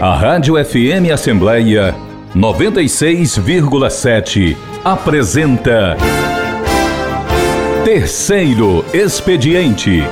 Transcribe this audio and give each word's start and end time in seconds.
A 0.00 0.14
Rádio 0.14 0.62
FM 0.62 1.10
Assembleia 1.10 1.94
96,7 2.34 4.54
apresenta 4.84 5.96
Terceiro 7.82 8.84
Expediente. 8.92 10.02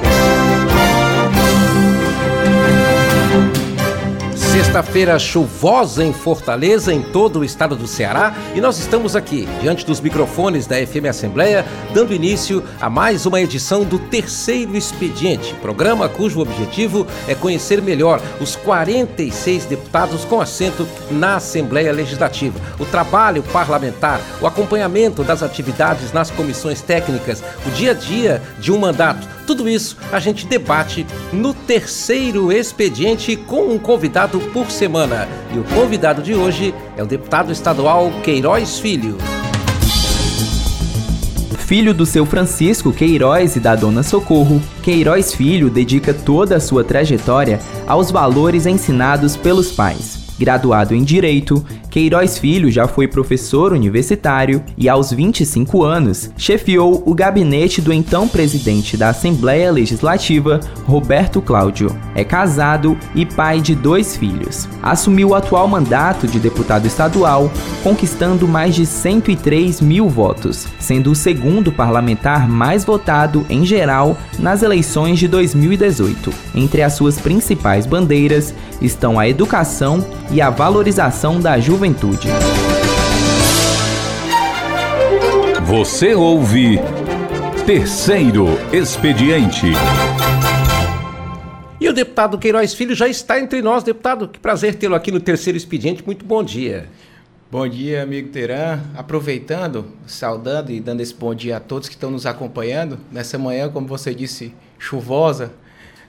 Sexta-feira 4.54 5.18
chuvosa 5.18 6.04
em 6.04 6.12
Fortaleza, 6.12 6.94
em 6.94 7.02
todo 7.02 7.40
o 7.40 7.44
estado 7.44 7.74
do 7.74 7.88
Ceará, 7.88 8.32
e 8.54 8.60
nós 8.60 8.78
estamos 8.78 9.16
aqui, 9.16 9.48
diante 9.60 9.84
dos 9.84 10.00
microfones 10.00 10.64
da 10.64 10.76
FM 10.76 11.06
Assembleia, 11.10 11.66
dando 11.92 12.14
início 12.14 12.62
a 12.80 12.88
mais 12.88 13.26
uma 13.26 13.40
edição 13.40 13.82
do 13.82 13.98
Terceiro 13.98 14.76
Expediente, 14.76 15.52
programa 15.54 16.08
cujo 16.08 16.38
objetivo 16.38 17.04
é 17.26 17.34
conhecer 17.34 17.82
melhor 17.82 18.22
os 18.40 18.54
46 18.54 19.64
deputados 19.64 20.24
com 20.24 20.40
assento 20.40 20.86
na 21.10 21.34
Assembleia 21.34 21.92
Legislativa, 21.92 22.60
o 22.78 22.84
trabalho 22.84 23.42
parlamentar, 23.42 24.20
o 24.40 24.46
acompanhamento 24.46 25.24
das 25.24 25.42
atividades 25.42 26.12
nas 26.12 26.30
comissões 26.30 26.80
técnicas, 26.80 27.42
o 27.66 27.70
dia 27.70 27.90
a 27.90 27.94
dia 27.94 28.40
de 28.60 28.70
um 28.70 28.78
mandato 28.78 29.26
tudo 29.46 29.68
isso 29.68 29.96
a 30.12 30.18
gente 30.18 30.46
debate 30.46 31.06
no 31.32 31.52
terceiro 31.52 32.52
expediente 32.52 33.36
com 33.36 33.72
um 33.72 33.78
convidado 33.78 34.40
por 34.52 34.70
semana. 34.70 35.28
E 35.54 35.58
o 35.58 35.64
convidado 35.64 36.22
de 36.22 36.34
hoje 36.34 36.74
é 36.96 37.02
o 37.02 37.06
deputado 37.06 37.52
estadual 37.52 38.10
Queiroz 38.22 38.78
Filho. 38.78 39.18
Filho 41.64 41.94
do 41.94 42.04
seu 42.04 42.26
Francisco 42.26 42.92
Queiroz 42.92 43.56
e 43.56 43.60
da 43.60 43.74
dona 43.74 44.02
Socorro, 44.02 44.60
Queiroz 44.82 45.32
Filho 45.32 45.70
dedica 45.70 46.12
toda 46.12 46.56
a 46.56 46.60
sua 46.60 46.84
trajetória 46.84 47.58
aos 47.86 48.10
valores 48.10 48.66
ensinados 48.66 49.34
pelos 49.34 49.72
pais. 49.72 50.24
Graduado 50.38 50.94
em 50.94 51.02
Direito, 51.02 51.64
Queiroz 51.94 52.38
Filho 52.38 52.72
já 52.72 52.88
foi 52.88 53.06
professor 53.06 53.72
universitário 53.72 54.60
e, 54.76 54.88
aos 54.88 55.12
25 55.12 55.84
anos, 55.84 56.28
chefiou 56.36 57.04
o 57.06 57.14
gabinete 57.14 57.80
do 57.80 57.92
então 57.92 58.26
presidente 58.26 58.96
da 58.96 59.10
Assembleia 59.10 59.70
Legislativa, 59.70 60.58
Roberto 60.86 61.40
Cláudio. 61.40 61.96
É 62.12 62.24
casado 62.24 62.98
e 63.14 63.24
pai 63.24 63.60
de 63.60 63.76
dois 63.76 64.16
filhos. 64.16 64.68
Assumiu 64.82 65.28
o 65.28 65.34
atual 65.36 65.68
mandato 65.68 66.26
de 66.26 66.40
deputado 66.40 66.84
estadual, 66.84 67.48
conquistando 67.84 68.48
mais 68.48 68.74
de 68.74 68.84
103 68.84 69.80
mil 69.80 70.08
votos, 70.08 70.66
sendo 70.80 71.12
o 71.12 71.14
segundo 71.14 71.70
parlamentar 71.70 72.48
mais 72.48 72.84
votado 72.84 73.46
em 73.48 73.64
geral 73.64 74.18
nas 74.36 74.64
eleições 74.64 75.20
de 75.20 75.28
2018. 75.28 76.32
Entre 76.56 76.82
as 76.82 76.94
suas 76.94 77.20
principais 77.20 77.86
bandeiras 77.86 78.52
estão 78.82 79.16
a 79.16 79.28
educação 79.28 80.04
e 80.32 80.40
a 80.40 80.50
valorização 80.50 81.38
da 81.38 81.60
juventude. 81.60 81.83
Você 85.66 86.14
ouve 86.14 86.78
Terceiro 87.66 88.46
Expediente. 88.72 89.66
E 91.78 91.86
o 91.86 91.92
deputado 91.92 92.38
Queiroz 92.38 92.72
Filho 92.72 92.94
já 92.94 93.06
está 93.06 93.38
entre 93.38 93.60
nós, 93.60 93.84
deputado. 93.84 94.26
Que 94.26 94.38
prazer 94.38 94.76
tê-lo 94.76 94.94
aqui 94.94 95.12
no 95.12 95.20
Terceiro 95.20 95.58
Expediente. 95.58 96.02
Muito 96.06 96.24
bom 96.24 96.42
dia. 96.42 96.88
Bom 97.50 97.68
dia, 97.68 98.02
amigo 98.02 98.30
Teran. 98.30 98.80
Aproveitando, 98.96 99.84
saudando 100.06 100.72
e 100.72 100.80
dando 100.80 101.02
esse 101.02 101.12
bom 101.12 101.34
dia 101.34 101.58
a 101.58 101.60
todos 101.60 101.86
que 101.86 101.96
estão 101.96 102.10
nos 102.10 102.24
acompanhando 102.24 102.98
nessa 103.12 103.36
manhã, 103.36 103.68
como 103.68 103.86
você 103.86 104.14
disse, 104.14 104.54
chuvosa, 104.78 105.52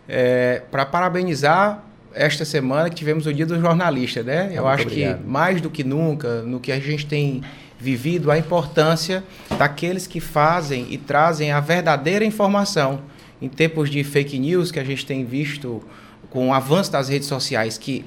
é, 0.08 0.62
para 0.72 0.86
parabenizar 0.86 1.84
esta 2.16 2.46
semana 2.46 2.90
que 2.90 2.96
tivemos 2.96 3.26
o 3.26 3.34
Dia 3.34 3.46
do 3.46 3.60
Jornalista, 3.60 4.24
né? 4.24 4.52
Eu 4.54 4.68
acho 4.68 4.84
obrigado. 4.84 5.20
que 5.20 5.28
mais 5.28 5.62
do 5.62 5.70
que 5.70 5.84
nunca, 5.84 6.42
no 6.42 6.60
que 6.60 6.72
a 6.72 6.80
gente 6.80 7.06
tem 7.06 7.44
vivido, 7.78 8.32
a 8.32 8.38
importância 8.38 9.24
daqueles 9.60 10.08
que 10.08 10.20
fazem 10.20 10.88
e 10.90 10.98
trazem 10.98 11.52
a 11.52 11.60
verdadeira 11.60 12.24
informação. 12.24 13.02
Em 13.42 13.50
tempos 13.50 13.90
de 13.90 14.04
fake 14.04 14.40
news 14.40 14.72
que 14.72 14.80
a 14.80 14.84
gente 14.84 15.06
tem 15.06 15.26
visto 15.26 15.84
com 16.30 16.50
o 16.50 16.54
avanço 16.54 16.92
das 16.92 17.10
redes 17.10 17.28
sociais 17.28 17.78
que 17.78 18.06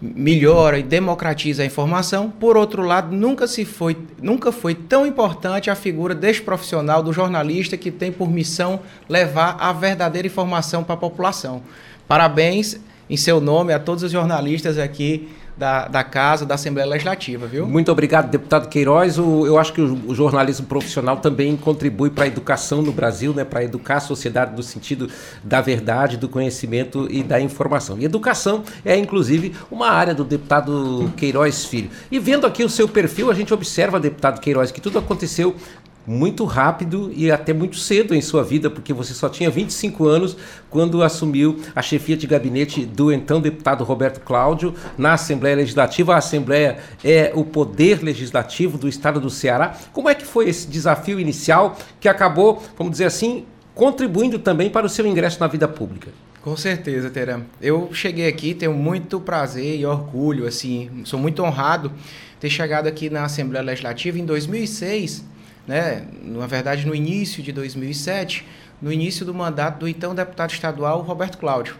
melhora 0.00 0.78
e 0.78 0.82
democratiza 0.82 1.62
a 1.62 1.66
informação. 1.66 2.30
Por 2.30 2.56
outro 2.56 2.82
lado, 2.82 3.14
nunca 3.14 3.46
se 3.46 3.64
foi, 3.64 3.96
nunca 4.22 4.52
foi 4.52 4.74
tão 4.74 5.06
importante 5.06 5.70
a 5.70 5.74
figura 5.74 6.14
deste 6.14 6.42
profissional 6.42 7.02
do 7.02 7.12
jornalista 7.12 7.76
que 7.76 7.90
tem 7.90 8.12
por 8.12 8.30
missão 8.30 8.80
levar 9.08 9.56
a 9.58 9.72
verdadeira 9.72 10.26
informação 10.26 10.84
para 10.84 10.94
a 10.94 10.98
população. 10.98 11.62
Parabéns 12.06 12.80
em 13.10 13.16
seu 13.16 13.40
nome 13.40 13.74
a 13.74 13.78
todos 13.80 14.04
os 14.04 14.12
jornalistas 14.12 14.78
aqui 14.78 15.28
da, 15.60 15.88
da 15.88 16.02
Casa, 16.02 16.46
da 16.46 16.54
Assembleia 16.54 16.88
Legislativa, 16.88 17.46
viu? 17.46 17.66
Muito 17.66 17.92
obrigado, 17.92 18.30
deputado 18.30 18.66
Queiroz. 18.68 19.18
O, 19.18 19.46
eu 19.46 19.58
acho 19.58 19.74
que 19.74 19.80
o, 19.82 19.94
o, 20.06 20.14
jornalismo 20.14 20.66
profissional 20.66 21.18
também 21.18 21.54
contribui 21.54 22.08
para 22.08 22.24
a 22.24 22.26
educação 22.26 22.80
no 22.80 22.92
Brasil, 22.92 23.34
né, 23.34 23.44
para 23.44 23.62
educar 23.62 23.96
a 23.96 24.00
sociedade 24.00 24.56
no 24.56 24.62
sentido 24.62 25.10
da 25.44 25.60
verdade, 25.60 26.16
do 26.16 26.30
conhecimento 26.30 27.06
e 27.10 27.22
da 27.22 27.38
informação. 27.38 27.98
E 27.98 28.06
educação 28.06 28.62
é, 28.82 28.96
inclusive, 28.96 29.54
uma 29.70 29.90
área 29.90 30.14
do 30.14 30.24
deputado 30.24 31.12
Queiroz 31.14 31.66
Filho. 31.66 31.90
E 32.10 32.18
vendo 32.18 32.46
aqui 32.46 32.64
o 32.64 32.68
seu 32.68 32.88
perfil, 32.88 33.30
a 33.30 33.34
gente 33.34 33.52
observa, 33.52 34.00
deputado 34.00 34.40
Queiroz, 34.40 34.70
que 34.70 34.80
tudo 34.80 34.98
aconteceu 34.98 35.54
muito 36.10 36.44
rápido 36.44 37.12
e 37.14 37.30
até 37.30 37.52
muito 37.52 37.76
cedo 37.76 38.16
em 38.16 38.20
sua 38.20 38.42
vida, 38.42 38.68
porque 38.68 38.92
você 38.92 39.14
só 39.14 39.28
tinha 39.28 39.48
25 39.48 40.08
anos 40.08 40.36
quando 40.68 41.04
assumiu 41.04 41.60
a 41.72 41.80
chefia 41.80 42.16
de 42.16 42.26
gabinete 42.26 42.84
do 42.84 43.12
então 43.12 43.40
deputado 43.40 43.84
Roberto 43.84 44.20
Cláudio 44.20 44.74
na 44.98 45.12
Assembleia 45.12 45.54
Legislativa. 45.54 46.14
A 46.14 46.18
Assembleia 46.18 46.78
é 47.04 47.30
o 47.32 47.44
poder 47.44 48.02
legislativo 48.02 48.76
do 48.76 48.88
estado 48.88 49.20
do 49.20 49.30
Ceará. 49.30 49.76
Como 49.92 50.08
é 50.08 50.14
que 50.16 50.26
foi 50.26 50.48
esse 50.48 50.66
desafio 50.66 51.20
inicial 51.20 51.78
que 52.00 52.08
acabou, 52.08 52.60
vamos 52.76 52.90
dizer 52.90 53.04
assim, 53.04 53.44
contribuindo 53.72 54.40
também 54.40 54.68
para 54.68 54.84
o 54.84 54.88
seu 54.88 55.06
ingresso 55.06 55.38
na 55.38 55.46
vida 55.46 55.68
pública? 55.68 56.10
Com 56.42 56.56
certeza, 56.56 57.08
Teram. 57.08 57.44
Eu 57.62 57.90
cheguei 57.92 58.26
aqui, 58.26 58.52
tenho 58.52 58.74
muito 58.74 59.20
prazer 59.20 59.78
e 59.78 59.86
orgulho, 59.86 60.44
assim, 60.44 60.90
sou 61.04 61.20
muito 61.20 61.40
honrado 61.44 61.92
ter 62.40 62.50
chegado 62.50 62.88
aqui 62.88 63.08
na 63.08 63.26
Assembleia 63.26 63.64
Legislativa 63.64 64.18
em 64.18 64.24
2006 64.24 65.30
né, 65.70 66.04
na 66.20 66.48
verdade 66.48 66.84
no 66.84 66.92
início 66.92 67.44
de 67.44 67.52
2007, 67.52 68.44
no 68.82 68.92
início 68.92 69.24
do 69.24 69.32
mandato 69.32 69.78
do 69.78 69.88
então 69.88 70.12
deputado 70.12 70.50
estadual 70.50 71.00
Roberto 71.02 71.38
Cláudio. 71.38 71.76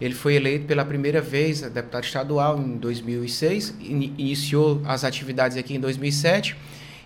Ele 0.00 0.14
foi 0.14 0.34
eleito 0.34 0.64
pela 0.64 0.82
primeira 0.82 1.20
vez 1.20 1.60
deputado 1.60 2.04
estadual 2.04 2.58
em 2.58 2.78
2006, 2.78 3.74
iniciou 3.80 4.80
as 4.86 5.04
atividades 5.04 5.58
aqui 5.58 5.74
em 5.74 5.80
2007 5.80 6.56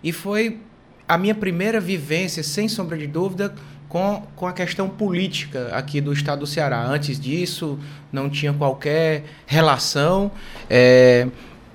e 0.00 0.12
foi 0.12 0.60
a 1.08 1.18
minha 1.18 1.34
primeira 1.34 1.80
vivência, 1.80 2.40
sem 2.44 2.68
sombra 2.68 2.96
de 2.96 3.08
dúvida, 3.08 3.52
com, 3.88 4.22
com 4.36 4.46
a 4.46 4.52
questão 4.52 4.88
política 4.88 5.70
aqui 5.72 6.00
do 6.00 6.12
estado 6.12 6.40
do 6.40 6.46
Ceará. 6.46 6.86
Antes 6.86 7.18
disso, 7.18 7.78
não 8.12 8.30
tinha 8.30 8.52
qualquer 8.52 9.24
relação. 9.44 10.30
É, 10.70 11.26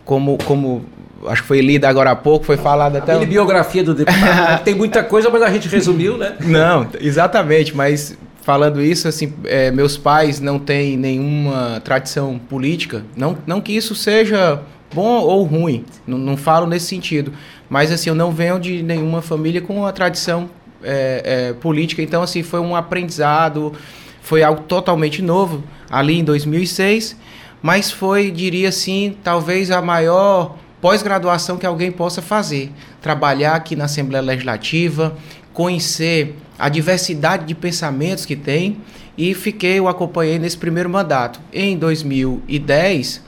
como, 0.06 0.38
como 0.46 0.86
acho 1.28 1.42
que 1.42 1.48
foi 1.48 1.62
lida 1.62 1.88
agora 1.88 2.12
há 2.12 2.16
pouco, 2.16 2.46
foi 2.46 2.58
falada 2.58 3.00
até. 3.00 3.14
A 3.14 3.26
biografia 3.26 3.84
do 3.84 3.94
deputado. 3.94 4.64
Tem 4.64 4.76
muita 4.76 5.04
coisa, 5.04 5.30
mas 5.30 5.42
a 5.42 5.50
gente 5.50 5.68
resumiu, 5.68 6.18
né? 6.18 6.36
Não, 6.46 6.88
exatamente, 7.00 7.76
mas 7.76 8.18
falando 8.42 8.82
isso, 8.82 9.08
assim, 9.08 9.34
é, 9.46 9.72
meus 9.72 9.98
pais 9.98 10.42
não 10.42 10.60
têm 10.60 10.98
nenhuma 10.98 11.82
tradição 11.84 12.38
política. 12.38 13.04
Não, 13.16 13.38
não 13.48 13.62
que 13.62 13.72
isso 13.72 13.96
seja 13.96 14.62
bom 14.94 15.22
ou 15.22 15.44
ruim, 15.44 15.86
não, 16.06 16.18
não 16.18 16.38
falo 16.38 16.68
nesse 16.68 16.88
sentido. 16.88 17.32
Mas 17.70 17.92
assim, 17.92 18.10
eu 18.10 18.16
não 18.16 18.32
venho 18.32 18.60
de 18.60 18.84
nenhuma 18.84 19.22
família 19.22 19.62
com 19.62 19.78
uma 19.78 19.94
tradição 19.94 20.50
é, 20.84 21.22
é, 21.50 21.54
política, 21.54 22.02
então 22.02 22.22
assim, 22.22 22.44
foi 22.44 22.60
um 22.60 22.76
aprendizado, 22.76 23.74
foi 24.22 24.44
algo 24.44 24.64
totalmente 24.64 25.22
novo 25.22 25.64
ali 25.90 26.20
em 26.20 26.24
2006, 26.24 27.18
mas 27.64 27.90
foi, 27.90 28.30
diria 28.30 28.68
assim, 28.68 29.16
talvez 29.24 29.72
a 29.72 29.82
maior 29.82 30.58
pós-graduação 30.82 31.58
que 31.58 31.66
alguém 31.66 31.94
possa 31.94 32.22
fazer. 32.22 32.70
Trabalhar 33.02 33.56
aqui 33.56 33.74
na 33.74 33.86
Assembleia 33.86 34.22
Legislativa, 34.22 35.16
conhecer 35.54 36.36
a 36.60 36.68
diversidade 36.68 37.46
de 37.46 37.56
pensamentos 37.56 38.26
que 38.26 38.36
tem 38.36 38.82
e 39.18 39.34
fiquei, 39.34 39.80
o 39.80 39.88
acompanhei 39.88 40.38
nesse 40.38 40.58
primeiro 40.58 40.90
mandato. 40.90 41.40
Em 41.54 41.78
2010, 41.78 43.22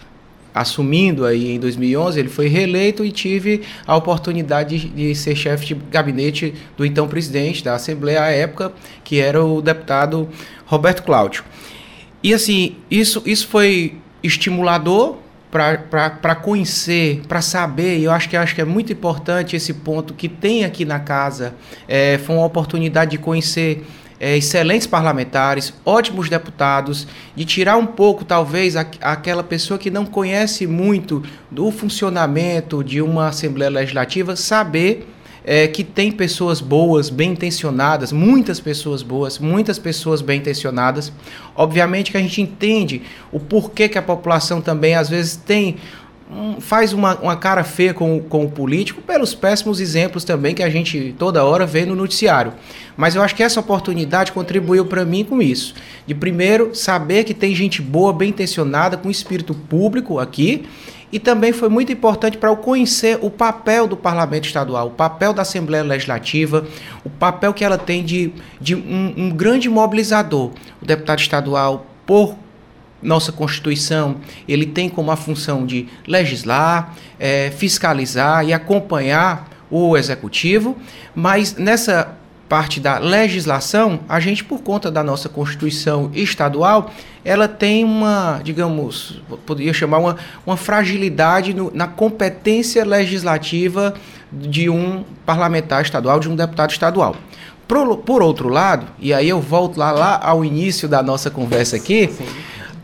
assumindo 0.54 1.26
aí 1.26 1.52
em 1.52 1.60
2011, 1.60 2.20
ele 2.20 2.30
foi 2.30 2.50
reeleito 2.50 3.06
e 3.06 3.14
tive 3.14 3.62
a 3.88 3.96
oportunidade 3.96 4.78
de, 4.78 4.90
de 4.90 5.16
ser 5.16 5.38
chefe 5.38 5.68
de 5.68 5.76
gabinete 5.76 6.54
do 6.76 6.86
então 6.86 7.08
presidente 7.08 7.64
da 7.64 7.76
Assembleia 7.76 8.22
à 8.22 8.32
época, 8.32 8.74
que 9.02 9.18
era 9.18 9.42
o 9.42 9.62
deputado 9.62 10.28
Roberto 10.66 11.04
Cláudio. 11.04 11.46
E 12.22 12.34
assim, 12.34 12.76
isso, 12.92 13.24
isso 13.26 13.48
foi 13.48 13.96
estimulador 14.26 15.18
para 15.50 16.36
conhecer, 16.36 17.22
para 17.30 17.42
saber, 17.42 18.02
eu 18.02 18.12
acho 18.12 18.28
que, 18.28 18.36
acho 18.36 18.54
que 18.54 18.60
é 18.60 18.66
muito 18.66 18.92
importante 18.92 19.56
esse 19.56 19.74
ponto 19.74 20.14
que 20.14 20.28
tem 20.28 20.66
aqui 20.66 20.84
na 20.84 21.00
casa. 21.00 21.56
É, 21.88 22.18
foi 22.18 22.36
uma 22.36 22.46
oportunidade 22.46 23.12
de 23.12 23.18
conhecer 23.18 23.86
é, 24.20 24.36
excelentes 24.38 24.88
parlamentares, 24.88 25.74
ótimos 25.86 26.30
deputados, 26.30 27.08
de 27.36 27.46
tirar 27.46 27.78
um 27.78 27.86
pouco, 27.86 28.26
talvez, 28.26 28.76
a, 28.76 28.86
aquela 29.02 29.44
pessoa 29.44 29.78
que 29.78 29.90
não 29.90 30.06
conhece 30.06 30.68
muito 30.68 31.24
do 31.50 31.72
funcionamento 31.72 32.84
de 32.84 33.02
uma 33.02 33.28
Assembleia 33.30 33.72
Legislativa, 33.72 34.36
saber 34.36 35.08
é, 35.46 35.68
que 35.68 35.84
tem 35.84 36.12
pessoas 36.12 36.60
boas, 36.60 37.12
bem 37.12 37.34
intencionadas, 37.34 38.12
muitas 38.12 38.60
pessoas 38.60 39.04
boas, 39.04 39.38
muitas 39.38 39.78
pessoas 39.78 40.20
bem 40.20 40.40
intencionadas. 40.40 41.14
Obviamente 41.56 42.12
que 42.12 42.18
a 42.18 42.22
gente 42.22 42.42
entende 42.42 43.04
o 43.32 43.40
porquê 43.40 43.88
que 43.88 43.98
a 43.98 44.02
população 44.02 44.60
também 44.60 44.96
às 44.96 45.08
vezes 45.08 45.36
tem 45.36 45.78
faz 46.60 46.92
uma, 46.92 47.16
uma 47.20 47.36
cara 47.36 47.64
feia 47.64 47.94
com, 47.94 48.20
com 48.20 48.46
o 48.46 48.50
político 48.50 49.00
pelos 49.00 49.36
péssimos 49.36 49.80
exemplos 49.80 50.24
também 50.24 50.56
que 50.56 50.64
a 50.64 50.70
gente 50.70 51.14
toda 51.20 51.44
hora 51.44 51.68
vê 51.68 51.86
no 51.86 51.96
noticiário. 51.96 52.52
Mas 52.98 53.16
eu 53.16 53.22
acho 53.22 53.36
que 53.36 53.44
essa 53.44 53.60
oportunidade 53.60 54.32
contribuiu 54.32 54.86
para 54.86 55.06
mim 55.06 55.24
com 55.24 55.40
isso. 55.40 55.76
De 56.08 56.16
primeiro, 56.16 56.74
saber 56.74 57.26
que 57.26 57.34
tem 57.34 57.54
gente 57.54 57.80
boa, 57.80 58.12
bem 58.12 58.30
intencionada, 58.30 58.98
com 58.98 59.12
espírito 59.12 59.54
público 59.54 60.18
aqui. 60.18 60.66
E 61.12 61.20
também 61.20 61.54
foi 61.54 61.70
muito 61.70 61.92
importante 61.92 62.38
para 62.38 62.50
eu 62.50 62.58
conhecer 62.58 63.20
o 63.22 63.30
papel 63.30 63.88
do 63.88 63.96
parlamento 63.96 64.46
estadual, 64.46 64.88
o 64.88 64.92
papel 64.92 65.34
da 65.34 65.44
Assembleia 65.44 65.84
Legislativa, 65.84 66.66
o 67.04 67.10
papel 67.10 67.54
que 67.54 67.64
ela 67.64 67.78
tem 67.78 68.04
de, 68.04 68.34
de 68.60 68.76
um, 68.76 69.14
um 69.16 69.30
grande 69.30 69.70
mobilizador. 69.70 70.52
O 70.82 70.86
deputado 70.86 71.20
estadual, 71.20 71.86
por 72.06 72.36
nossa 73.02 73.32
Constituição, 73.32 74.18
ele 74.48 74.66
tem 74.66 74.90
como 74.90 75.12
a 75.12 75.16
função 75.16 75.66
de 75.66 75.88
legislar, 76.08 76.96
é, 77.20 77.52
fiscalizar 77.52 78.46
e 78.46 78.52
acompanhar 78.52 79.50
o 79.70 79.96
executivo, 79.96 80.76
mas 81.14 81.56
nessa 81.56 82.18
parte 82.48 82.80
da 82.80 82.98
legislação, 83.00 84.00
a 84.08 84.20
gente, 84.20 84.44
por 84.44 84.62
conta 84.62 84.92
da 84.92 85.04
nossa 85.04 85.28
Constituição 85.28 86.12
estadual, 86.14 86.92
ela 87.24 87.48
tem 87.48 87.84
uma, 87.84 88.40
digamos, 88.44 89.22
poderia 89.46 89.74
chamar 89.74 89.98
uma, 89.98 90.18
uma 90.46 90.56
fragilidade 90.56 91.54
no, 91.54 91.72
na 91.74 91.88
competência 91.88 92.86
legislativa 92.86 93.94
de 94.32 94.70
um 94.70 95.04
parlamentar 95.26 95.82
estadual, 95.82 96.20
de 96.20 96.30
um 96.30 96.36
deputado 96.36 96.72
estadual. 96.72 97.16
Por, 97.68 97.98
por 97.98 98.22
outro 98.22 98.48
lado, 98.48 98.86
e 99.00 99.12
aí 99.12 99.28
eu 99.28 99.42
volto 99.42 99.78
lá, 99.78 99.92
lá 99.92 100.20
ao 100.22 100.46
início 100.46 100.88
da 100.88 101.02
nossa 101.02 101.32
conversa 101.32 101.76
aqui, 101.76 102.10
Sim 102.10 102.26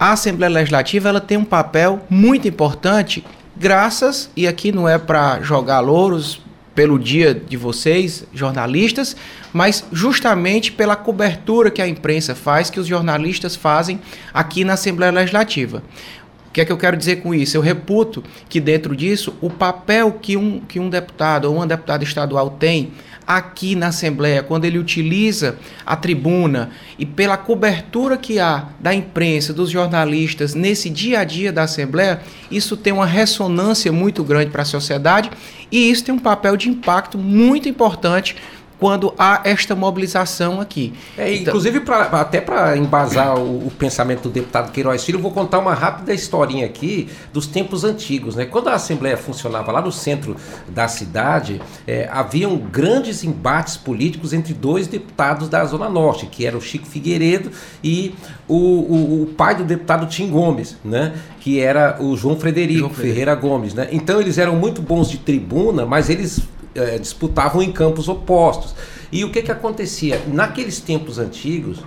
a 0.02 0.14
Assembleia 0.14 0.52
Legislativa 0.52 1.10
ela 1.10 1.22
tem 1.22 1.38
um 1.38 1.46
papel 1.46 2.02
muito 2.10 2.48
importante, 2.48 3.24
graças, 3.56 4.32
e 4.36 4.48
aqui 4.48 4.72
não 4.72 4.90
é 4.90 4.98
para 4.98 5.40
jogar 5.42 5.80
louros 5.80 6.42
pelo 6.74 6.98
dia 6.98 7.34
de 7.34 7.58
vocês, 7.58 8.24
jornalistas, 8.34 9.16
mas 9.52 9.84
justamente 9.92 10.72
pela 10.72 10.96
cobertura 10.96 11.70
que 11.70 11.82
a 11.82 11.88
imprensa 11.88 12.34
faz, 12.34 12.70
que 12.70 12.80
os 12.80 12.88
jornalistas 12.88 13.56
fazem 13.56 14.00
aqui 14.34 14.64
na 14.64 14.74
Assembleia 14.74 15.12
Legislativa. 15.12 15.84
O 16.48 16.52
que 16.54 16.60
é 16.60 16.66
que 16.66 16.72
eu 16.72 16.78
quero 16.78 16.98
dizer 16.98 17.22
com 17.22 17.34
isso? 17.34 17.56
Eu 17.56 17.62
reputo 17.62 18.22
que 18.50 18.60
dentro 18.60 18.94
disso, 18.94 19.34
o 19.40 19.50
papel 19.50 20.12
que 20.22 20.36
um, 20.36 20.60
que 20.60 20.80
um 20.82 20.90
deputado 20.90 21.46
ou 21.46 21.56
uma 21.56 21.68
deputada 21.68 22.04
estadual 22.04 22.50
tem 22.50 22.92
aqui 23.26 23.76
na 23.76 23.88
Assembleia, 23.88 24.44
quando 24.44 24.66
ele 24.66 24.78
utiliza 24.78 25.58
a 25.86 25.96
tribuna 25.96 26.70
e 26.98 27.06
pela 27.06 27.38
cobertura 27.38 28.18
que 28.18 28.40
há 28.40 28.68
da 28.80 28.94
imprensa, 28.94 29.54
dos 29.54 29.70
jornalistas 29.70 30.54
nesse 30.54 30.90
dia 30.90 31.20
a 31.20 31.24
dia 31.24 31.52
da 31.52 31.64
Assembleia, 31.64 32.22
isso 32.50 32.76
tem 32.76 32.92
uma 32.92 33.06
ressonância 33.06 33.92
muito 33.92 34.24
grande 34.24 34.52
para 34.52 34.64
a 34.64 34.66
sociedade 34.66 35.30
e 35.72 35.90
isso 35.90 36.04
tem 36.04 36.14
um 36.14 36.20
papel 36.20 36.58
de 36.58 36.70
impacto 36.70 37.18
muito 37.18 37.70
importante 37.70 38.36
quando 38.82 39.14
há 39.16 39.42
esta 39.44 39.76
mobilização 39.76 40.60
aqui. 40.60 40.92
É, 41.16 41.32
então, 41.32 41.50
inclusive, 41.50 41.82
pra, 41.82 42.02
até 42.20 42.42
para 42.42 42.76
embasar 42.76 43.38
o, 43.38 43.68
o, 43.68 43.72
pensamento 43.78 44.24
do 44.24 44.30
deputado 44.32 44.72
Queiroz 44.72 45.04
Filho, 45.04 45.20
eu 45.20 45.22
vou 45.22 45.30
contar 45.30 45.60
uma 45.60 45.76
rápida 45.76 46.12
historinha 46.12 46.66
aqui 46.66 47.08
dos 47.32 47.46
tempos 47.46 47.84
antigos. 47.84 48.36
Né? 48.36 48.46
Quando 48.46 48.70
a 48.70 48.74
Assembleia 48.74 49.16
funcionava 49.16 49.72
lá 49.72 49.84
no 49.84 49.92
centro 49.92 50.36
da 50.68 50.88
cidade, 50.88 51.62
é, 51.86 52.10
haviam 52.12 52.58
grandes 52.58 53.24
embates 53.24 53.78
políticos 53.78 54.34
entre 54.34 54.52
dois 54.52 54.88
deputados 54.88 55.48
da 55.48 55.64
Zona 55.64 55.88
Norte, 55.88 56.26
que 56.26 56.44
era 56.44 56.58
o 56.58 56.62
Chico 56.62 56.88
Figueiredo 56.88 57.52
e 57.84 58.16
o, 58.48 58.56
o, 58.56 59.22
o 59.22 59.26
pai 59.28 59.54
do 59.54 59.64
deputado 59.64 60.08
Tim 60.08 60.28
Gomes, 60.28 60.76
né? 60.84 61.14
que 61.40 61.60
era 61.60 61.98
o 62.02 62.18
João 62.18 62.36
Frederico, 62.36 62.80
João 62.80 62.94
Ferreira 62.94 63.36
Gomes. 63.36 63.76
Né? 63.76 63.90
Então 63.92 64.20
eles 64.20 64.40
eram 64.40 64.56
muito 64.56 64.82
bons 64.82 65.08
de 65.08 65.20
tribuna, 65.20 65.86
mas 65.86 66.10
eles 66.10 66.42
é, 66.76 66.98
disputavam 66.98 67.62
em 67.62 67.72
campos 67.72 68.08
opostos. 68.08 68.76
E 69.12 69.24
o 69.24 69.32
que, 69.32 69.42
que 69.42 69.52
acontecia? 69.52 70.22
Naqueles 70.28 70.80
tempos 70.80 71.20
antigos, 71.20 71.80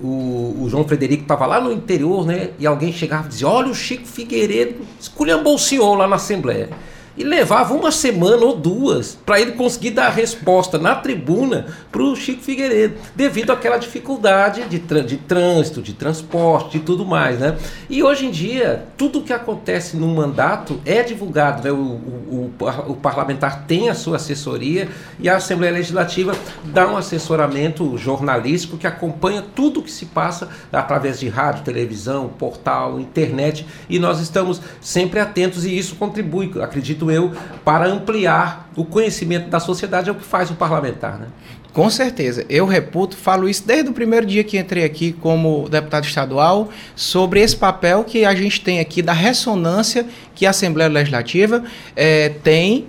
o, 0.00 0.56
o 0.60 0.68
João 0.68 0.86
Frederico 0.86 1.22
estava 1.22 1.46
lá 1.46 1.60
no 1.60 1.72
interior, 1.72 2.26
né? 2.26 2.50
E 2.58 2.66
alguém 2.66 2.92
chegava 2.92 3.26
e 3.26 3.30
dizia: 3.30 3.48
Olha, 3.48 3.70
o 3.70 3.74
Chico 3.74 4.06
Figueiredo 4.06 4.80
esculhambou 5.00 5.54
o 5.54 5.58
senhor 5.58 5.94
lá 5.94 6.06
na 6.06 6.16
Assembleia 6.16 6.68
e 7.16 7.24
levava 7.24 7.74
uma 7.74 7.90
semana 7.90 8.44
ou 8.44 8.56
duas 8.56 9.18
para 9.24 9.40
ele 9.40 9.52
conseguir 9.52 9.90
dar 9.90 10.06
a 10.06 10.10
resposta 10.10 10.78
na 10.78 10.94
tribuna 10.94 11.66
para 11.90 12.02
o 12.02 12.14
Chico 12.14 12.42
Figueiredo, 12.42 12.96
devido 13.14 13.50
àquela 13.50 13.78
dificuldade 13.78 14.64
de, 14.64 14.78
de 14.78 15.16
trânsito, 15.16 15.80
de 15.80 15.92
transporte 15.92 16.76
e 16.76 16.80
tudo 16.80 17.04
mais. 17.04 17.38
Né? 17.38 17.56
E 17.88 18.02
hoje 18.02 18.26
em 18.26 18.30
dia, 18.30 18.84
tudo 18.96 19.22
que 19.22 19.32
acontece 19.32 19.96
no 19.96 20.08
mandato 20.08 20.80
é 20.84 21.02
divulgado. 21.02 21.62
Né? 21.64 21.72
O, 21.72 21.76
o, 21.76 22.52
o, 22.58 22.92
o 22.92 22.96
parlamentar 22.96 23.64
tem 23.66 23.88
a 23.88 23.94
sua 23.94 24.16
assessoria 24.16 24.88
e 25.18 25.28
a 25.28 25.36
Assembleia 25.36 25.72
Legislativa 25.72 26.36
dá 26.64 26.86
um 26.86 26.96
assessoramento 26.96 27.96
jornalístico 27.96 28.76
que 28.76 28.86
acompanha 28.86 29.42
tudo 29.54 29.82
que 29.82 29.90
se 29.90 30.06
passa 30.06 30.48
através 30.72 31.18
de 31.18 31.28
rádio, 31.28 31.64
televisão, 31.64 32.28
portal, 32.28 33.00
internet 33.00 33.66
e 33.88 33.98
nós 33.98 34.20
estamos 34.20 34.60
sempre 34.80 35.20
atentos 35.20 35.64
e 35.64 35.76
isso 35.76 35.96
contribui, 35.96 36.52
acredito 36.60 37.05
acredito 37.06 37.10
eu, 37.10 37.32
para 37.64 37.86
ampliar 37.86 38.70
o 38.76 38.84
conhecimento 38.84 39.48
da 39.48 39.60
sociedade, 39.60 40.08
é 40.08 40.12
o 40.12 40.14
que 40.14 40.24
faz 40.24 40.50
o 40.50 40.54
parlamentar. 40.54 41.18
Né? 41.18 41.26
Com 41.72 41.90
certeza. 41.90 42.44
Eu 42.48 42.66
reputo, 42.66 43.16
falo 43.16 43.48
isso 43.48 43.66
desde 43.66 43.90
o 43.90 43.92
primeiro 43.92 44.26
dia 44.26 44.42
que 44.42 44.58
entrei 44.58 44.84
aqui 44.84 45.12
como 45.12 45.68
deputado 45.68 46.04
estadual, 46.04 46.70
sobre 46.94 47.40
esse 47.40 47.56
papel 47.56 48.04
que 48.04 48.24
a 48.24 48.34
gente 48.34 48.60
tem 48.60 48.80
aqui 48.80 49.02
da 49.02 49.12
ressonância 49.12 50.06
que 50.34 50.46
a 50.46 50.50
Assembleia 50.50 50.88
Legislativa 50.88 51.62
é, 51.94 52.30
tem 52.42 52.86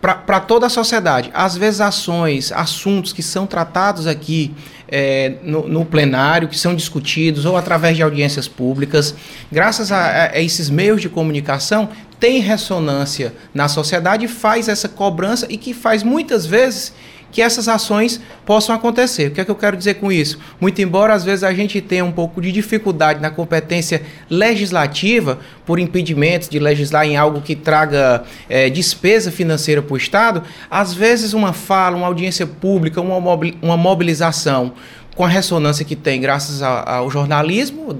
para 0.00 0.40
toda 0.40 0.66
a 0.66 0.68
sociedade. 0.68 1.30
Às 1.32 1.56
vezes, 1.56 1.80
ações, 1.80 2.50
assuntos 2.50 3.12
que 3.12 3.22
são 3.22 3.46
tratados 3.46 4.06
aqui 4.06 4.52
é, 4.88 5.34
no, 5.42 5.68
no, 5.68 5.84
plenário, 5.84 6.48
que 6.48 6.58
são 6.58 6.74
discutidos 6.74 7.44
ou 7.44 7.56
através 7.56 7.96
de 7.96 8.02
audiências 8.02 8.48
públicas, 8.48 9.14
graças 9.50 9.90
a, 9.90 10.32
a 10.32 10.40
esses 10.40 10.70
meios 10.70 11.00
de 11.00 11.08
comunicação, 11.08 11.88
tem 12.18 12.40
ressonância 12.40 13.34
na 13.52 13.68
sociedade 13.68 14.26
faz 14.28 14.68
essa 14.68 14.88
cobrança 14.88 15.46
e 15.50 15.56
que 15.56 15.74
faz 15.74 16.02
muitas 16.02 16.46
vezes 16.46 16.92
que 17.36 17.42
essas 17.42 17.68
ações 17.68 18.20
possam 18.46 18.74
acontecer. 18.74 19.26
O 19.26 19.30
que 19.32 19.40
é 19.40 19.44
que 19.44 19.50
eu 19.50 19.56
quero 19.56 19.76
dizer 19.76 19.94
com 19.94 20.10
isso? 20.10 20.38
Muito 20.60 20.80
embora 20.80 21.12
às 21.12 21.24
vezes 21.24 21.44
a 21.44 21.52
gente 21.52 21.80
tenha 21.80 22.04
um 22.04 22.12
pouco 22.12 22.40
de 22.40 22.50
dificuldade 22.50 23.20
na 23.20 23.30
competência 23.30 24.00
legislativa 24.30 25.38
por 25.66 25.78
impedimentos 25.78 26.48
de 26.48 26.58
legislar 26.58 27.04
em 27.04 27.16
algo 27.16 27.42
que 27.42 27.54
traga 27.54 28.24
é, 28.48 28.70
despesa 28.70 29.30
financeira 29.30 29.82
para 29.82 29.92
o 29.92 29.96
Estado, 29.96 30.42
às 30.70 30.94
vezes 30.94 31.34
uma 31.34 31.52
fala, 31.52 31.96
uma 31.96 32.06
audiência 32.06 32.46
pública, 32.46 33.00
uma 33.00 33.76
mobilização 33.76 34.72
com 35.14 35.24
a 35.24 35.28
ressonância 35.28 35.84
que 35.84 35.96
tem 35.96 36.20
graças 36.20 36.62
ao 36.62 37.10
jornalismo 37.10 37.94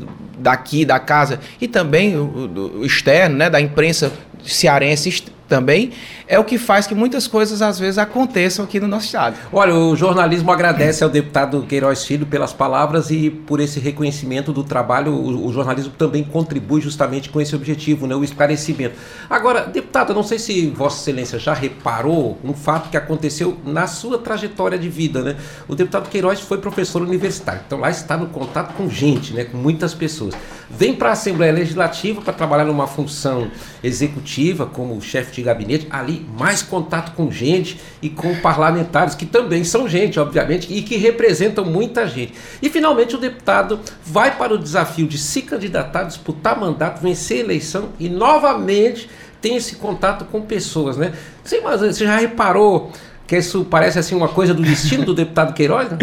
daqui 0.47 0.85
da 0.85 1.01
casa 1.01 1.41
e 1.61 1.67
também 1.67 2.17
o, 2.17 2.79
o 2.79 2.87
externo, 2.87 3.37
né, 3.37 3.51
da 3.51 3.61
imprensa 3.61 4.13
cearense 4.45 5.25
também, 5.49 5.93
é 6.27 6.39
o 6.39 6.45
que 6.45 6.59
faz 6.59 6.87
que 6.87 6.95
muitas 6.95 7.27
coisas 7.27 7.63
às 7.63 7.79
vezes 7.79 7.99
aconteçam 7.99 8.65
aqui 8.65 8.81
no 8.81 8.89
nosso 8.89 9.07
estado. 9.07 9.37
Olha, 9.53 9.75
o 9.75 9.95
jornalismo 9.95 10.51
agradece 10.51 11.05
ao 11.05 11.11
deputado 11.11 11.63
Queiroz 11.63 12.05
Filho 12.05 12.27
pelas 12.27 12.53
palavras 12.53 13.11
e 13.11 13.31
por 13.31 13.61
esse 13.61 13.79
reconhecimento 13.79 14.53
do 14.53 14.65
trabalho. 14.65 15.13
O, 15.13 15.47
o 15.47 15.53
jornalismo 15.53 15.93
também 15.97 16.25
contribui 16.25 16.81
justamente 16.81 17.31
com 17.31 17.41
esse 17.41 17.55
objetivo, 17.55 18.07
né, 18.07 18.15
o 18.15 18.25
esclarecimento. 18.25 18.97
Agora, 19.31 19.63
deputado, 19.63 20.13
não 20.15 20.23
sei 20.23 20.39
se 20.39 20.69
Vossa 20.71 21.01
Excelência 21.01 21.39
já 21.39 21.55
reparou 21.55 22.39
um 22.43 22.53
fato 22.53 22.91
que 22.91 22.97
aconteceu 22.97 23.57
na 23.65 23.87
sua 23.87 24.19
trajetória 24.19 24.79
de 24.79 24.89
vida, 24.89 25.23
né? 25.23 25.37
O 25.69 25.75
deputado 25.75 26.09
Queiroz 26.09 26.41
foi 26.41 26.59
professor 26.59 27.03
universitário, 27.03 27.63
então 27.67 27.79
lá 27.79 27.91
está 27.91 28.17
no 28.17 28.27
contato 28.27 28.75
com 28.75 28.89
gente, 28.89 29.33
né, 29.33 29.45
com 29.45 29.57
muitas 29.57 29.95
pessoas. 29.95 30.35
Vem 30.69 30.95
para 30.95 31.11
a 31.11 31.13
Assembleia 31.13 31.53
Legislativa 31.53 32.21
para 32.21 32.33
trabalhar 32.33 32.65
numa 32.65 32.87
função 32.87 33.51
executiva 33.83 34.67
como 34.67 35.01
chefe 35.01 35.36
de 35.37 35.43
gabinete, 35.43 35.87
ali 35.91 36.27
mais 36.39 36.63
contato 36.63 37.15
com 37.15 37.31
gente 37.31 37.79
e 38.03 38.09
com 38.09 38.35
parlamentares, 38.37 39.15
que 39.15 39.27
também 39.27 39.65
são 39.65 39.89
gente, 39.89 40.19
obviamente, 40.19 40.73
e 40.73 40.83
que 40.83 40.97
representam 40.97 41.65
muita 41.65 42.07
gente. 42.07 42.35
E 42.61 42.69
finalmente 42.69 43.15
o 43.15 43.19
deputado 43.19 43.81
vai 44.05 44.37
para 44.37 44.55
o 44.55 44.59
desafio 44.59 45.07
de 45.07 45.19
se 45.19 45.43
candidatar, 45.43 46.05
disputar 46.05 46.59
mandato, 46.59 47.01
vencer 47.01 47.39
a 47.39 47.45
eleição 47.45 47.91
e 47.99 48.09
novamente 48.09 49.09
tem 49.41 49.57
esse 49.57 49.77
contato 49.77 50.25
com 50.25 50.41
pessoas, 50.41 50.97
né? 50.97 51.13
Você, 51.45 51.61
você 51.61 52.05
já 52.05 52.17
reparou 52.17 52.91
que 53.27 53.37
isso 53.37 53.65
parece 53.65 53.99
assim 53.99 54.15
uma 54.15 54.29
coisa 54.29 54.55
do 54.55 54.63
destino 54.63 55.05
do 55.05 55.13
deputado 55.15 55.53
Queiroz? 55.53 55.91
Né? 55.91 55.99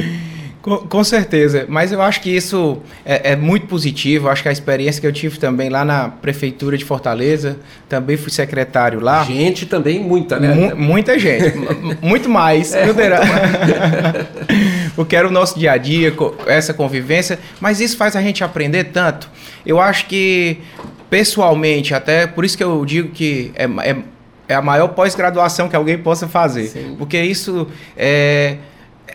Com, 0.63 0.77
com, 0.77 1.03
certeza, 1.03 1.65
mas 1.67 1.91
eu 1.91 2.01
acho 2.01 2.22
que 2.22 2.34
isso 2.34 2.77
é, 3.05 3.34
é, 3.34 3.36
muito 3.36 3.67
positivo. 3.67 4.27
Eu 4.27 4.32
acho 4.32 4.41
que 4.41 4.48
a 4.48 4.51
experiência 4.51 5.01
que 5.01 5.05
eu 5.05 5.12
tive 5.12 5.38
também 5.38 5.70
lá 5.70 5.84
na 5.84 6.08
Prefeitura 6.08 6.77
de 6.77 6.86
Fortaleza, 6.86 7.58
também 7.89 8.15
fui 8.15 8.32
secretário 8.32 9.01
lá. 9.01 9.25
Gente 9.25 9.65
também, 9.65 10.00
muita, 10.00 10.39
né? 10.39 10.55
M 10.55 10.74
muita 10.75 11.20
gente, 11.20 11.53
muito 12.01 12.29
mais, 12.29 12.74
é, 12.74 12.86
muito 12.86 12.98
mais. 12.98 13.17
Porque 14.96 15.17
era 15.17 15.27
o 15.27 15.32
nosso 15.32 15.60
dia 15.60 15.74
a 15.74 15.77
dia, 15.77 16.13
essa 16.48 16.74
convivência, 16.74 17.38
mas 17.60 17.82
isso 17.82 17.98
faz 17.98 18.15
a 18.15 18.22
gente 18.22 18.41
aprender 18.41 18.86
tanto. 18.86 19.29
Eu 19.65 19.82
acho 19.82 20.05
que, 20.05 20.60
pessoalmente, 21.10 21.93
até 21.93 22.25
por 22.25 22.46
isso 22.46 22.55
que 22.55 22.63
eu 22.63 22.86
digo 22.86 23.10
que 23.10 23.51
é, 23.55 23.65
é, 23.65 23.98
é 24.48 24.55
a 24.55 24.62
maior 24.62 24.88
pós-graduação 24.88 25.67
que 25.67 25.75
alguém 25.75 25.98
possa 25.98 26.25
fazer. 26.25 26.67
Sim. 26.67 26.96
Porque 26.98 27.22
isso 27.22 27.67
é 27.98 28.60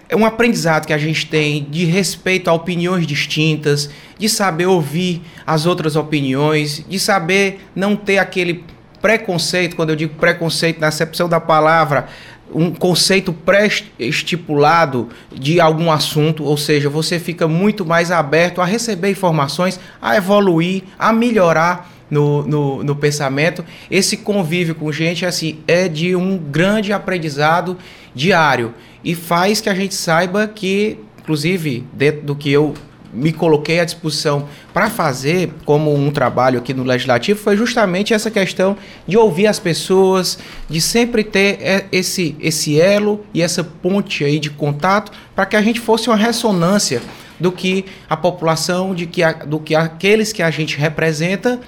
é 0.08 0.16
um 0.16 0.24
aprendizado 0.24 0.86
que 0.86 0.92
a 0.92 0.98
gente 0.98 1.26
tem 1.26 1.66
de 1.70 1.84
respeito 1.84 2.48
a 2.48 2.52
opiniões 2.52 3.06
distintas, 3.06 3.90
de 4.18 4.28
saber 4.28 4.66
ouvir 4.66 5.20
as 5.46 5.66
outras 5.66 5.96
opiniões, 5.96 6.84
de 6.88 6.98
saber 6.98 7.60
não 7.74 7.94
ter 7.94 8.18
aquele 8.18 8.64
preconceito, 9.02 9.76
quando 9.76 9.90
eu 9.90 9.96
digo 9.96 10.14
preconceito 10.14 10.80
na 10.80 10.88
acepção 10.88 11.28
da 11.28 11.38
palavra, 11.38 12.08
um 12.52 12.72
conceito 12.74 13.32
pré-estipulado 13.32 15.10
de 15.30 15.60
algum 15.60 15.92
assunto, 15.92 16.42
ou 16.42 16.56
seja, 16.56 16.88
você 16.88 17.18
fica 17.18 17.46
muito 17.46 17.84
mais 17.84 18.10
aberto 18.10 18.62
a 18.62 18.64
receber 18.64 19.10
informações, 19.10 19.78
a 20.00 20.16
evoluir, 20.16 20.84
a 20.98 21.12
melhorar 21.12 21.97
no, 22.10 22.46
no, 22.46 22.84
no, 22.84 22.96
pensamento. 22.96 23.64
Esse 23.90 24.16
convívio 24.16 24.74
com 24.74 24.90
gente 24.92 25.26
assim 25.26 25.58
é 25.66 25.88
de 25.88 26.14
um 26.16 26.38
grande 26.38 26.92
aprendizado 26.92 27.76
diário 28.14 28.74
e 29.04 29.14
faz 29.14 29.60
que 29.60 29.68
a 29.68 29.74
gente 29.74 29.94
saiba 29.94 30.46
que, 30.46 30.98
inclusive, 31.20 31.84
dentro 31.92 32.22
do 32.22 32.34
que 32.34 32.50
eu 32.50 32.74
me 33.12 33.32
coloquei 33.32 33.80
à 33.80 33.84
disposição 33.84 34.48
para 34.72 34.90
fazer 34.90 35.50
como 35.64 35.94
um 35.94 36.10
trabalho 36.10 36.58
aqui 36.58 36.74
no 36.74 36.84
legislativo 36.84 37.38
foi 37.38 37.56
justamente 37.56 38.12
essa 38.12 38.30
questão 38.30 38.76
de 39.06 39.16
ouvir 39.16 39.46
as 39.46 39.58
pessoas, 39.58 40.38
de 40.68 40.80
sempre 40.80 41.24
ter 41.24 41.86
esse 41.90 42.36
esse 42.38 42.78
elo 42.78 43.24
e 43.32 43.40
essa 43.40 43.64
ponte 43.64 44.24
aí 44.24 44.38
de 44.38 44.50
contato 44.50 45.10
para 45.34 45.46
que 45.46 45.56
a 45.56 45.62
gente 45.62 45.80
fosse 45.80 46.08
uma 46.08 46.16
ressonância 46.16 47.00
do 47.40 47.52
que 47.52 47.84
a 48.08 48.16
população, 48.16 48.94
de 48.94 49.06
que 49.06 49.22
a, 49.22 49.32
do 49.32 49.60
que 49.60 49.74
aqueles 49.74 50.32
que 50.32 50.42
a 50.42 50.50
gente 50.50 50.76
representa 50.76 51.60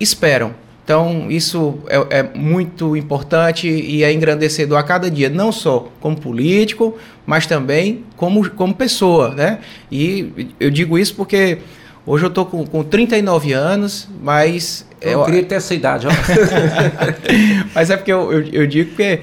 esperam. 0.00 0.54
Então, 0.90 1.30
isso 1.30 1.78
é, 1.88 2.18
é, 2.18 2.22
muito 2.34 2.96
importante 2.96 3.68
e 3.68 4.02
é 4.02 4.12
engrandecedor 4.12 4.76
a 4.76 4.82
cada 4.82 5.08
dia, 5.08 5.28
não 5.28 5.52
só 5.52 5.88
como 6.00 6.16
político, 6.16 6.98
mas 7.24 7.46
também 7.46 8.04
como, 8.16 8.50
como 8.50 8.74
pessoa, 8.74 9.32
né? 9.32 9.60
E 9.92 10.52
eu 10.58 10.68
digo 10.68 10.98
isso 10.98 11.14
porque 11.14 11.58
hoje 12.04 12.24
eu 12.24 12.28
estou 12.28 12.44
com, 12.44 12.66
com 12.66 12.82
39 12.82 13.52
anos, 13.52 14.08
mas... 14.20 14.84
Eu, 15.00 15.12
eu 15.12 15.24
queria 15.26 15.44
ter 15.44 15.54
essa 15.56 15.72
idade, 15.74 16.08
ó. 16.08 16.10
mas 17.72 17.88
é 17.88 17.96
porque 17.96 18.12
eu, 18.12 18.32
eu, 18.32 18.44
eu 18.52 18.66
digo 18.66 18.96
que 18.96 19.20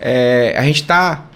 é, 0.00 0.54
a 0.56 0.62
gente 0.62 0.80
está 0.80 1.26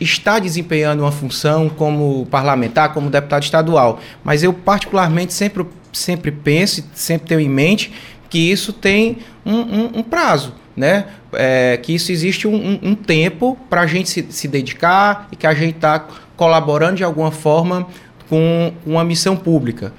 está 0.00 0.38
desempenhando 0.38 1.00
uma 1.00 1.10
função 1.10 1.68
como 1.68 2.26
parlamentar, 2.26 2.92
como 2.92 3.08
deputado 3.08 3.42
estadual, 3.42 4.00
mas 4.22 4.42
eu 4.42 4.52
particularmente 4.52 5.32
sempre, 5.32 5.66
sempre 5.92 6.30
penso, 6.30 6.84
sempre 6.94 7.28
tenho 7.28 7.40
em 7.40 7.48
mente 7.48 7.92
que 8.32 8.38
isso 8.50 8.72
tem 8.72 9.18
um, 9.44 9.58
um, 9.58 9.90
um 9.96 10.02
prazo, 10.02 10.54
né? 10.74 11.04
É, 11.34 11.76
que 11.76 11.94
isso 11.94 12.10
existe 12.10 12.48
um, 12.48 12.78
um 12.82 12.94
tempo 12.94 13.58
para 13.68 13.82
a 13.82 13.86
gente 13.86 14.08
se, 14.08 14.26
se, 14.30 14.48
dedicar 14.48 15.28
e 15.30 15.36
que 15.36 15.46
a 15.46 15.52
gente 15.52 15.76
está 15.76 16.06
colaborando 16.34 16.96
de 16.96 17.04
alguma 17.04 17.30
forma 17.30 17.86
com 18.30 18.72
uma 18.86 19.04
missão 19.04 19.36
pública. 19.36 19.92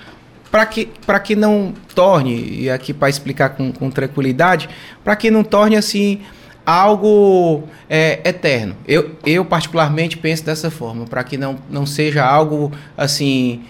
Para 0.49 0.65
que, 0.65 0.89
que 1.23 1.35
não 1.35 1.75
torne, 1.93 2.61
e 2.61 2.71
aqui 2.71 2.91
para 2.91 3.07
explicar 3.07 3.49
com, 3.49 3.71
com 3.71 3.91
tranquilidade, 3.91 4.67
para 5.03 5.15
que 5.15 5.29
não 5.29 5.43
torne 5.43 5.75
assim 5.75 6.21
algo 6.65 7.65
é, 7.87 8.19
eterno. 8.27 8.75
Eu, 8.87 9.11
eu 9.27 9.45
particularmente 9.45 10.17
penso 10.17 10.43
dessa 10.43 10.71
forma, 10.71 11.05
para 11.05 11.23
que 11.23 11.37
não, 11.37 11.59
não 11.69 11.85
seja 11.85 12.25
algo 12.25 12.71
assim 12.97 13.61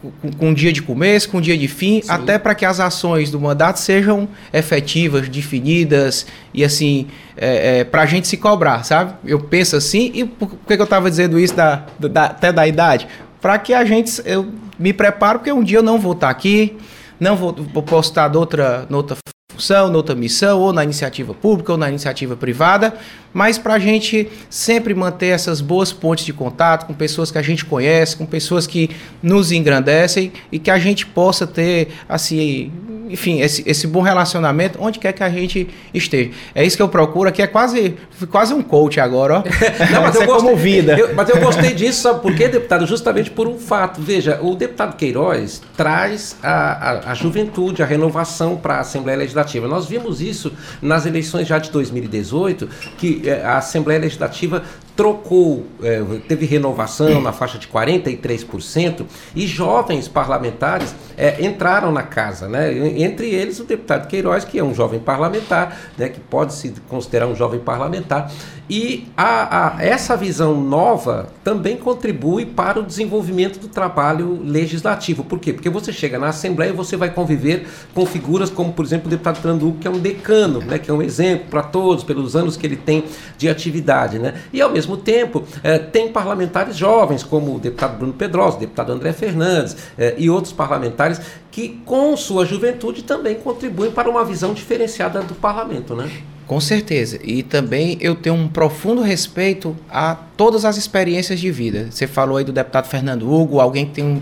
com, 0.00 0.30
com 0.32 0.48
um 0.50 0.54
dia 0.54 0.72
de 0.72 0.82
começo, 0.82 1.28
com 1.28 1.38
um 1.38 1.40
dia 1.40 1.56
de 1.56 1.68
fim, 1.68 2.00
Sim. 2.02 2.10
até 2.10 2.38
para 2.38 2.54
que 2.54 2.64
as 2.64 2.80
ações 2.80 3.30
do 3.30 3.40
mandato 3.40 3.78
sejam 3.78 4.28
efetivas, 4.52 5.28
definidas 5.28 6.26
e 6.54 6.64
assim, 6.64 7.08
é, 7.36 7.80
é, 7.80 7.84
para 7.84 8.02
a 8.02 8.06
gente 8.06 8.28
se 8.28 8.36
cobrar, 8.36 8.84
sabe? 8.84 9.14
Eu 9.24 9.40
penso 9.40 9.76
assim, 9.76 10.10
e 10.14 10.24
por, 10.24 10.48
por 10.48 10.66
que, 10.66 10.74
eu 10.74 10.84
estava 10.84 11.10
dizendo 11.10 11.38
isso 11.38 11.54
da, 11.54 11.86
da, 11.98 12.26
até 12.26 12.52
da 12.52 12.66
idade? 12.66 13.08
Para 13.40 13.58
que 13.58 13.74
a 13.74 13.84
gente, 13.84 14.20
eu 14.24 14.52
me 14.78 14.92
preparo, 14.92 15.40
porque 15.40 15.52
um 15.52 15.62
dia 15.62 15.78
eu 15.78 15.82
não 15.82 15.98
vou 15.98 16.12
estar 16.12 16.30
aqui, 16.30 16.76
não 17.18 17.36
vou, 17.36 17.52
vou 17.52 17.82
posso 17.82 18.10
estar 18.10 18.30
noutra, 18.30 18.86
noutra 18.88 19.16
função, 19.58 19.90
noutra 19.90 20.14
missão, 20.14 20.60
ou 20.60 20.72
na 20.72 20.84
iniciativa 20.84 21.34
pública, 21.34 21.72
ou 21.72 21.78
na 21.78 21.88
iniciativa 21.88 22.36
privada, 22.36 22.94
mas 23.34 23.58
para 23.58 23.74
a 23.74 23.78
gente 23.78 24.28
sempre 24.48 24.94
manter 24.94 25.26
essas 25.26 25.60
boas 25.60 25.92
pontes 25.92 26.24
de 26.24 26.32
contato 26.32 26.86
com 26.86 26.94
pessoas 26.94 27.30
que 27.30 27.38
a 27.38 27.42
gente 27.42 27.64
conhece, 27.64 28.16
com 28.16 28.24
pessoas 28.24 28.66
que 28.66 28.90
nos 29.20 29.50
engrandecem 29.50 30.32
e 30.50 30.58
que 30.58 30.70
a 30.70 30.78
gente 30.78 31.04
possa 31.04 31.46
ter, 31.46 31.88
assim, 32.08 32.70
enfim, 33.08 33.40
esse, 33.40 33.62
esse 33.66 33.86
bom 33.86 34.00
relacionamento 34.00 34.78
onde 34.80 34.98
quer 34.98 35.12
que 35.12 35.22
a 35.22 35.30
gente 35.30 35.68
esteja. 35.92 36.30
É 36.54 36.64
isso 36.64 36.76
que 36.76 36.82
eu 36.82 36.88
procuro 36.88 37.28
aqui, 37.28 37.42
é 37.42 37.46
quase, 37.46 37.96
quase 38.30 38.54
um 38.54 38.62
coach 38.62 39.00
agora, 39.00 39.38
ó. 39.38 39.42
Não, 39.92 40.02
mas, 40.02 40.14
eu 40.14 40.22
é 40.22 40.26
gostei, 40.26 40.48
como 40.48 40.56
vida. 40.56 40.98
Eu, 40.98 41.14
mas 41.14 41.28
eu 41.28 41.40
gostei 41.40 41.72
disso, 41.72 42.02
sabe 42.02 42.20
por 42.20 42.34
quê, 42.34 42.48
deputado? 42.48 42.86
Justamente 42.86 43.30
por 43.30 43.48
um 43.48 43.58
fato. 43.58 44.00
Veja, 44.00 44.38
o 44.42 44.54
deputado 44.54 44.96
Queiroz 44.96 45.62
traz 45.76 46.36
a, 46.42 46.90
a, 46.90 47.12
a 47.12 47.14
juventude, 47.14 47.82
a 47.82 47.86
renovação 47.86 48.56
para 48.56 48.76
a 48.76 48.80
Assembleia 48.80 49.18
Legislativa. 49.18 49.47
Nós 49.68 49.86
vimos 49.86 50.20
isso 50.20 50.52
nas 50.82 51.06
eleições 51.06 51.46
já 51.46 51.58
de 51.58 51.70
2018, 51.70 52.68
que 52.98 53.22
é, 53.24 53.44
a 53.44 53.58
Assembleia 53.58 54.00
Legislativa 54.00 54.62
trocou, 54.96 55.64
é, 55.82 56.02
teve 56.26 56.44
renovação 56.44 57.20
na 57.20 57.32
faixa 57.32 57.56
de 57.56 57.68
43% 57.68 59.06
e 59.34 59.46
jovens 59.46 60.08
parlamentares 60.08 60.94
é, 61.18 61.44
entraram 61.44 61.90
na 61.90 62.02
casa, 62.02 62.48
né? 62.48 62.72
entre 63.00 63.28
eles 63.28 63.58
o 63.58 63.64
deputado 63.64 64.06
Queiroz, 64.06 64.44
que 64.44 64.58
é 64.58 64.64
um 64.64 64.72
jovem 64.72 65.00
parlamentar, 65.00 65.76
né? 65.98 66.08
que 66.08 66.20
pode 66.20 66.54
se 66.54 66.72
considerar 66.88 67.26
um 67.26 67.34
jovem 67.34 67.58
parlamentar, 67.58 68.30
e 68.70 69.08
a, 69.16 69.78
a, 69.78 69.82
essa 69.82 70.14
visão 70.14 70.60
nova 70.60 71.30
também 71.42 71.76
contribui 71.76 72.44
para 72.44 72.78
o 72.78 72.82
desenvolvimento 72.82 73.58
do 73.58 73.66
trabalho 73.66 74.40
legislativo. 74.44 75.24
Por 75.24 75.38
quê? 75.38 75.54
Porque 75.54 75.70
você 75.70 75.90
chega 75.90 76.18
na 76.18 76.28
Assembleia 76.28 76.70
e 76.70 76.74
você 76.74 76.94
vai 76.94 77.10
conviver 77.10 77.66
com 77.94 78.04
figuras 78.04 78.50
como, 78.50 78.74
por 78.74 78.84
exemplo, 78.84 79.06
o 79.06 79.10
deputado 79.10 79.40
Tranduco, 79.40 79.78
que 79.78 79.88
é 79.88 79.90
um 79.90 79.98
decano, 79.98 80.60
né? 80.60 80.78
que 80.78 80.90
é 80.90 80.94
um 80.94 81.00
exemplo 81.00 81.46
para 81.48 81.62
todos, 81.62 82.04
pelos 82.04 82.36
anos 82.36 82.58
que 82.58 82.66
ele 82.66 82.76
tem 82.76 83.04
de 83.38 83.48
atividade. 83.48 84.18
Né? 84.18 84.34
E, 84.52 84.60
ao 84.60 84.70
mesmo 84.70 84.98
tempo, 84.98 85.44
eh, 85.64 85.78
tem 85.78 86.12
parlamentares 86.12 86.76
jovens, 86.76 87.22
como 87.22 87.56
o 87.56 87.58
deputado 87.58 87.96
Bruno 87.96 88.12
Pedrosa, 88.12 88.58
o 88.58 88.60
deputado 88.60 88.92
André 88.92 89.14
Fernandes 89.14 89.76
eh, 89.96 90.14
e 90.18 90.28
outros 90.28 90.52
parlamentares 90.52 91.07
que, 91.50 91.80
com 91.84 92.16
sua 92.16 92.44
juventude, 92.44 93.02
também 93.02 93.36
contribuem 93.36 93.90
para 93.90 94.08
uma 94.08 94.24
visão 94.24 94.52
diferenciada 94.52 95.22
do 95.22 95.34
parlamento, 95.34 95.94
né? 95.94 96.10
Com 96.46 96.60
certeza. 96.60 97.20
E 97.22 97.42
também 97.42 97.98
eu 98.00 98.14
tenho 98.14 98.34
um 98.34 98.48
profundo 98.48 99.02
respeito 99.02 99.76
a 99.90 100.14
todas 100.14 100.64
as 100.64 100.78
experiências 100.78 101.38
de 101.38 101.50
vida. 101.50 101.88
Você 101.90 102.06
falou 102.06 102.38
aí 102.38 102.44
do 102.44 102.52
deputado 102.52 102.88
Fernando 102.88 103.30
Hugo, 103.30 103.60
alguém 103.60 103.84
que 103.84 103.92
tem 103.92 104.04
um 104.04 104.20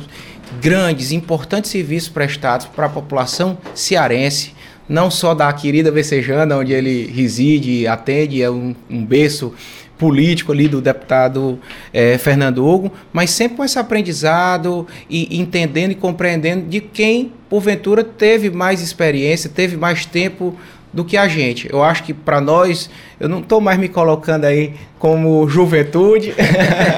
grandes, 0.60 1.12
importantes 1.12 1.70
serviços 1.70 2.08
prestados 2.08 2.66
para 2.66 2.86
a 2.86 2.88
população 2.88 3.58
cearense, 3.74 4.54
não 4.88 5.10
só 5.10 5.34
da 5.34 5.52
querida 5.52 5.90
Vecejana, 5.90 6.56
onde 6.56 6.72
ele 6.72 7.06
reside 7.06 7.86
atende, 7.86 8.42
é 8.42 8.50
um, 8.50 8.74
um 8.88 9.04
berço 9.04 9.52
político 9.98 10.52
ali 10.52 10.68
do 10.68 10.80
deputado 10.80 11.58
é, 11.92 12.18
Fernando 12.18 12.66
Hugo, 12.66 12.92
mas 13.12 13.30
sempre 13.30 13.56
com 13.56 13.64
esse 13.64 13.78
aprendizado 13.78 14.86
e 15.08 15.38
entendendo 15.40 15.92
e 15.92 15.94
compreendendo 15.94 16.66
de 16.66 16.80
quem, 16.80 17.32
porventura, 17.48 18.04
teve 18.04 18.50
mais 18.50 18.80
experiência, 18.80 19.48
teve 19.48 19.76
mais 19.76 20.04
tempo 20.04 20.54
do 20.92 21.04
que 21.04 21.16
a 21.16 21.28
gente. 21.28 21.68
Eu 21.70 21.82
acho 21.82 22.02
que 22.04 22.14
para 22.14 22.40
nós, 22.40 22.88
eu 23.20 23.28
não 23.28 23.40
estou 23.40 23.60
mais 23.60 23.78
me 23.78 23.88
colocando 23.88 24.46
aí 24.46 24.72
como 24.98 25.46
juventude, 25.46 26.34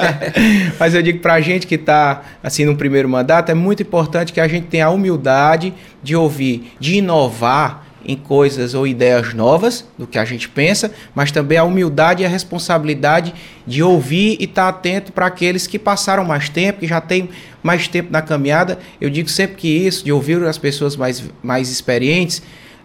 mas 0.79 0.95
eu 0.95 1.03
digo 1.03 1.19
para 1.19 1.35
a 1.35 1.41
gente 1.41 1.67
que 1.67 1.75
está 1.75 2.23
assim 2.43 2.65
no 2.65 2.77
primeiro 2.77 3.09
mandato, 3.09 3.51
é 3.51 3.55
muito 3.55 3.83
importante 3.83 4.33
que 4.33 4.41
a 4.41 4.47
gente 4.47 4.67
tenha 4.67 4.87
a 4.87 4.91
humildade 4.91 5.75
de 6.01 6.15
ouvir, 6.15 6.73
de 6.79 6.99
inovar 6.99 7.88
em 8.05 8.17
coisas 8.17 8.75
ou 8.75 8.87
ideias 8.87 9.35
novas 9.35 9.85
do 9.99 10.07
que 10.07 10.19
a 10.19 10.25
gente 10.25 10.49
pensa, 10.49 10.93
mas 11.15 11.33
também 11.33 11.59
a 11.59 11.65
humildade 11.65 12.23
e 12.23 12.27
a 12.27 12.29
responsabilidade 12.29 13.35
de 13.67 13.83
ouvir 13.83 14.37
e 14.41 14.45
estar 14.45 14.65
tá 14.65 14.69
atento 14.69 15.13
para 15.13 15.27
aqueles 15.27 15.67
que 15.67 15.79
passaram 15.79 16.25
mais 16.25 16.49
tempo, 16.49 16.81
que 16.81 16.87
já 16.87 17.01
têm 17.01 17.29
mais 17.63 17.89
tempo 17.89 18.11
na 18.11 18.23
caminhada. 18.23 18.79
Eu 19.01 19.11
digo 19.11 19.29
sempre 19.29 19.57
que 19.57 19.69
isso, 19.69 20.05
de 20.05 20.13
ouvir 20.13 20.43
as 20.45 20.59
pessoas 20.59 20.97
mais, 20.97 21.25
mais 21.43 21.71
experientes, 21.71 22.43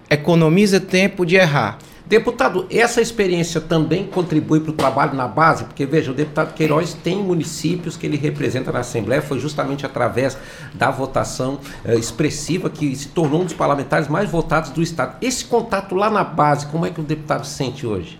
economiza 0.10 0.80
tempo 0.80 1.26
de 1.26 1.36
errar. 1.36 1.78
Deputado, 2.06 2.68
essa 2.70 3.02
experiência 3.02 3.62
também 3.62 4.06
contribui 4.06 4.60
para 4.60 4.72
o 4.72 4.74
trabalho 4.74 5.16
na 5.16 5.28
base? 5.28 5.64
Porque, 5.64 5.86
veja, 5.86 6.12
o 6.12 6.14
deputado 6.14 6.54
Queiroz 6.54 6.94
tem 6.94 7.18
municípios 7.24 7.96
que 7.96 8.06
ele 8.06 8.18
representa 8.18 8.74
na 8.74 8.80
Assembleia, 8.80 9.22
foi 9.22 9.40
justamente 9.40 9.86
através 9.86 10.38
da 10.74 10.92
votação 10.92 11.60
eh, 11.86 11.96
expressiva 11.96 12.70
que 12.70 12.94
se 12.94 13.08
tornou 13.08 13.42
um 13.42 13.46
dos 13.46 13.54
parlamentares 13.54 14.10
mais 14.10 14.30
votados 14.30 14.72
do 14.72 14.82
Estado. 14.82 15.16
Esse 15.22 15.46
contato 15.46 15.96
lá 15.96 16.10
na 16.10 16.26
base, 16.26 16.68
como 16.68 16.86
é 16.86 16.90
que 16.90 17.00
o 17.00 17.04
deputado 17.04 17.46
sente 17.46 17.88
hoje? 17.88 18.20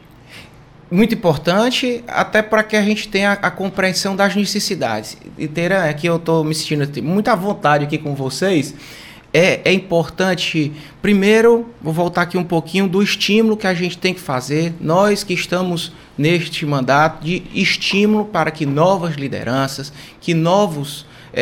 muito 0.94 1.16
importante, 1.16 2.04
até 2.08 2.44
para 2.44 2.62
que 2.62 2.76
a 2.76 2.82
gente 2.84 3.08
tenha 3.08 3.32
a, 3.32 3.50
compreensão 3.50 4.16
das 4.16 4.36
necessidades. 4.36 5.18
E 5.40 5.48
ter 5.48 5.74
aqui 5.74 6.06
eu 6.06 6.18
estou 6.18 6.44
me 6.44 6.54
sentindo 6.54 6.88
muita 7.02 7.36
vontade 7.36 7.86
aqui 7.86 7.98
com 7.98 8.14
vocês. 8.14 8.76
É, 9.34 9.62
é 9.66 9.74
importante, 9.74 10.72
primeiro, 11.02 11.68
vou 11.82 11.92
voltar 11.92 12.22
aqui 12.22 12.38
um 12.38 12.44
pouquinho 12.44 12.88
do 12.88 13.02
estímulo 13.02 13.58
que 13.58 13.66
a 13.66 13.74
gente 13.74 13.98
tem 13.98 14.14
que 14.14 14.20
fazer, 14.20 14.76
nós 14.80 15.24
que 15.24 15.34
estamos 15.34 15.92
neste 16.16 16.64
mandato, 16.68 17.26
de 17.26 17.42
estímulo 17.52 18.26
para 18.26 18.52
que 18.52 18.64
novas 18.64 19.16
lideranças, 19.16 19.92
que 20.22 20.36
novos 20.36 21.08
é, 21.34 21.42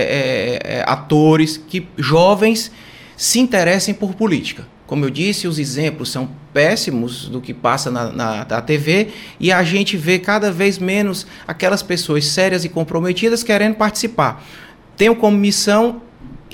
é, 0.64 0.78
é 0.78 0.84
atores, 0.88 1.58
que 1.58 1.86
jovens 1.98 2.72
se 3.18 3.40
interessem 3.40 3.94
por 3.94 4.16
política. 4.16 4.66
Como 4.88 5.04
eu 5.04 5.10
disse, 5.10 5.48
os 5.48 5.60
exemplos 5.60 6.10
são 6.10 6.30
péssimos 6.54 7.28
do 7.28 7.42
que 7.42 7.54
passa 7.54 7.92
na, 7.92 8.12
na, 8.12 8.46
na, 8.46 8.62
TV 8.62 9.10
e 9.40 9.52
a 9.52 9.64
gente 9.64 9.96
vê 9.96 10.18
cada 10.18 10.52
vez 10.52 10.78
menos 10.78 11.28
aquelas 11.48 11.84
pessoas 11.84 12.26
sérias 12.26 12.64
e 12.66 12.70
comprometidas 12.70 13.44
querendo 13.44 13.76
participar. 13.76 14.46
Tenho 14.98 15.16
como 15.16 15.38
missão, 15.38 16.02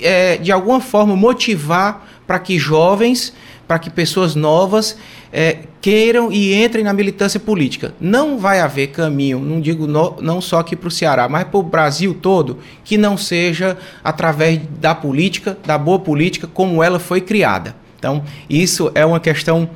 é, 0.00 0.36
de 0.36 0.52
alguma 0.52 0.80
forma, 0.80 1.16
motivar 1.16 2.06
para 2.26 2.38
que 2.38 2.58
jovens, 2.58 3.32
para 3.66 3.78
que 3.78 3.90
pessoas 3.90 4.34
novas 4.34 4.96
é, 5.32 5.58
queiram 5.80 6.32
e 6.32 6.54
entrem 6.54 6.84
na 6.84 6.92
militância 6.92 7.38
política. 7.38 7.94
Não 8.00 8.38
vai 8.38 8.60
haver 8.60 8.88
caminho, 8.88 9.38
não 9.38 9.60
digo 9.60 9.86
no, 9.86 10.16
não 10.20 10.40
só 10.40 10.60
aqui 10.60 10.74
para 10.74 10.88
o 10.88 10.90
Ceará, 10.90 11.28
mas 11.28 11.44
para 11.44 11.58
o 11.58 11.62
Brasil 11.62 12.14
todo, 12.14 12.58
que 12.84 12.96
não 12.96 13.16
seja 13.16 13.76
através 14.02 14.60
da 14.80 14.94
política, 14.94 15.56
da 15.64 15.76
boa 15.76 15.98
política, 15.98 16.46
como 16.46 16.82
ela 16.82 16.98
foi 16.98 17.20
criada. 17.20 17.76
Então, 17.98 18.22
isso 18.48 18.90
é 18.94 19.04
uma 19.04 19.20
questão 19.20 19.68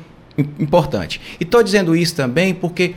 importante. 0.59 1.21
E 1.39 1.45
estou 1.45 1.63
dizendo 1.63 1.95
isso 1.95 2.15
também 2.15 2.55
porque 2.55 2.95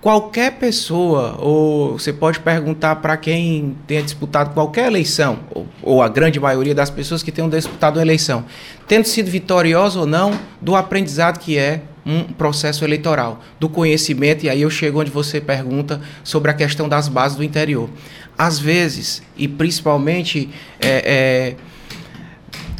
qualquer 0.00 0.52
pessoa, 0.52 1.36
ou 1.38 1.98
você 1.98 2.12
pode 2.12 2.40
perguntar 2.40 2.96
para 2.96 3.16
quem 3.16 3.76
tenha 3.86 4.02
disputado 4.02 4.54
qualquer 4.54 4.86
eleição, 4.86 5.40
ou, 5.88 6.02
a 6.02 6.08
grande 6.08 6.38
maioria 6.38 6.74
das 6.74 6.90
pessoas 6.90 7.22
que 7.22 7.32
tenham 7.32 7.48
disputado 7.48 7.98
uma 7.98 8.04
eleição, 8.04 8.44
tendo 8.86 9.06
sido 9.06 9.30
vitoriosa 9.30 9.98
ou 9.98 10.06
não, 10.06 10.38
do 10.60 10.76
aprendizado 10.76 11.38
que 11.38 11.56
é 11.56 11.80
um 12.04 12.24
processo 12.24 12.84
eleitoral, 12.84 13.40
do 13.58 13.68
conhecimento, 13.68 14.44
e 14.44 14.50
aí 14.50 14.62
eu 14.62 14.70
chego 14.70 15.00
onde 15.00 15.10
você 15.10 15.40
pergunta 15.40 16.00
sobre 16.22 16.50
a 16.50 16.54
questão 16.54 16.88
das 16.88 17.08
bases 17.08 17.36
do 17.36 17.42
interior. 17.42 17.88
Às 18.36 18.58
vezes, 18.58 19.22
e 19.36 19.48
principalmente 19.48 20.50
é, 20.80 21.56
é, 21.56 21.56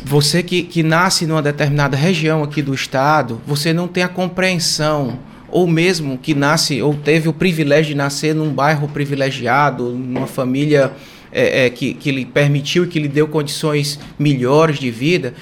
você 0.04 0.42
que, 0.42 0.62
que 0.62 0.82
nasce 0.82 1.26
numa 1.26 1.42
determinada 1.42 1.96
região 1.96 2.42
aqui 2.42 2.62
do 2.62 2.74
estado, 2.74 3.40
você 3.46 3.72
não 3.72 3.88
tem 3.88 4.02
a 4.02 4.08
compreensão, 4.08 5.18
ou 5.50 5.66
mesmo 5.66 6.18
que 6.18 6.34
nasce, 6.34 6.82
ou 6.82 6.94
teve 6.94 7.28
o 7.28 7.32
privilégio 7.32 7.92
de 7.92 7.94
nascer 7.94 8.34
num 8.34 8.50
bairro 8.50 8.86
privilegiado, 8.88 9.90
numa 9.90 10.26
família 10.26 10.92
é, 11.32 11.66
é, 11.66 11.70
que, 11.70 11.94
que 11.94 12.10
lhe 12.10 12.24
permitiu 12.24 12.84
e 12.84 12.86
que 12.88 12.98
lhe 12.98 13.08
deu 13.08 13.28
condições 13.28 13.98
melhores 14.18 14.78
de 14.78 14.90
vida, 14.90 15.34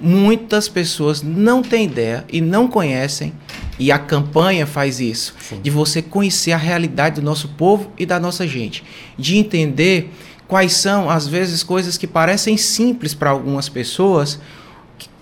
muitas 0.00 0.68
pessoas 0.68 1.22
não 1.22 1.62
têm 1.62 1.84
ideia 1.86 2.24
e 2.30 2.40
não 2.40 2.68
conhecem, 2.68 3.32
e 3.78 3.90
a 3.90 3.98
campanha 3.98 4.66
faz 4.66 5.00
isso, 5.00 5.34
Sim. 5.40 5.60
de 5.60 5.70
você 5.70 6.00
conhecer 6.00 6.52
a 6.52 6.56
realidade 6.56 7.16
do 7.16 7.24
nosso 7.24 7.48
povo 7.48 7.90
e 7.98 8.06
da 8.06 8.20
nossa 8.20 8.46
gente, 8.46 8.84
de 9.18 9.36
entender 9.36 10.10
quais 10.46 10.74
são, 10.74 11.10
às 11.10 11.26
vezes, 11.26 11.62
coisas 11.62 11.96
que 11.96 12.06
parecem 12.06 12.56
simples 12.56 13.14
para 13.14 13.30
algumas 13.30 13.68
pessoas, 13.68 14.38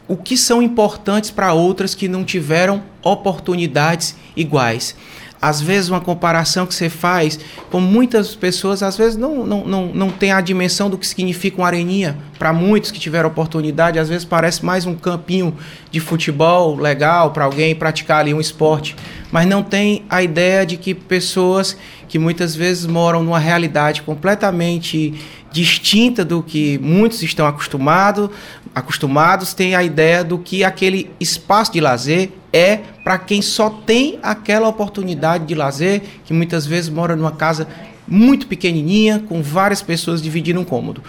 o 0.09 0.17
que 0.17 0.37
são 0.37 0.61
importantes 0.61 1.31
para 1.31 1.53
outras 1.55 1.95
que 1.95 2.09
não 2.09 2.25
tiveram 2.25 2.83
oportunidades 3.03 4.17
iguais 4.37 4.95
às 5.43 5.61
vezes 5.61 5.91
uma 5.91 6.01
comparação 6.01 6.65
que 6.65 6.73
você 6.73 6.89
faz 6.89 7.37
com 7.69 7.81
muitas 7.81 8.37
pessoas, 8.37 8.81
às 8.81 8.97
vezes 8.97 9.17
não, 9.17 9.45
não, 9.45 9.67
não, 9.67 9.87
não 9.87 10.09
tem 10.09 10.31
a 10.31 10.41
dimensão 10.41 10.89
do 10.89 10.97
que 10.97 11.05
significa 11.05 11.57
uma 11.61 11.67
areninha. 11.67 12.17
Para 12.39 12.53
muitos 12.53 12.93
que 12.93 13.01
tiveram 13.01 13.29
oportunidade, 13.29 13.99
às 13.99 14.09
vezes 14.09 14.25
parece 14.25 14.65
mais 14.65 14.87
um 14.87 14.95
campinho 14.95 15.53
de 15.91 15.99
futebol 15.99 16.77
legal 16.77 17.33
para 17.33 17.45
alguém 17.45 17.75
praticar 17.75 18.21
ali 18.21 18.33
um 18.33 18.41
esporte. 18.41 18.95
Mas 19.33 19.49
não 19.49 19.65
tem 19.65 20.05
a 20.09 20.23
ideia 20.23 20.65
de 20.65 20.77
que 20.77 20.95
pessoas 20.95 21.77
que 22.09 22.21
muitas 22.21 22.55
vezes 22.55 22.87
moram 22.87 23.23
numa 23.25 23.39
realidade 23.39 24.03
completamente 24.03 25.15
distinta 25.51 26.25
do 26.25 26.43
que 26.43 26.79
muitos 26.79 27.23
estão 27.23 27.47
acostumado, 27.47 28.31
acostumados, 28.75 29.55
têm 29.55 29.75
a 29.75 29.83
ideia 29.83 30.25
do 30.25 30.39
que 30.39 30.65
aquele 30.65 31.11
espaço 31.21 31.73
de 31.73 31.81
lazer 31.81 32.31
é 32.53 32.79
para 33.05 33.19
quem 33.19 33.43
só 33.43 33.69
tem 33.71 34.19
aquela 34.23 34.69
oportunidade 34.69 35.47
de 35.47 35.55
lazer, 35.55 36.03
que 36.25 36.33
muitas 36.33 36.67
vezes 36.67 36.89
mora 36.89 37.17
numa 37.17 37.33
casa 37.33 37.67
muito 38.07 38.47
pequenininha, 38.47 39.23
com 39.29 39.43
várias 39.43 39.83
pessoas 39.83 40.23
dividindo 40.23 40.61
um 40.61 40.65
cômodo. 40.65 41.03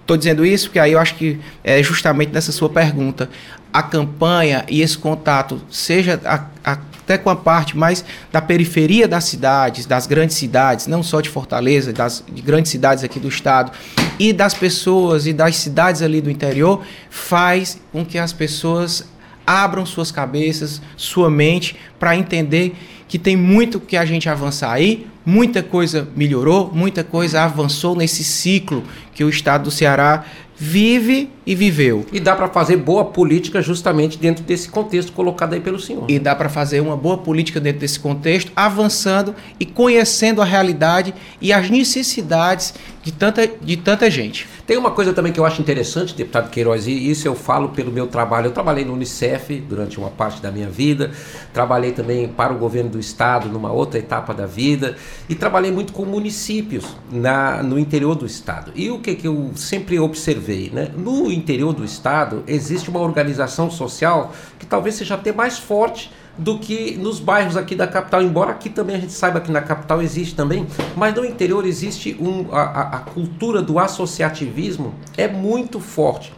Estou 0.00 0.16
dizendo 0.16 0.44
isso 0.44 0.68
porque 0.68 0.78
aí 0.78 0.92
eu 0.92 0.98
acho 0.98 1.14
que 1.16 1.38
é 1.62 1.82
justamente 1.82 2.32
nessa 2.32 2.50
sua 2.50 2.68
pergunta. 2.68 3.28
A 3.72 3.82
campanha 3.82 4.64
e 4.68 4.80
esse 4.80 4.96
contato, 4.96 5.60
seja 5.70 6.18
a, 6.24 6.44
a, 6.64 6.78
até 7.08 7.16
com 7.16 7.30
a 7.30 7.36
parte 7.36 7.74
mais 7.74 8.04
da 8.30 8.42
periferia 8.42 9.08
das 9.08 9.24
cidades, 9.24 9.86
das 9.86 10.06
grandes 10.06 10.36
cidades, 10.36 10.86
não 10.86 11.02
só 11.02 11.22
de 11.22 11.30
Fortaleza, 11.30 11.90
das 11.90 12.22
de 12.30 12.42
grandes 12.42 12.70
cidades 12.70 13.02
aqui 13.02 13.18
do 13.18 13.28
estado, 13.28 13.72
e 14.18 14.30
das 14.30 14.52
pessoas 14.52 15.26
e 15.26 15.32
das 15.32 15.56
cidades 15.56 16.02
ali 16.02 16.20
do 16.20 16.30
interior, 16.30 16.84
faz 17.08 17.80
com 17.90 18.04
que 18.04 18.18
as 18.18 18.34
pessoas 18.34 19.08
abram 19.46 19.86
suas 19.86 20.12
cabeças, 20.12 20.82
sua 20.98 21.30
mente, 21.30 21.74
para 21.98 22.14
entender 22.14 22.76
que 23.08 23.18
tem 23.18 23.34
muito 23.34 23.80
que 23.80 23.96
a 23.96 24.04
gente 24.04 24.28
avançar 24.28 24.70
aí, 24.70 25.06
muita 25.24 25.62
coisa 25.62 26.06
melhorou, 26.14 26.70
muita 26.74 27.02
coisa 27.02 27.40
avançou 27.40 27.96
nesse 27.96 28.22
ciclo 28.22 28.84
que 29.14 29.24
o 29.24 29.30
estado 29.30 29.64
do 29.64 29.70
Ceará 29.70 30.26
vive 30.58 31.30
e 31.48 31.54
viveu. 31.54 32.04
E 32.12 32.20
dá 32.20 32.36
para 32.36 32.46
fazer 32.46 32.76
boa 32.76 33.06
política 33.06 33.62
justamente 33.62 34.18
dentro 34.18 34.44
desse 34.44 34.68
contexto 34.68 35.12
colocado 35.12 35.54
aí 35.54 35.60
pelo 35.60 35.80
senhor. 35.80 36.04
E 36.06 36.18
dá 36.18 36.36
para 36.36 36.50
fazer 36.50 36.80
uma 36.80 36.94
boa 36.94 37.16
política 37.16 37.58
dentro 37.58 37.80
desse 37.80 37.98
contexto, 37.98 38.52
avançando 38.54 39.34
e 39.58 39.64
conhecendo 39.64 40.42
a 40.42 40.44
realidade 40.44 41.14
e 41.40 41.50
as 41.50 41.70
necessidades 41.70 42.74
de 43.02 43.12
tanta, 43.12 43.46
de 43.46 43.76
tanta 43.78 44.10
gente. 44.10 44.46
Tem 44.66 44.76
uma 44.76 44.90
coisa 44.90 45.14
também 45.14 45.32
que 45.32 45.40
eu 45.40 45.46
acho 45.46 45.62
interessante, 45.62 46.14
deputado 46.14 46.50
Queiroz, 46.50 46.86
e 46.86 47.10
isso 47.10 47.26
eu 47.26 47.34
falo 47.34 47.70
pelo 47.70 47.90
meu 47.90 48.06
trabalho. 48.06 48.48
Eu 48.48 48.50
trabalhei 48.50 48.84
no 48.84 48.92
Unicef 48.92 49.58
durante 49.66 49.98
uma 49.98 50.10
parte 50.10 50.42
da 50.42 50.50
minha 50.50 50.68
vida, 50.68 51.10
trabalhei 51.54 51.92
também 51.92 52.28
para 52.28 52.52
o 52.52 52.58
governo 52.58 52.90
do 52.90 53.00
estado 53.00 53.48
numa 53.48 53.72
outra 53.72 53.98
etapa 53.98 54.34
da 54.34 54.44
vida 54.44 54.94
e 55.26 55.34
trabalhei 55.34 55.70
muito 55.70 55.94
com 55.94 56.04
municípios 56.04 56.84
na, 57.10 57.62
no 57.62 57.78
interior 57.78 58.14
do 58.14 58.26
estado. 58.26 58.70
E 58.74 58.90
o 58.90 58.98
que, 58.98 59.14
que 59.14 59.26
eu 59.26 59.52
sempre 59.54 59.98
observei, 59.98 60.70
né? 60.70 60.90
No 60.94 61.30
interior 61.38 61.72
do 61.72 61.84
estado 61.84 62.42
existe 62.46 62.90
uma 62.90 63.00
organização 63.00 63.70
social 63.70 64.32
que 64.58 64.66
talvez 64.66 64.96
seja 64.96 65.14
até 65.14 65.32
mais 65.32 65.58
forte 65.58 66.10
do 66.38 66.58
que 66.58 66.96
nos 66.96 67.18
bairros 67.18 67.56
aqui 67.56 67.74
da 67.74 67.86
capital, 67.86 68.22
embora 68.22 68.52
aqui 68.52 68.70
também 68.70 68.96
a 68.96 69.00
gente 69.00 69.12
saiba 69.12 69.40
que 69.40 69.50
na 69.50 69.60
capital 69.60 70.00
existe 70.00 70.36
também, 70.36 70.66
mas 70.96 71.14
no 71.14 71.24
interior 71.24 71.66
existe 71.66 72.16
um, 72.20 72.54
a, 72.54 72.96
a 72.96 72.98
cultura 73.00 73.60
do 73.60 73.78
associativismo 73.78 74.94
é 75.16 75.26
muito 75.26 75.80
forte. 75.80 76.32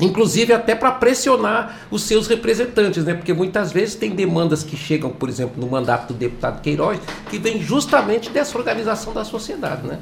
Inclusive 0.00 0.52
até 0.52 0.74
para 0.74 0.90
pressionar 0.90 1.78
os 1.90 2.02
seus 2.02 2.26
representantes, 2.26 3.04
né? 3.04 3.14
Porque 3.14 3.32
muitas 3.32 3.70
vezes 3.70 3.94
tem 3.94 4.10
demandas 4.10 4.64
que 4.64 4.76
chegam, 4.76 5.10
por 5.10 5.28
exemplo, 5.28 5.60
no 5.60 5.70
mandato 5.70 6.12
do 6.12 6.18
deputado 6.18 6.60
Queiroz, 6.60 6.98
que 7.30 7.38
vem 7.38 7.62
justamente 7.62 8.30
dessa 8.30 8.58
organização 8.58 9.12
da 9.12 9.24
sociedade, 9.24 9.86
né? 9.86 9.98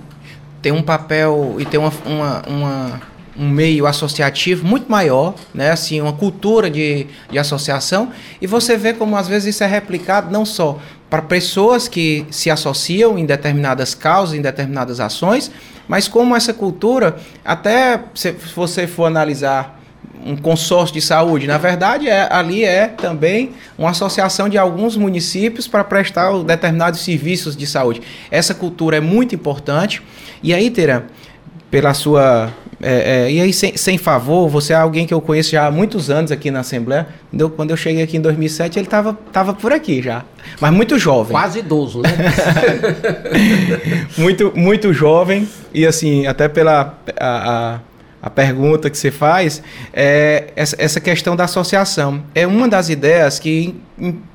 Tem 0.62 0.72
um 0.72 0.82
papel 0.82 1.56
e 1.58 1.66
tem 1.66 1.78
uma, 1.78 1.92
uma, 2.06 2.42
uma 2.46 3.02
um 3.36 3.48
meio 3.48 3.86
associativo 3.86 4.66
muito 4.66 4.90
maior, 4.90 5.34
né? 5.54 5.70
assim, 5.70 6.00
uma 6.00 6.12
cultura 6.12 6.70
de, 6.70 7.06
de 7.30 7.38
associação, 7.38 8.10
e 8.40 8.46
você 8.46 8.76
vê 8.76 8.92
como 8.92 9.16
às 9.16 9.28
vezes 9.28 9.54
isso 9.54 9.64
é 9.64 9.66
replicado 9.66 10.30
não 10.30 10.44
só 10.44 10.78
para 11.08 11.22
pessoas 11.22 11.88
que 11.88 12.24
se 12.30 12.50
associam 12.50 13.18
em 13.18 13.26
determinadas 13.26 13.94
causas, 13.94 14.38
em 14.38 14.42
determinadas 14.42 15.00
ações, 15.00 15.50
mas 15.88 16.06
como 16.06 16.36
essa 16.36 16.54
cultura, 16.54 17.16
até 17.44 18.00
se 18.14 18.30
você 18.54 18.86
for 18.86 19.06
analisar 19.06 19.80
um 20.24 20.36
consórcio 20.36 20.94
de 20.94 21.00
saúde, 21.00 21.46
na 21.46 21.58
verdade 21.58 22.08
é, 22.08 22.28
ali 22.30 22.62
é 22.62 22.86
também 22.86 23.52
uma 23.76 23.90
associação 23.90 24.48
de 24.48 24.58
alguns 24.58 24.96
municípios 24.96 25.66
para 25.66 25.82
prestar 25.82 26.30
determinados 26.44 27.00
serviços 27.00 27.56
de 27.56 27.66
saúde. 27.66 28.02
Essa 28.30 28.54
cultura 28.54 28.98
é 28.98 29.00
muito 29.00 29.34
importante. 29.34 30.02
E 30.42 30.54
aí, 30.54 30.70
Teran, 30.70 31.04
pela 31.70 31.94
sua. 31.94 32.50
É, 32.82 33.26
é, 33.26 33.32
e 33.32 33.40
aí, 33.40 33.52
sem, 33.52 33.76
sem, 33.76 33.98
favor, 33.98 34.48
você 34.48 34.72
é 34.72 34.76
alguém 34.76 35.06
que 35.06 35.12
eu 35.12 35.20
conheço 35.20 35.50
já 35.50 35.66
há 35.66 35.70
muitos 35.70 36.08
anos 36.08 36.32
aqui 36.32 36.50
na 36.50 36.60
Assembleia. 36.60 37.06
Então, 37.32 37.50
quando 37.50 37.70
eu 37.70 37.76
cheguei 37.76 38.02
aqui 38.02 38.16
em 38.16 38.20
2007, 38.20 38.78
ele 38.78 38.86
estava 38.86 39.16
tava 39.32 39.52
por 39.52 39.72
aqui 39.72 40.02
já. 40.02 40.24
Mas 40.60 40.72
muito 40.72 40.98
jovem. 40.98 41.32
Quase 41.32 41.58
idoso, 41.58 42.00
né? 42.00 42.10
muito, 44.16 44.52
muito 44.56 44.92
jovem. 44.92 45.46
E 45.72 45.86
assim, 45.86 46.26
até 46.26 46.48
pela. 46.48 46.98
A, 47.18 47.74
a, 47.76 47.80
a 48.22 48.28
pergunta 48.28 48.90
que 48.90 48.98
você 48.98 49.10
faz 49.10 49.62
é 49.94 50.52
essa, 50.54 50.76
essa 50.78 51.00
questão 51.00 51.34
da 51.34 51.44
associação. 51.44 52.22
É 52.34 52.46
uma 52.46 52.68
das 52.68 52.90
ideias 52.90 53.38
que, 53.38 53.74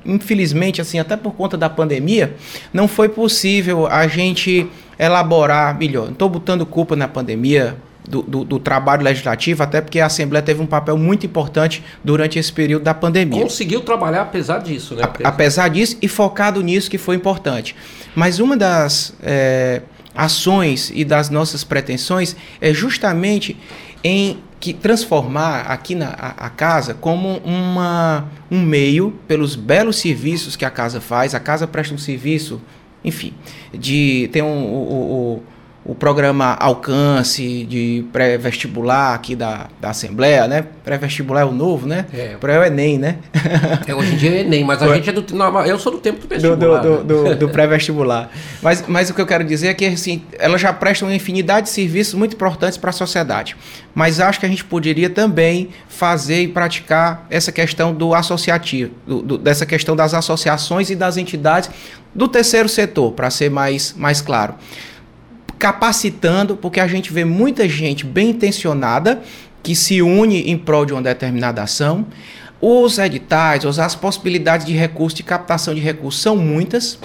infelizmente, 0.04 0.80
assim, 0.80 0.98
até 0.98 1.16
por 1.16 1.34
conta 1.34 1.56
da 1.56 1.70
pandemia, 1.70 2.34
não 2.72 2.88
foi 2.88 3.08
possível 3.08 3.86
a 3.86 4.08
gente 4.08 4.68
elaborar 4.98 5.76
melhor. 5.78 6.06
Não 6.06 6.12
estou 6.12 6.28
botando 6.28 6.64
culpa 6.64 6.96
na 6.96 7.08
pandemia, 7.08 7.76
do, 8.08 8.22
do, 8.22 8.44
do, 8.44 8.58
trabalho 8.58 9.02
legislativo, 9.02 9.62
até 9.62 9.80
porque 9.80 10.00
a 10.00 10.06
Assembleia 10.06 10.42
teve 10.42 10.62
um 10.62 10.66
papel 10.66 10.96
muito 10.96 11.26
importante 11.26 11.82
durante 12.04 12.38
esse 12.38 12.52
período 12.52 12.84
da 12.84 12.94
pandemia. 12.94 13.42
Conseguiu 13.42 13.80
trabalhar 13.80 14.22
apesar 14.22 14.58
disso, 14.58 14.94
né? 14.94 15.02
A, 15.02 15.28
apesar 15.28 15.68
disso 15.68 15.96
e 16.00 16.08
focado 16.08 16.62
nisso 16.62 16.90
que 16.90 16.98
foi 16.98 17.16
importante. 17.16 17.74
Mas 18.14 18.38
uma 18.38 18.56
das 18.56 19.14
é, 19.22 19.82
ações 20.14 20.90
e 20.94 21.04
das 21.04 21.28
nossas 21.30 21.64
pretensões 21.64 22.36
é 22.60 22.72
justamente 22.72 23.56
em 24.02 24.38
que 24.58 24.72
transformar 24.72 25.62
aqui 25.62 25.94
na 25.94 26.08
a, 26.08 26.46
a, 26.46 26.50
casa 26.50 26.94
como 26.94 27.38
uma, 27.44 28.26
um 28.50 28.62
meio 28.62 29.12
pelos 29.28 29.54
belos 29.54 29.96
serviços 29.96 30.56
que 30.56 30.64
a 30.64 30.70
casa 30.70 31.00
faz. 31.00 31.34
A 31.34 31.40
casa 31.40 31.66
presta 31.66 31.94
um 31.94 31.98
serviço, 31.98 32.60
enfim, 33.06 33.32
de 33.72 34.28
tem 34.32 34.42
um, 34.42 35.40
o 35.86 35.94
programa 35.94 36.56
Alcance 36.58 37.64
de 37.64 38.04
pré-vestibular 38.12 39.14
aqui 39.14 39.36
da, 39.36 39.68
da 39.80 39.90
Assembleia, 39.90 40.48
né? 40.48 40.64
Pré-vestibular 40.84 41.42
é 41.42 41.44
o 41.44 41.52
novo, 41.52 41.86
né? 41.86 42.06
É. 42.12 42.36
Pré 42.40 42.56
é 42.56 42.58
o 42.58 42.64
Enem, 42.64 42.98
né? 42.98 43.18
É, 43.86 43.94
hoje 43.94 44.14
em 44.14 44.16
dia 44.16 44.30
é 44.30 44.40
Enem, 44.40 44.64
mas 44.64 44.82
a 44.82 44.92
gente 44.96 45.08
é 45.08 45.12
do. 45.12 45.34
Não, 45.34 45.64
eu 45.64 45.78
sou 45.78 45.92
do 45.92 45.98
tempo 45.98 46.20
do 46.20 46.26
vestibular. 46.26 46.80
Do, 46.80 47.04
do, 47.04 47.22
né? 47.22 47.30
do, 47.30 47.36
do 47.46 47.48
pré-vestibular. 47.48 48.28
mas, 48.60 48.84
mas 48.88 49.10
o 49.10 49.14
que 49.14 49.20
eu 49.20 49.26
quero 49.26 49.44
dizer 49.44 49.68
é 49.68 49.74
que 49.74 49.86
assim, 49.86 50.22
ela 50.38 50.58
já 50.58 50.72
presta 50.72 51.04
uma 51.04 51.14
infinidade 51.14 51.66
de 51.66 51.72
serviços 51.72 52.14
muito 52.14 52.34
importantes 52.34 52.76
para 52.76 52.90
a 52.90 52.92
sociedade. 52.92 53.56
Mas 53.94 54.18
acho 54.18 54.40
que 54.40 54.46
a 54.46 54.48
gente 54.48 54.64
poderia 54.64 55.08
também 55.08 55.68
fazer 55.88 56.42
e 56.42 56.48
praticar 56.48 57.26
essa 57.30 57.52
questão 57.52 57.94
do 57.94 58.12
associativo, 58.12 58.90
do, 59.06 59.38
dessa 59.38 59.64
questão 59.64 59.94
das 59.94 60.14
associações 60.14 60.90
e 60.90 60.96
das 60.96 61.16
entidades 61.16 61.70
do 62.12 62.26
terceiro 62.26 62.68
setor, 62.68 63.12
para 63.12 63.30
ser 63.30 63.50
mais, 63.50 63.94
mais 63.96 64.20
claro 64.20 64.54
capacitando, 65.58 66.56
porque 66.56 66.80
a 66.80 66.86
gente 66.86 67.12
vê 67.12 67.24
muita 67.24 67.68
gente 67.68 68.04
bem 68.04 68.30
intencionada 68.30 69.22
que 69.62 69.74
se 69.74 70.00
une 70.02 70.42
em 70.50 70.56
prol 70.56 70.86
de 70.86 70.92
uma 70.92 71.02
determinada 71.02 71.62
ação. 71.62 72.06
Os 72.60 72.98
editais, 72.98 73.64
as 73.64 73.94
possibilidades 73.94 74.66
de 74.66 74.72
recurso, 74.72 75.16
de 75.16 75.22
captação 75.22 75.74
de 75.74 75.80
recursos 75.80 76.22
são 76.22 76.36
muitas, 76.36 76.98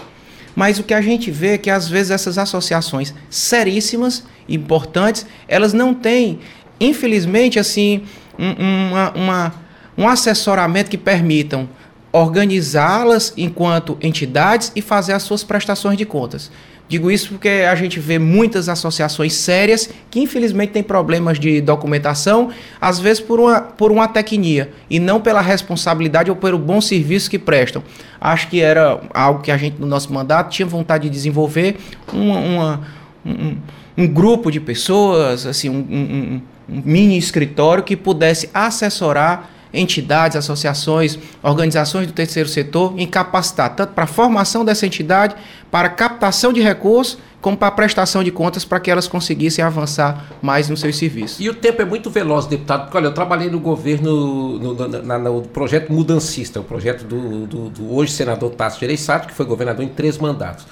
mas 0.56 0.80
o 0.80 0.84
que 0.84 0.94
a 0.94 1.02
gente 1.02 1.32
vê 1.32 1.54
é 1.54 1.58
que 1.58 1.70
às 1.70 1.88
vezes 1.88 2.12
essas 2.12 2.38
associações 2.38 3.14
seríssimas, 3.30 4.24
importantes, 4.48 5.26
elas 5.48 5.74
não 5.74 5.94
têm, 5.94 6.40
infelizmente, 6.80 7.58
assim, 7.58 8.04
um, 8.38 8.90
uma, 8.90 9.12
uma, 9.12 9.54
um 9.98 10.08
assessoramento 10.08 10.90
que 10.90 10.98
permitam 10.98 11.70
organizá-las 12.12 13.34
enquanto 13.38 13.98
entidades 14.02 14.72
e 14.76 14.82
fazer 14.82 15.14
as 15.14 15.24
suas 15.24 15.44
prestações 15.44 15.98
de 15.98 16.06
contas. 16.06 16.52
Digo 16.92 17.10
isso 17.10 17.30
porque 17.30 17.48
a 17.48 17.74
gente 17.74 18.02
vê 18.02 18.20
muitas 18.20 18.68
associações 18.68 19.32
sérias 19.32 19.90
que 20.10 20.20
infelizmente 20.20 20.74
têm 20.74 20.84
problemas 20.84 21.40
de 21.40 21.62
documentação, 21.62 22.50
às 22.82 23.00
vezes 23.00 23.22
por 23.22 23.40
uma, 23.40 23.62
por 23.62 23.94
uma 23.94 24.10
tecnia 24.10 24.74
e 24.90 25.00
não 25.00 25.22
pela 25.22 25.40
responsabilidade 25.40 26.30
ou 26.30 26.36
pelo 26.36 26.60
bom 26.60 26.82
serviço 26.82 27.30
que 27.30 27.40
prestam. 27.40 27.82
Acho 28.20 28.50
que 28.50 28.60
era 28.60 29.00
algo 29.14 29.42
que 29.42 29.52
a 29.52 29.56
gente 29.56 29.80
no 29.80 29.88
nosso 29.88 30.12
mandato 30.12 30.50
tinha 30.50 30.66
vontade 30.66 31.04
de 31.04 31.10
desenvolver 31.12 31.78
uma, 32.12 32.40
uma 32.40 32.82
um, 33.26 33.56
um, 33.98 34.06
grupo 34.06 34.52
de 34.52 34.60
pessoas, 34.60 35.46
assim, 35.46 35.70
um, 35.70 35.76
um, 35.76 36.42
um 36.76 36.82
mini 36.84 37.18
escritório 37.18 37.86
que 37.86 37.96
pudesse 37.96 38.50
assessorar 38.54 39.50
entidades, 39.74 40.36
associações, 40.36 41.18
organizações 41.42 42.08
do 42.08 42.14
terceiro 42.14 42.50
setor 42.50 42.94
em 42.98 43.08
capacitar 43.08 43.76
tanto 43.76 43.94
para 43.94 44.04
a 44.04 44.08
formação 44.08 44.66
dessa 44.66 44.86
entidade, 44.86 45.36
para 45.70 45.90
captação 45.90 46.52
de 46.52 46.62
recursos, 46.62 47.18
como 47.42 47.58
para 47.58 47.70
a 47.70 47.72
prestação 47.72 48.24
de 48.24 48.32
contas 48.32 48.64
para 48.64 48.80
que 48.80 48.92
elas 48.92 49.08
conseguissem 49.08 49.66
avançar 49.66 50.32
mais 50.42 50.70
nos 50.70 50.80
seus 50.80 50.96
serviços. 50.96 51.40
E 51.40 51.50
o 51.50 51.54
tempo 51.56 51.82
é 51.82 51.86
muito 51.86 52.10
veloz, 52.10 52.46
deputado, 52.46 52.84
porque 52.84 52.98
olha, 52.98 53.08
eu 53.08 53.14
trabalhei 53.14 53.50
no 53.50 53.60
governo, 53.60 54.60
no, 54.60 54.74
no, 54.76 55.20
no 55.20 55.42
projeto 55.48 55.92
Mudancista, 55.92 56.60
o 56.60 56.64
projeto 56.64 57.04
do, 57.04 57.48
do, 57.48 57.70
do, 57.70 57.96
hoje 57.96 58.12
senador 58.12 58.52
Tasso 58.52 58.80
Gereissati, 58.80 59.28
que 59.28 59.34
foi 59.34 59.46
governador 59.46 59.84
em 59.84 59.90
três 59.90 60.18
mandatos. 60.18 60.68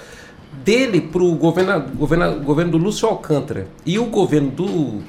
Dele 0.64 1.02
para 1.02 1.24
o 1.24 1.36
governo, 1.36 1.82
governo, 1.96 2.40
governo 2.42 2.72
do 2.72 2.78
Lúcio 2.78 3.08
Alcântara 3.08 3.68
e 3.86 3.98
o 3.98 4.06
governo 4.06 4.52
do 4.52 5.02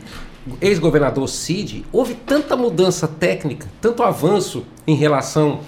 ex-governador 0.60 1.28
Cid, 1.28 1.84
houve 1.92 2.14
tanta 2.14 2.56
mudança 2.56 3.06
técnica, 3.06 3.68
tanto 3.80 4.02
avanço 4.02 4.64
em 4.86 4.94
relação 4.94 5.60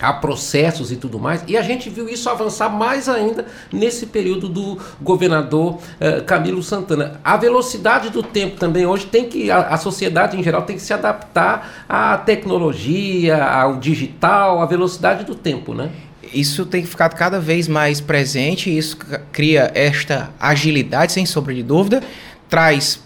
a 0.00 0.12
processos 0.12 0.92
e 0.92 0.96
tudo 0.96 1.18
mais, 1.18 1.42
e 1.46 1.56
a 1.56 1.62
gente 1.62 1.90
viu 1.90 2.08
isso 2.08 2.30
avançar 2.30 2.68
mais 2.68 3.08
ainda 3.08 3.46
nesse 3.72 4.06
período 4.06 4.48
do 4.48 4.78
governador 5.00 5.78
eh, 5.98 6.20
Camilo 6.20 6.62
Santana. 6.62 7.20
A 7.24 7.36
velocidade 7.36 8.10
do 8.10 8.22
tempo 8.22 8.56
também 8.56 8.86
hoje 8.86 9.06
tem 9.06 9.28
que, 9.28 9.50
a, 9.50 9.60
a, 9.60 9.76
sociedade 9.76 10.38
em 10.38 10.42
geral 10.42 10.62
tem 10.62 10.76
que 10.76 10.82
se 10.82 10.92
adaptar 10.92 11.84
à 11.88 12.16
tecnologia, 12.16 13.44
ao 13.44 13.76
digital, 13.76 14.62
à 14.62 14.66
velocidade 14.66 15.24
do 15.24 15.34
tempo, 15.34 15.74
né? 15.74 15.90
Isso 16.32 16.66
tem 16.66 16.82
que 16.82 16.88
ficar 16.88 17.08
cada 17.08 17.40
vez 17.40 17.66
mais 17.66 18.00
presente, 18.00 18.76
isso 18.76 18.98
cria 19.32 19.72
esta 19.74 20.30
agilidade, 20.38 21.12
sem 21.12 21.24
sombra 21.24 21.54
de 21.54 21.62
dúvida, 21.62 22.02
traz 22.48 23.00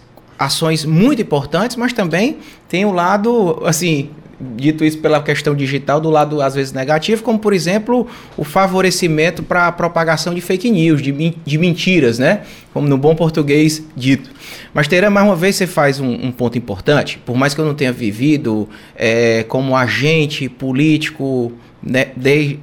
ações 0.45 0.85
muito 0.85 1.23
importantes, 1.23 1.77
mas 1.77 1.93
também 1.93 2.39
tem 2.69 2.85
o 2.85 2.93
lado, 2.93 3.63
assim, 3.65 4.11
dito 4.43 4.85
isso 4.85 4.99
pela 4.99 5.23
questão 5.23 5.55
digital, 5.55 6.01
do 6.01 6.11
lado 6.11 6.41
às 6.43 6.55
vezes 6.55 6.73
negativo, 6.73 7.23
como 7.23 7.39
por 7.39 7.53
exemplo 7.53 8.07
o 8.37 8.45
favorecimento 8.45 9.43
para 9.43 9.69
a 9.69 9.73
propagação 9.73 10.35
de 10.35 10.41
fake 10.41 10.71
news, 10.71 11.01
de, 11.01 11.13
de 11.13 11.59
mentiras, 11.59 12.19
né? 12.19 12.43
Como 12.73 12.89
no 12.89 12.99
bom 12.99 13.15
português 13.15 13.83
dito. 13.97 14.31
Mas 14.75 14.89
Teira, 14.89 15.11
mais 15.11 15.27
uma 15.27 15.37
vez 15.37 15.57
você 15.57 15.67
faz 15.67 16.01
um, 16.01 16.11
um, 16.11 16.33
ponto 16.33 16.59
importante, 16.59 17.19
por 17.25 17.37
mais 17.37 17.55
que 17.55 17.61
eu 17.61 17.65
não 17.65 17.75
tenha 17.75 17.93
vivido 17.93 18.69
é, 18.97 19.45
como 19.45 19.77
agente 19.77 20.49
político 20.49 21.53
né, 21.83 22.09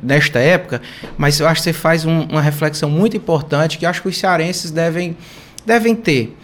nesta 0.01 0.39
época, 0.39 0.81
mas 1.17 1.39
eu 1.39 1.47
acho 1.47 1.61
que 1.61 1.65
você 1.65 1.73
faz 1.73 2.05
um, 2.05 2.21
uma 2.23 2.41
reflexão 2.41 2.89
muito 2.89 3.15
importante 3.15 3.77
que 3.77 3.85
acho 3.85 4.01
que 4.01 4.07
os 4.07 4.17
cearenses 4.17 4.71
devem, 4.71 5.15
devem 5.65 5.95
ter. 5.95 6.35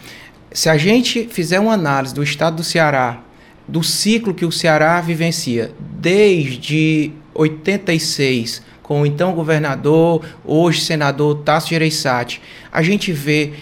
Se 0.56 0.70
a 0.70 0.78
gente 0.78 1.28
fizer 1.30 1.60
uma 1.60 1.74
análise 1.74 2.14
do 2.14 2.22
estado 2.22 2.56
do 2.56 2.64
Ceará, 2.64 3.20
do 3.68 3.82
ciclo 3.82 4.32
que 4.32 4.46
o 4.46 4.50
Ceará 4.50 4.98
vivencia 5.02 5.70
desde 5.78 7.12
86, 7.34 8.62
com 8.82 9.02
o 9.02 9.06
então 9.06 9.34
governador, 9.34 10.24
hoje 10.42 10.80
senador 10.80 11.42
Tasso 11.42 11.68
Gereissati, 11.68 12.40
a 12.72 12.82
gente 12.82 13.12
vê 13.12 13.52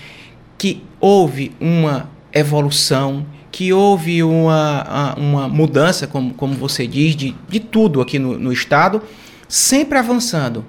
que 0.57 0.85
houve 1.01 1.51
uma 1.61 2.09
evolução, 2.33 3.27
que 3.51 3.73
houve 3.73 4.23
uma, 4.23 5.17
uma 5.17 5.49
mudança, 5.49 6.07
como, 6.07 6.33
como 6.33 6.55
você 6.55 6.87
diz, 6.87 7.17
de, 7.17 7.35
de 7.49 7.59
tudo 7.59 8.01
aqui 8.01 8.21
no, 8.21 8.39
no 8.39 8.53
Estado, 8.53 9.03
sempre 9.49 9.99
avançando. 9.99 10.65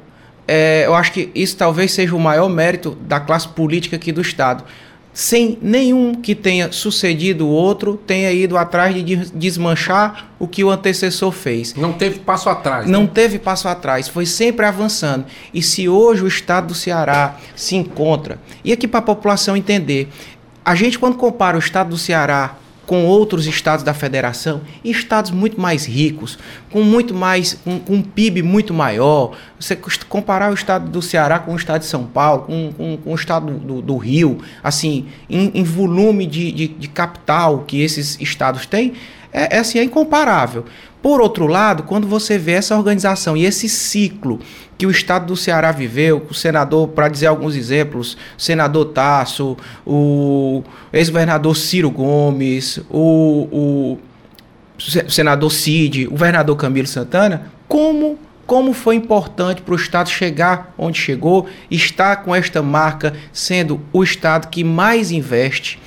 É, 0.47 0.87
eu 0.87 0.95
acho 0.95 1.11
que 1.11 1.29
isso 1.35 1.55
talvez 1.55 1.91
seja 1.91 2.15
o 2.15 2.19
maior 2.19 2.49
mérito 2.49 2.97
da 3.01 3.19
classe 3.19 3.47
política 3.47 3.95
aqui 3.95 4.11
do 4.11 4.21
Estado 4.21 4.63
sem 5.15 5.57
nenhum 5.61 6.13
que 6.13 6.35
tenha 6.35 6.73
sucedido 6.73 7.47
o 7.47 7.49
outro 7.49 7.95
tenha 8.05 8.33
ido 8.33 8.57
atrás 8.57 8.93
de 8.93 9.15
desmanchar 9.33 10.29
o 10.37 10.45
que 10.45 10.61
o 10.61 10.69
antecessor 10.69 11.31
fez. 11.31 11.73
Não 11.73 11.93
teve 11.93 12.19
passo 12.19 12.49
atrás. 12.49 12.85
Não 12.85 13.03
né? 13.03 13.09
teve 13.13 13.39
passo 13.39 13.69
atrás, 13.69 14.09
foi 14.09 14.25
sempre 14.25 14.65
avançando. 14.65 15.25
E 15.53 15.61
se 15.61 15.87
hoje 15.87 16.21
o 16.21 16.27
estado 16.27 16.67
do 16.67 16.75
Ceará 16.75 17.37
se 17.55 17.77
encontra, 17.77 18.41
e 18.61 18.73
aqui 18.73 18.89
para 18.89 18.99
a 18.99 19.03
população 19.03 19.55
entender, 19.55 20.09
a 20.65 20.75
gente 20.75 20.99
quando 20.99 21.15
compara 21.15 21.55
o 21.55 21.59
estado 21.59 21.91
do 21.91 21.97
Ceará 21.97 22.57
com 22.85 23.05
outros 23.05 23.47
estados 23.47 23.83
da 23.83 23.93
federação, 23.93 24.61
estados 24.83 25.31
muito 25.31 25.59
mais 25.59 25.85
ricos, 25.85 26.37
com 26.71 26.83
muito 26.83 27.13
mais, 27.13 27.53
com, 27.53 27.79
com, 27.79 27.95
um 27.95 28.01
PIB 28.01 28.41
muito 28.41 28.73
maior. 28.73 29.35
Você 29.59 29.77
comparar 30.07 30.51
o 30.51 30.53
estado 30.53 30.89
do 30.89 31.01
Ceará 31.01 31.39
com 31.39 31.53
o 31.53 31.55
estado 31.55 31.81
de 31.81 31.87
São 31.87 32.05
Paulo, 32.05 32.43
com, 32.43 32.73
com, 32.73 32.97
com 32.97 33.11
o 33.11 33.15
estado 33.15 33.51
do, 33.51 33.81
do, 33.81 33.97
Rio, 33.97 34.39
assim, 34.63 35.07
em, 35.29 35.51
em 35.55 35.63
volume 35.63 36.25
de, 36.25 36.51
de, 36.51 36.67
de, 36.67 36.87
capital 36.87 37.63
que 37.65 37.81
esses 37.81 38.19
estados 38.21 38.65
têm, 38.65 38.93
é, 39.33 39.57
é, 39.57 39.59
assim, 39.59 39.79
é 39.79 39.83
incomparável. 39.83 40.65
Por 41.05 41.21
outro 41.21 41.45
lado, 41.45 41.83
quando 41.83 42.07
você 42.07 42.35
vê 42.35 42.53
essa 42.53 42.75
organização 42.75 43.37
e 43.37 43.45
esse 43.45 43.69
ciclo 43.69 44.39
que 44.75 44.87
o 44.87 44.89
estado 44.89 45.27
do 45.27 45.37
Ceará 45.37 45.71
viveu, 45.71 46.25
o 46.27 46.33
senador, 46.33 46.87
para 46.87 47.07
dizer 47.07 47.27
alguns 47.27 47.55
exemplos, 47.55 48.17
o 48.35 48.41
senador 48.41 48.85
Tasso, 48.85 49.55
o 49.85 50.63
ex-governador 50.91 51.55
Ciro 51.55 51.91
Gomes, 51.91 52.79
o, 52.89 53.47
o 53.51 53.99
senador 55.07 55.51
Cid, 55.51 56.07
o 56.07 56.09
governador 56.09 56.55
Camilo 56.55 56.87
Santana, 56.87 57.51
como 57.67 58.17
como 58.47 58.73
foi 58.73 58.95
importante 58.95 59.61
para 59.61 59.73
o 59.73 59.77
Estado 59.77 60.09
chegar 60.09 60.73
onde 60.75 60.97
chegou, 60.97 61.45
estar 61.69 62.23
com 62.23 62.33
esta 62.33 62.63
marca 62.63 63.13
sendo 63.31 63.79
o 63.93 64.03
Estado 64.03 64.47
que 64.47 64.63
mais 64.63 65.11
investe, 65.11 65.79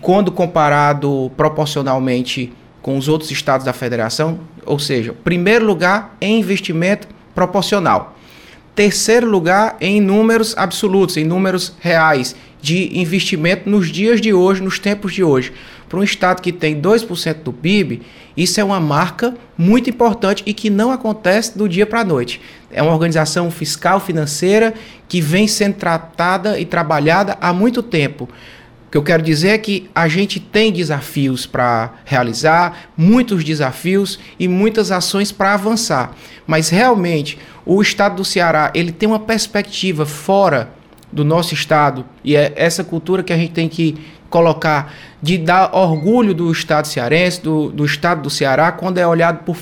quando 0.00 0.32
comparado 0.32 1.30
proporcionalmente 1.36 2.52
com 2.82 2.96
os 2.96 3.08
outros 3.08 3.30
estados 3.30 3.64
da 3.64 3.72
federação, 3.72 4.40
ou 4.64 4.78
seja, 4.78 5.12
primeiro 5.12 5.64
lugar 5.64 6.16
em 6.20 6.40
investimento 6.40 7.08
proporcional. 7.34 8.16
Terceiro 8.74 9.28
lugar 9.28 9.76
em 9.80 10.00
números 10.00 10.54
absolutos, 10.56 11.16
em 11.16 11.24
números 11.24 11.74
reais 11.80 12.34
de 12.62 12.98
investimento 12.98 13.68
nos 13.68 13.88
dias 13.88 14.20
de 14.20 14.32
hoje, 14.32 14.62
nos 14.62 14.78
tempos 14.78 15.12
de 15.12 15.24
hoje. 15.24 15.52
Para 15.88 15.98
um 15.98 16.04
estado 16.04 16.40
que 16.40 16.52
tem 16.52 16.80
2% 16.80 17.42
do 17.42 17.52
PIB, 17.52 18.02
isso 18.36 18.60
é 18.60 18.64
uma 18.64 18.78
marca 18.78 19.34
muito 19.58 19.90
importante 19.90 20.42
e 20.46 20.54
que 20.54 20.70
não 20.70 20.92
acontece 20.92 21.58
do 21.58 21.68
dia 21.68 21.84
para 21.84 22.00
a 22.00 22.04
noite. 22.04 22.40
É 22.70 22.80
uma 22.80 22.92
organização 22.92 23.50
fiscal 23.50 23.98
financeira 23.98 24.72
que 25.08 25.20
vem 25.20 25.48
sendo 25.48 25.74
tratada 25.74 26.58
e 26.60 26.64
trabalhada 26.64 27.36
há 27.40 27.52
muito 27.52 27.82
tempo. 27.82 28.28
O 28.90 28.92
que 28.92 28.98
eu 28.98 29.04
quero 29.04 29.22
dizer 29.22 29.50
é 29.50 29.58
que 29.58 29.88
a 29.94 30.08
gente 30.08 30.40
tem 30.40 30.72
desafios 30.72 31.46
para 31.46 31.92
realizar, 32.04 32.90
muitos 32.96 33.44
desafios 33.44 34.18
e 34.36 34.48
muitas 34.48 34.90
ações 34.90 35.30
para 35.30 35.54
avançar. 35.54 36.12
Mas 36.44 36.70
realmente 36.70 37.38
o 37.64 37.80
estado 37.80 38.16
do 38.16 38.24
Ceará 38.24 38.72
ele 38.74 38.90
tem 38.90 39.08
uma 39.08 39.20
perspectiva 39.20 40.04
fora 40.04 40.70
do 41.12 41.24
nosso 41.24 41.54
estado 41.54 42.04
e 42.24 42.34
é 42.34 42.52
essa 42.56 42.82
cultura 42.82 43.22
que 43.22 43.32
a 43.32 43.36
gente 43.36 43.52
tem 43.52 43.68
que 43.68 43.96
colocar 44.28 44.92
de 45.22 45.38
dar 45.38 45.72
orgulho 45.72 46.34
do 46.34 46.50
estado 46.50 46.88
cearense, 46.88 47.40
do, 47.40 47.70
do 47.70 47.84
estado 47.84 48.22
do 48.22 48.30
Ceará, 48.30 48.72
quando 48.72 48.98
é 48.98 49.06
olhado 49.06 49.44
por, 49.44 49.56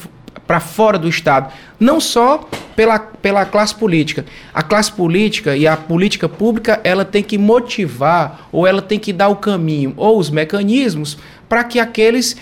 para 0.48 0.60
fora 0.60 0.98
do 0.98 1.06
Estado, 1.06 1.52
não 1.78 2.00
só 2.00 2.48
pela, 2.74 2.98
pela 2.98 3.44
classe 3.44 3.74
política. 3.74 4.24
A 4.54 4.62
classe 4.62 4.90
política 4.90 5.54
e 5.54 5.66
a 5.66 5.76
política 5.76 6.26
pública, 6.26 6.80
ela 6.82 7.04
tem 7.04 7.22
que 7.22 7.36
motivar 7.36 8.48
ou 8.50 8.66
ela 8.66 8.80
tem 8.80 8.98
que 8.98 9.12
dar 9.12 9.28
o 9.28 9.36
caminho 9.36 9.92
ou 9.94 10.18
os 10.18 10.30
mecanismos 10.30 11.18
para 11.46 11.62
que 11.64 11.78
aqueles 11.78 12.34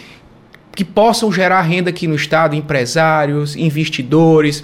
que 0.73 0.85
possam 0.85 1.33
gerar 1.33 1.63
renda 1.63 1.91
aqui 1.91 2.07
no 2.07 2.15
Estado, 2.15 2.55
empresários, 2.55 3.57
investidores, 3.57 4.63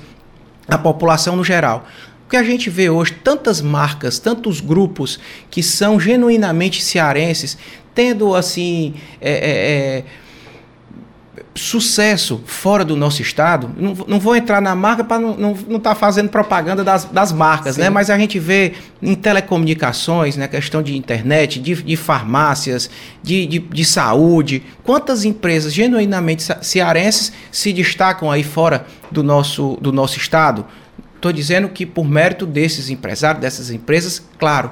a 0.68 0.78
população 0.78 1.34
no 1.34 1.42
geral. 1.42 1.84
O 2.26 2.30
que 2.30 2.36
a 2.36 2.44
gente 2.44 2.70
vê 2.70 2.88
hoje, 2.88 3.12
tantas 3.24 3.60
marcas, 3.60 4.20
tantos 4.20 4.60
grupos 4.60 5.18
que 5.50 5.64
são 5.64 5.98
genuinamente 5.98 6.80
cearenses, 6.80 7.58
tendo 7.92 8.36
assim. 8.36 8.94
É, 9.20 9.32
é, 9.32 9.50
é, 9.98 10.04
sucesso 11.54 12.42
fora 12.46 12.84
do 12.84 12.96
nosso 12.96 13.20
estado, 13.20 13.70
não, 13.76 13.94
não 14.06 14.18
vou 14.18 14.34
entrar 14.34 14.60
na 14.60 14.74
marca 14.74 15.04
para 15.04 15.18
não 15.18 15.52
estar 15.52 15.70
não, 15.70 15.80
tá 15.80 15.94
fazendo 15.94 16.30
propaganda 16.30 16.82
das, 16.82 17.04
das 17.04 17.30
marcas, 17.30 17.76
né? 17.76 17.90
Mas 17.90 18.08
a 18.08 18.18
gente 18.18 18.38
vê 18.38 18.72
em 19.02 19.14
telecomunicações, 19.14 20.36
né? 20.36 20.48
questão 20.48 20.82
de 20.82 20.96
internet, 20.96 21.60
de, 21.60 21.82
de 21.82 21.96
farmácias, 21.96 22.88
de, 23.22 23.46
de, 23.46 23.58
de, 23.58 23.84
saúde, 23.84 24.62
quantas 24.82 25.24
empresas 25.24 25.74
genuinamente 25.74 26.42
cearenses 26.62 27.32
se 27.50 27.72
destacam 27.72 28.30
aí 28.30 28.42
fora 28.42 28.86
do 29.10 29.22
nosso, 29.22 29.76
do 29.80 29.92
nosso 29.92 30.16
estado? 30.18 30.64
Estou 31.16 31.32
dizendo 31.32 31.68
que 31.68 31.84
por 31.84 32.08
mérito 32.08 32.46
desses 32.46 32.88
empresários, 32.88 33.42
dessas 33.42 33.70
empresas, 33.70 34.22
claro, 34.38 34.70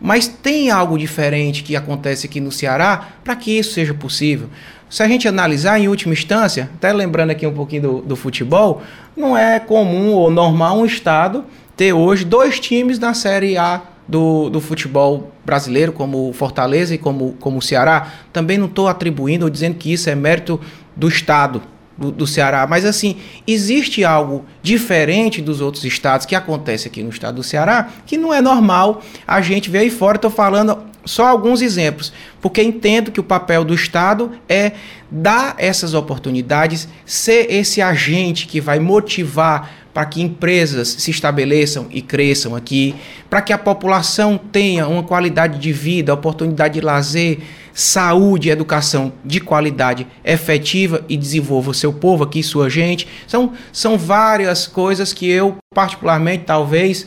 mas 0.00 0.26
tem 0.26 0.68
algo 0.68 0.98
diferente 0.98 1.62
que 1.62 1.76
acontece 1.76 2.26
aqui 2.26 2.40
no 2.40 2.50
Ceará 2.50 3.10
para 3.22 3.36
que 3.36 3.56
isso 3.56 3.72
seja 3.72 3.94
possível. 3.94 4.48
Se 4.92 5.02
a 5.02 5.08
gente 5.08 5.26
analisar 5.26 5.80
em 5.80 5.88
última 5.88 6.12
instância, 6.12 6.68
até 6.74 6.92
lembrando 6.92 7.30
aqui 7.30 7.46
um 7.46 7.54
pouquinho 7.54 7.80
do, 7.80 8.02
do 8.02 8.14
futebol, 8.14 8.82
não 9.16 9.34
é 9.34 9.58
comum 9.58 10.12
ou 10.12 10.30
normal 10.30 10.76
um 10.76 10.84
estado 10.84 11.46
ter 11.74 11.94
hoje 11.94 12.26
dois 12.26 12.60
times 12.60 12.98
na 12.98 13.14
Série 13.14 13.56
A 13.56 13.80
do, 14.06 14.50
do 14.50 14.60
futebol 14.60 15.32
brasileiro, 15.46 15.92
como 15.92 16.30
Fortaleza 16.34 16.94
e 16.94 16.98
como, 16.98 17.32
como 17.40 17.62
Ceará. 17.62 18.08
Também 18.34 18.58
não 18.58 18.66
estou 18.66 18.86
atribuindo 18.86 19.46
ou 19.46 19.50
dizendo 19.50 19.76
que 19.76 19.90
isso 19.90 20.10
é 20.10 20.14
mérito 20.14 20.60
do 20.94 21.08
Estado 21.08 21.62
do, 21.96 22.10
do, 22.10 22.26
Ceará, 22.26 22.66
mas 22.66 22.84
assim, 22.84 23.16
existe 23.46 24.04
algo 24.04 24.44
diferente 24.62 25.42
dos 25.42 25.60
outros 25.60 25.84
estados 25.84 26.26
que 26.26 26.34
acontece 26.34 26.88
aqui 26.88 27.02
no 27.02 27.10
estado 27.10 27.36
do 27.36 27.42
Ceará 27.42 27.90
que 28.06 28.16
não 28.16 28.32
é 28.32 28.40
normal 28.40 29.02
a 29.26 29.40
gente 29.40 29.70
ver 29.70 29.78
aí 29.78 29.90
fora. 29.90 30.16
Estou 30.16 30.30
falando 30.30 30.78
só 31.04 31.26
alguns 31.26 31.60
exemplos, 31.62 32.12
porque 32.40 32.62
entendo 32.62 33.10
que 33.10 33.20
o 33.20 33.24
papel 33.24 33.64
do 33.64 33.74
Estado 33.74 34.32
é 34.48 34.72
dar 35.10 35.54
essas 35.58 35.94
oportunidades, 35.94 36.88
ser 37.04 37.50
esse 37.50 37.82
agente 37.82 38.46
que 38.46 38.60
vai 38.60 38.78
motivar 38.78 39.81
para 39.92 40.06
que 40.06 40.22
empresas 40.22 40.88
se 40.88 41.10
estabeleçam 41.10 41.86
e 41.90 42.00
cresçam 42.00 42.56
aqui, 42.56 42.94
para 43.28 43.42
que 43.42 43.52
a 43.52 43.58
população 43.58 44.38
tenha 44.38 44.88
uma 44.88 45.02
qualidade 45.02 45.58
de 45.58 45.72
vida, 45.72 46.14
oportunidade 46.14 46.74
de 46.74 46.80
lazer, 46.80 47.40
saúde 47.74 48.50
educação 48.50 49.12
de 49.24 49.40
qualidade 49.40 50.06
efetiva 50.24 51.04
e 51.08 51.16
desenvolva 51.16 51.70
o 51.70 51.74
seu 51.74 51.92
povo 51.92 52.24
aqui, 52.24 52.42
sua 52.42 52.68
gente. 52.68 53.06
São, 53.26 53.52
são 53.72 53.98
várias 53.98 54.66
coisas 54.66 55.12
que 55.12 55.28
eu, 55.28 55.56
particularmente, 55.74 56.44
talvez 56.46 57.06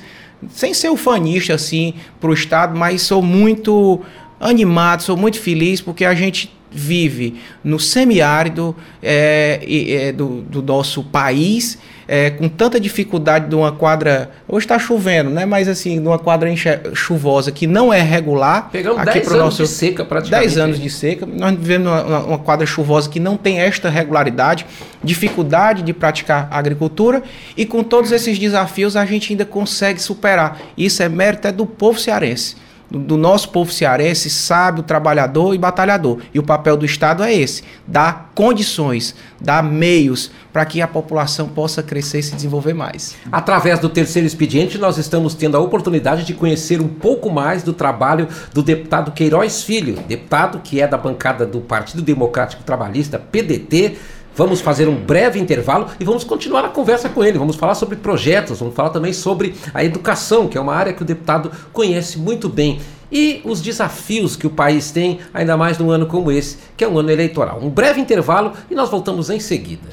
sem 0.50 0.74
ser 0.74 0.90
ufanista 0.90 1.54
assim 1.56 1.94
para 2.20 2.30
o 2.30 2.34
Estado, 2.34 2.78
mas 2.78 3.02
sou 3.02 3.22
muito 3.22 4.02
animado, 4.40 5.02
sou 5.02 5.18
muito 5.18 5.40
feliz 5.40 5.82
porque 5.82 6.06
a 6.06 6.14
gente 6.14 6.54
vive 6.72 7.40
no 7.64 7.80
semiárido 7.80 8.76
é, 9.02 9.62
é, 9.68 10.12
do, 10.12 10.42
do 10.42 10.62
nosso 10.62 11.04
país 11.04 11.78
é, 12.08 12.30
com 12.30 12.48
tanta 12.48 12.80
dificuldade 12.80 13.48
de 13.48 13.56
uma 13.56 13.72
quadra. 13.72 14.32
Hoje 14.48 14.66
está 14.66 14.78
chovendo, 14.78 15.30
né? 15.30 15.46
Mas 15.46 15.68
assim, 15.68 16.02
de 16.02 16.08
uma 16.08 16.20
quadra 16.20 16.50
chuvosa 16.94 17.52
que 17.52 17.68
não 17.68 17.94
é 17.94 18.02
regular. 18.02 18.70
Pegamos 18.72 19.04
10 19.04 19.28
anos 19.28 19.40
nosso, 19.40 19.64
de 19.64 19.70
seca 19.70 20.06
praticamente. 20.06 20.48
10 20.48 20.58
anos 20.58 20.80
de 20.80 20.90
seca. 20.90 21.26
Nós 21.26 21.52
vivemos 21.56 21.88
uma, 21.88 22.20
uma 22.20 22.38
quadra 22.38 22.66
chuvosa 22.66 23.10
que 23.10 23.20
não 23.20 23.38
tem 23.38 23.60
esta 23.60 23.90
regularidade, 23.90 24.66
dificuldade 25.04 25.82
de 25.82 25.94
praticar 25.94 26.48
agricultura 26.52 27.24
e 27.56 27.66
com 27.66 27.84
todos 27.84 28.12
esses 28.12 28.38
desafios 28.38 28.96
a 28.96 29.06
gente 29.06 29.34
ainda 29.34 29.46
consegue 29.46 30.02
superar. 30.02 30.60
Isso 30.78 31.02
é 31.02 31.10
mérito 31.10 31.48
é 31.48 31.52
do 31.52 31.66
povo 31.66 32.00
cearense 32.00 32.65
do 32.90 33.18
nosso 33.18 33.50
povo 33.50 33.72
cearense, 33.72 34.30
sábio, 34.30 34.84
trabalhador 34.84 35.54
e 35.54 35.58
batalhador. 35.58 36.20
E 36.34 36.40
o 36.40 36.44
papel 36.44 36.78
do 36.78 36.86
Estado 36.86 37.24
é 37.24 37.34
esse: 37.34 37.64
dar 37.88 38.32
condições, 38.36 39.16
dar 39.42 39.64
meios 39.64 40.32
para 40.54 40.66
que 40.66 40.82
a 40.82 40.88
população 40.88 41.48
possa 41.50 41.84
crescer 41.84 42.20
e 42.20 42.24
se 42.24 42.36
desenvolver 42.36 42.74
mais. 42.74 43.16
Através 43.32 43.80
do 43.80 43.90
terceiro 43.90 44.28
expediente, 44.28 44.78
nós 44.78 44.98
estamos 44.98 45.34
tendo 45.34 45.58
a 45.58 45.60
oportunidade 45.60 46.24
de 46.24 46.34
conhecer 46.34 46.82
um 46.82 46.88
pouco 46.88 47.30
mais 47.30 47.64
do 47.64 47.74
trabalho 47.74 48.28
do 48.54 48.64
deputado 48.64 49.12
Queiroz 49.12 49.64
Filho, 49.64 49.96
deputado 50.08 50.60
que 50.64 50.80
é 50.80 50.88
da 50.88 50.98
bancada 50.98 51.46
do 51.46 51.60
Partido 51.60 52.02
Democrático 52.02 52.64
Trabalhista, 52.64 53.20
PDT 53.20 53.98
Vamos 54.36 54.60
fazer 54.60 54.88
um 54.88 54.96
breve 54.96 55.40
intervalo 55.40 55.88
e 56.00 56.04
vamos 56.04 56.24
continuar 56.24 56.66
a 56.66 56.70
conversa 56.70 57.08
com 57.08 57.24
ele. 57.24 57.38
Vamos 57.38 57.56
falar 57.56 57.76
sobre 57.76 57.96
projetos, 57.96 58.60
vamos 58.60 58.76
falar 58.76 58.90
também 58.90 59.14
sobre 59.14 59.56
a 59.74 59.84
educação, 59.84 60.48
que 60.48 60.58
é 60.58 60.62
uma 60.62 60.76
área 60.76 60.94
que 60.94 61.02
o 61.02 61.06
deputado 61.06 61.52
conhece 61.72 62.20
muito 62.20 62.50
bem. 62.50 62.82
E 63.12 63.42
os 63.46 63.62
desafios 63.62 64.36
que 64.36 64.46
o 64.46 64.50
país 64.50 64.92
tem, 64.92 65.20
ainda 65.34 65.56
mais 65.56 65.78
num 65.78 65.90
ano 65.90 66.06
como 66.06 66.30
esse, 66.32 66.58
que 66.76 66.84
é 66.84 66.88
um 66.88 67.00
ano 67.00 67.12
eleitoral. 67.12 67.60
Um 67.62 67.70
breve 67.70 68.02
intervalo 68.02 68.52
e 68.70 68.76
nós 68.76 68.90
voltamos 68.90 69.30
em 69.30 69.40
seguida. 69.40 69.88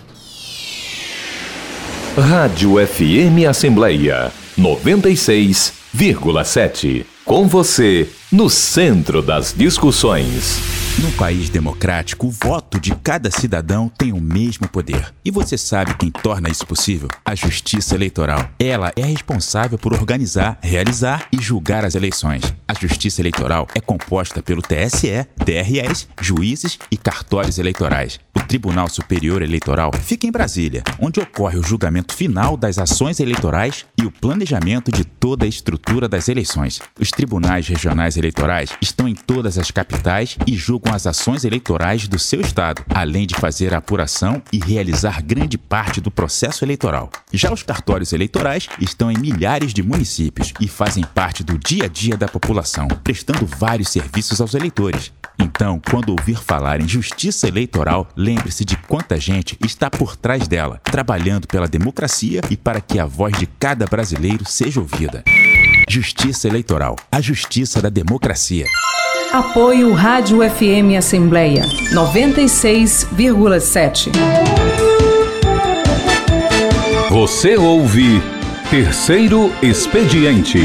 Rádio 2.19 2.85
FM 2.85 3.47
Assembleia 3.49 4.33
96,7. 4.59 7.07
Com 7.25 7.47
você, 7.47 8.09
no 8.31 8.51
centro 8.51 9.23
das 9.23 9.55
discussões. 9.57 10.72
No 11.01 11.11
país 11.13 11.49
democrático, 11.49 12.27
o 12.27 12.31
voto 12.31 12.79
de 12.79 12.95
cada 12.95 13.31
cidadão 13.31 13.89
tem 13.89 14.13
o 14.13 14.21
mesmo 14.21 14.69
poder. 14.69 15.13
E 15.25 15.31
você 15.31 15.57
sabe 15.57 15.95
quem 15.95 16.11
torna 16.11 16.51
isso 16.51 16.67
possível? 16.67 17.09
A 17.25 17.35
Justiça 17.35 17.95
Eleitoral. 17.95 18.51
Ela 18.59 18.93
é 18.95 19.03
responsável 19.03 19.79
por 19.79 19.95
organizar, 19.95 20.59
realizar 20.61 21.27
e 21.33 21.41
julgar 21.41 21.85
as 21.85 21.95
eleições. 21.95 22.43
A 22.69 22.75
Justiça 22.75 23.23
Eleitoral 23.23 23.67
é 23.75 23.81
composta 23.81 24.43
pelo 24.43 24.61
TSE, 24.61 25.27
TREs, 25.45 26.09
juízes 26.21 26.79
e 26.91 26.97
cartórios 26.97 27.59
eleitorais. 27.59 28.21
O 28.37 28.41
Tribunal 28.41 28.89
Superior 28.89 29.41
Eleitoral 29.41 29.91
fica 29.99 30.27
em 30.27 30.31
Brasília, 30.31 30.83
onde 31.01 31.21
ocorre 31.21 31.59
o 31.59 31.63
julgamento 31.63 32.15
final 32.15 32.57
das 32.57 32.77
ações 32.79 33.19
eleitorais 33.19 33.87
e 33.99 34.05
o 34.05 34.11
planejamento 34.11 34.93
de 34.93 35.05
toda 35.05 35.47
a 35.47 35.49
estrutura 35.49 36.07
das 36.07 36.29
eleições. 36.29 36.81
Os 37.01 37.11
tribunais 37.11 37.67
regionais 37.67 38.17
eleitorais 38.17 38.71
estão 38.81 39.09
em 39.09 39.15
todas 39.15 39.57
as 39.59 39.71
capitais 39.71 40.37
e 40.47 40.55
julgam 40.55 40.82
com 40.83 40.93
as 40.95 41.07
ações 41.07 41.45
eleitorais 41.45 42.09
do 42.09 42.19
seu 42.19 42.41
estado, 42.41 42.85
além 42.93 43.27
de 43.27 43.35
fazer 43.35 43.73
a 43.73 43.79
apuração 43.79 44.43
e 44.53 44.59
realizar 44.59 45.23
grande 45.23 45.57
parte 45.57 46.01
do 46.01 46.11
processo 46.11 46.65
eleitoral. 46.65 47.11
Já 47.33 47.53
os 47.53 47.63
cartórios 47.63 48.13
eleitorais 48.13 48.69
estão 48.81 49.11
em 49.11 49.17
milhares 49.17 49.73
de 49.73 49.83
municípios 49.83 50.53
e 50.61 50.67
fazem 50.67 51.05
parte 51.05 51.45
do 51.45 51.57
dia 51.57 51.85
a 51.85 51.89
dia 51.89 52.17
da 52.17 52.29
população, 52.29 52.89
prestando 53.03 53.47
vários 53.47 53.89
serviços 53.89 54.41
aos 54.41 54.55
eleitores. 54.55 55.13
Então, 55.39 55.81
quando 55.91 56.11
ouvir 56.11 56.37
falar 56.37 56.81
em 56.81 56.89
justiça 56.89 57.49
eleitoral, 57.49 58.09
lembre-se 58.17 58.65
de 58.65 58.77
quanta 58.77 59.19
gente 59.19 59.57
está 59.65 59.91
por 59.91 60.17
trás 60.17 60.47
dela, 60.47 60.81
trabalhando 60.85 61.47
pela 61.47 61.67
democracia 61.67 62.41
e 62.51 62.57
para 62.57 62.81
que 62.81 62.99
a 62.99 63.07
voz 63.07 63.39
de 63.39 63.47
cada 63.47 63.87
brasileiro 63.87 64.45
seja 64.45 64.81
ouvida. 64.81 65.25
Justiça 65.89 66.49
Eleitoral, 66.49 66.97
a 67.11 67.21
justiça 67.21 67.83
da 67.83 67.89
democracia. 67.89 68.67
Apoio 69.33 69.95
Rádio 69.95 70.41
FM 70.41 70.99
Assembleia 70.99 71.63
96,7. 71.95 74.11
Você 77.11 77.57
ouve 77.57 78.21
Terceiro 78.69 79.51
Expediente. 79.63 80.59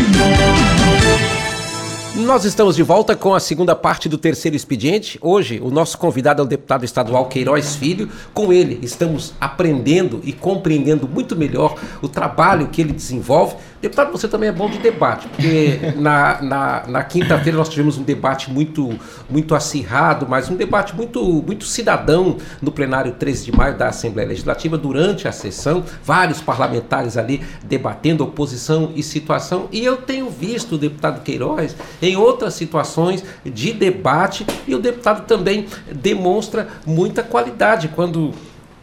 Nós 2.28 2.44
estamos 2.44 2.76
de 2.76 2.84
volta 2.84 3.16
com 3.16 3.34
a 3.34 3.40
segunda 3.40 3.74
parte 3.74 4.10
do 4.10 4.18
terceiro 4.18 4.58
expediente. 4.58 5.18
Hoje, 5.22 5.62
o 5.64 5.72
nosso 5.72 5.98
convidado 5.98 6.42
é 6.42 6.46
o 6.46 6.48
deputado 6.48 6.84
estadual 6.84 7.28
Queiroz 7.28 7.78
Filho. 7.78 8.10
Com 8.34 8.52
ele, 8.52 8.80
estamos 8.82 9.34
aprendendo 9.40 10.20
e 10.26 10.34
compreendendo 10.34 11.08
muito 11.08 11.38
melhor 11.38 11.76
o 12.02 12.10
trabalho 12.10 12.68
que 12.68 12.82
ele 12.82 12.92
desenvolve. 12.92 13.56
Deputado, 13.80 14.12
você 14.12 14.28
também 14.28 14.50
é 14.50 14.52
bom 14.52 14.68
de 14.68 14.80
debate, 14.80 15.28
porque 15.28 15.94
na, 15.98 16.42
na, 16.42 16.88
na 16.88 17.04
quinta-feira 17.04 17.56
nós 17.56 17.70
tivemos 17.70 17.96
um 17.96 18.04
debate 18.04 18.52
muito, 18.52 18.98
muito 19.30 19.54
acirrado, 19.54 20.26
mas 20.28 20.50
um 20.50 20.56
debate 20.56 20.96
muito, 20.96 21.24
muito 21.24 21.64
cidadão 21.64 22.38
no 22.60 22.72
plenário 22.72 23.12
13 23.12 23.46
de 23.46 23.52
maio 23.56 23.78
da 23.78 23.90
Assembleia 23.90 24.30
Legislativa, 24.30 24.80
durante 24.80 25.28
a 25.28 25.32
sessão, 25.32 25.84
vários 26.04 26.42
parlamentares 26.42 27.18
ali 27.18 27.44
debatendo 27.66 28.24
oposição 28.24 28.92
e 28.96 29.04
situação. 29.04 29.68
E 29.72 29.86
eu 29.86 29.98
tenho 29.98 30.28
visto 30.28 30.74
o 30.74 30.78
deputado 30.78 31.22
Queiroz 31.22 31.76
em 32.02 32.16
outras 32.16 32.56
situações 32.56 33.24
de 33.46 33.74
debate 33.74 34.44
e 34.68 34.74
o 34.74 34.80
deputado 34.80 35.28
também 35.28 35.68
demonstra 35.92 36.68
muita 36.84 37.22
qualidade 37.22 37.90
quando 37.90 38.34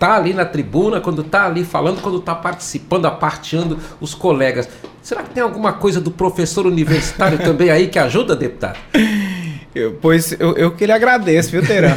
está 0.04 0.16
ali 0.16 0.34
na 0.34 0.44
tribuna, 0.44 1.00
quando 1.00 1.22
está 1.22 1.46
ali 1.46 1.64
falando, 1.64 2.02
quando 2.02 2.18
está 2.18 2.34
participando, 2.34 3.06
aparteando 3.06 3.78
os 4.00 4.14
colegas. 4.14 4.68
Será 5.02 5.22
que 5.22 5.30
tem 5.30 5.42
alguma 5.42 5.72
coisa 5.72 6.00
do 6.00 6.10
professor 6.10 6.66
universitário 6.66 7.38
também 7.38 7.70
aí 7.70 7.88
que 7.88 7.98
ajuda, 7.98 8.36
deputado? 8.36 8.78
Eu, 9.74 9.98
pois 10.00 10.36
eu, 10.38 10.56
eu 10.56 10.70
que 10.70 10.86
lhe 10.86 10.92
agradeço, 10.92 11.50
viu, 11.50 11.66
Teran? 11.66 11.96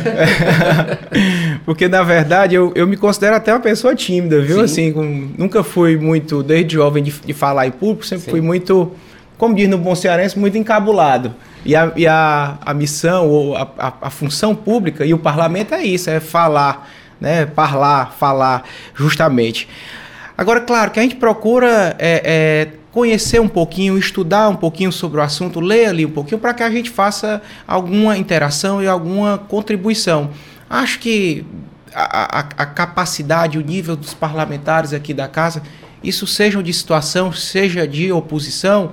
Porque, 1.63 1.87
na 1.87 2.01
verdade, 2.01 2.55
eu, 2.55 2.71
eu 2.75 2.87
me 2.87 2.97
considero 2.97 3.35
até 3.35 3.53
uma 3.53 3.59
pessoa 3.59 3.93
tímida, 3.93 4.41
viu? 4.41 4.57
Sim. 4.57 4.63
Assim, 4.63 4.93
com, 4.93 5.29
nunca 5.37 5.63
fui 5.63 5.97
muito, 5.97 6.41
desde 6.41 6.75
jovem, 6.75 7.03
de, 7.03 7.11
de 7.11 7.33
falar 7.33 7.67
em 7.67 7.71
público, 7.71 8.05
sempre 8.05 8.25
Sim. 8.25 8.31
fui 8.31 8.41
muito 8.41 8.91
como 9.37 9.53
diz 9.53 9.69
no 9.69 9.77
bom 9.77 9.93
cearense, 9.93 10.37
muito 10.37 10.57
encabulado. 10.57 11.35
E 11.63 11.75
a, 11.75 11.91
e 11.95 12.07
a, 12.07 12.57
a 12.61 12.73
missão, 12.73 13.27
ou 13.29 13.55
a, 13.55 13.67
a, 13.77 13.93
a, 14.01 14.09
função 14.09 14.55
pública 14.55 15.05
e 15.05 15.13
o 15.13 15.17
parlamento 15.19 15.75
é 15.75 15.83
isso, 15.83 16.09
é 16.09 16.19
falar, 16.19 16.89
né? 17.19 17.47
Falar, 17.47 18.12
falar, 18.13 18.63
justamente. 18.95 19.67
Agora, 20.38 20.62
claro 20.62 20.91
que 20.91 20.99
a 20.99 21.03
gente 21.03 21.15
procura 21.15 21.95
é, 21.97 22.21
é, 22.23 22.67
conhecer 22.91 23.41
um 23.41 23.47
pouquinho, 23.47 23.97
estudar 23.97 24.49
um 24.49 24.56
pouquinho 24.56 24.91
sobre 24.91 25.19
o 25.19 25.23
assunto, 25.23 25.60
ler 25.60 25.88
ali 25.88 26.06
um 26.06 26.12
pouquinho, 26.12 26.39
para 26.39 26.53
que 26.53 26.63
a 26.63 26.69
gente 26.69 26.89
faça 26.89 27.41
alguma 27.67 28.17
interação 28.17 28.82
e 28.82 28.88
alguma 28.88 29.38
contribuição. 29.38 30.30
Acho 30.69 30.99
que 30.99 31.45
a, 31.93 32.39
a, 32.39 32.39
a 32.39 32.65
capacidade, 32.65 33.58
o 33.58 33.62
nível 33.62 33.95
dos 33.95 34.13
parlamentares 34.13 34.93
aqui 34.93 35.13
da 35.13 35.27
casa, 35.27 35.63
isso 36.03 36.27
seja 36.27 36.62
de 36.62 36.71
situação, 36.71 37.32
seja 37.32 37.88
de 37.88 38.12
oposição, 38.12 38.91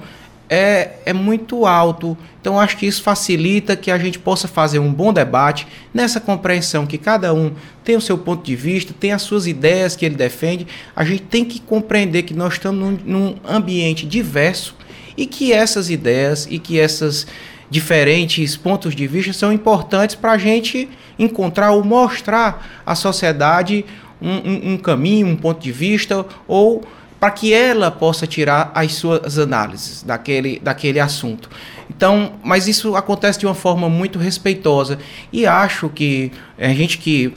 é, 0.55 0.99
é 1.07 1.13
muito 1.13 1.67
alto. 1.67 2.17
Então, 2.41 2.61
acho 2.61 2.77
que 2.77 2.87
isso 2.87 3.03
facilita 3.03 3.75
que 3.75 3.91
a 3.91 3.99
gente 3.99 4.19
possa 4.19 4.47
fazer 4.47 4.79
um 4.79 4.93
bom 4.93 5.13
debate 5.13 5.67
nessa 5.93 6.21
compreensão 6.21 6.87
que 6.87 6.99
cada 6.99 7.35
um 7.35 7.53
tem 7.83 7.97
o 7.97 8.01
seu 8.01 8.17
ponto 8.17 8.45
de 8.45 8.55
vista, 8.55 8.95
tem 8.99 9.13
as 9.13 9.23
suas 9.23 9.47
ideias 9.47 9.97
que 9.97 10.05
ele 10.05 10.15
defende. 10.15 10.67
A 10.95 11.05
gente 11.05 11.23
tem 11.23 11.45
que 11.45 11.61
compreender 11.61 12.23
que 12.23 12.35
nós 12.35 12.55
estamos 12.55 12.79
num, 12.79 12.99
num 13.05 13.37
ambiente 13.45 14.07
diverso 14.07 14.77
e 15.17 15.27
que 15.27 15.53
essas 15.53 15.91
ideias 15.91 16.47
e 16.51 16.59
que 16.59 16.79
essas 16.79 17.27
diferentes 17.69 18.57
pontos 18.57 18.95
de 18.95 19.07
vista 19.07 19.33
são 19.33 19.53
importantes 19.53 20.15
para 20.15 20.33
a 20.33 20.39
gente 20.39 20.89
encontrar 21.19 21.73
ou 21.73 21.83
mostrar 21.83 22.83
à 22.87 22.95
sociedade 22.95 23.85
um, 24.21 24.31
um, 24.31 24.73
um 24.73 24.77
caminho, 24.77 25.27
um 25.27 25.37
ponto 25.37 25.61
de 25.61 25.73
vista 25.73 26.25
ou 26.47 26.85
para 27.25 27.31
que 27.31 27.55
ela 27.55 27.91
possa 27.91 28.27
tirar 28.27 28.71
as 28.75 28.93
suas 28.97 29.39
análises 29.39 30.03
daquele, 30.03 30.61
daquele 30.63 31.01
assunto. 31.01 31.49
Então, 31.89 32.35
mas 32.45 32.69
isso 32.69 32.97
acontece 32.97 33.39
de 33.39 33.47
uma 33.47 33.55
forma 33.55 33.89
muito 33.89 34.19
respeitosa 34.19 34.99
e 35.33 35.47
acho 35.47 35.89
que 35.89 36.31
a 36.59 36.69
gente 36.69 36.99
que 36.99 37.33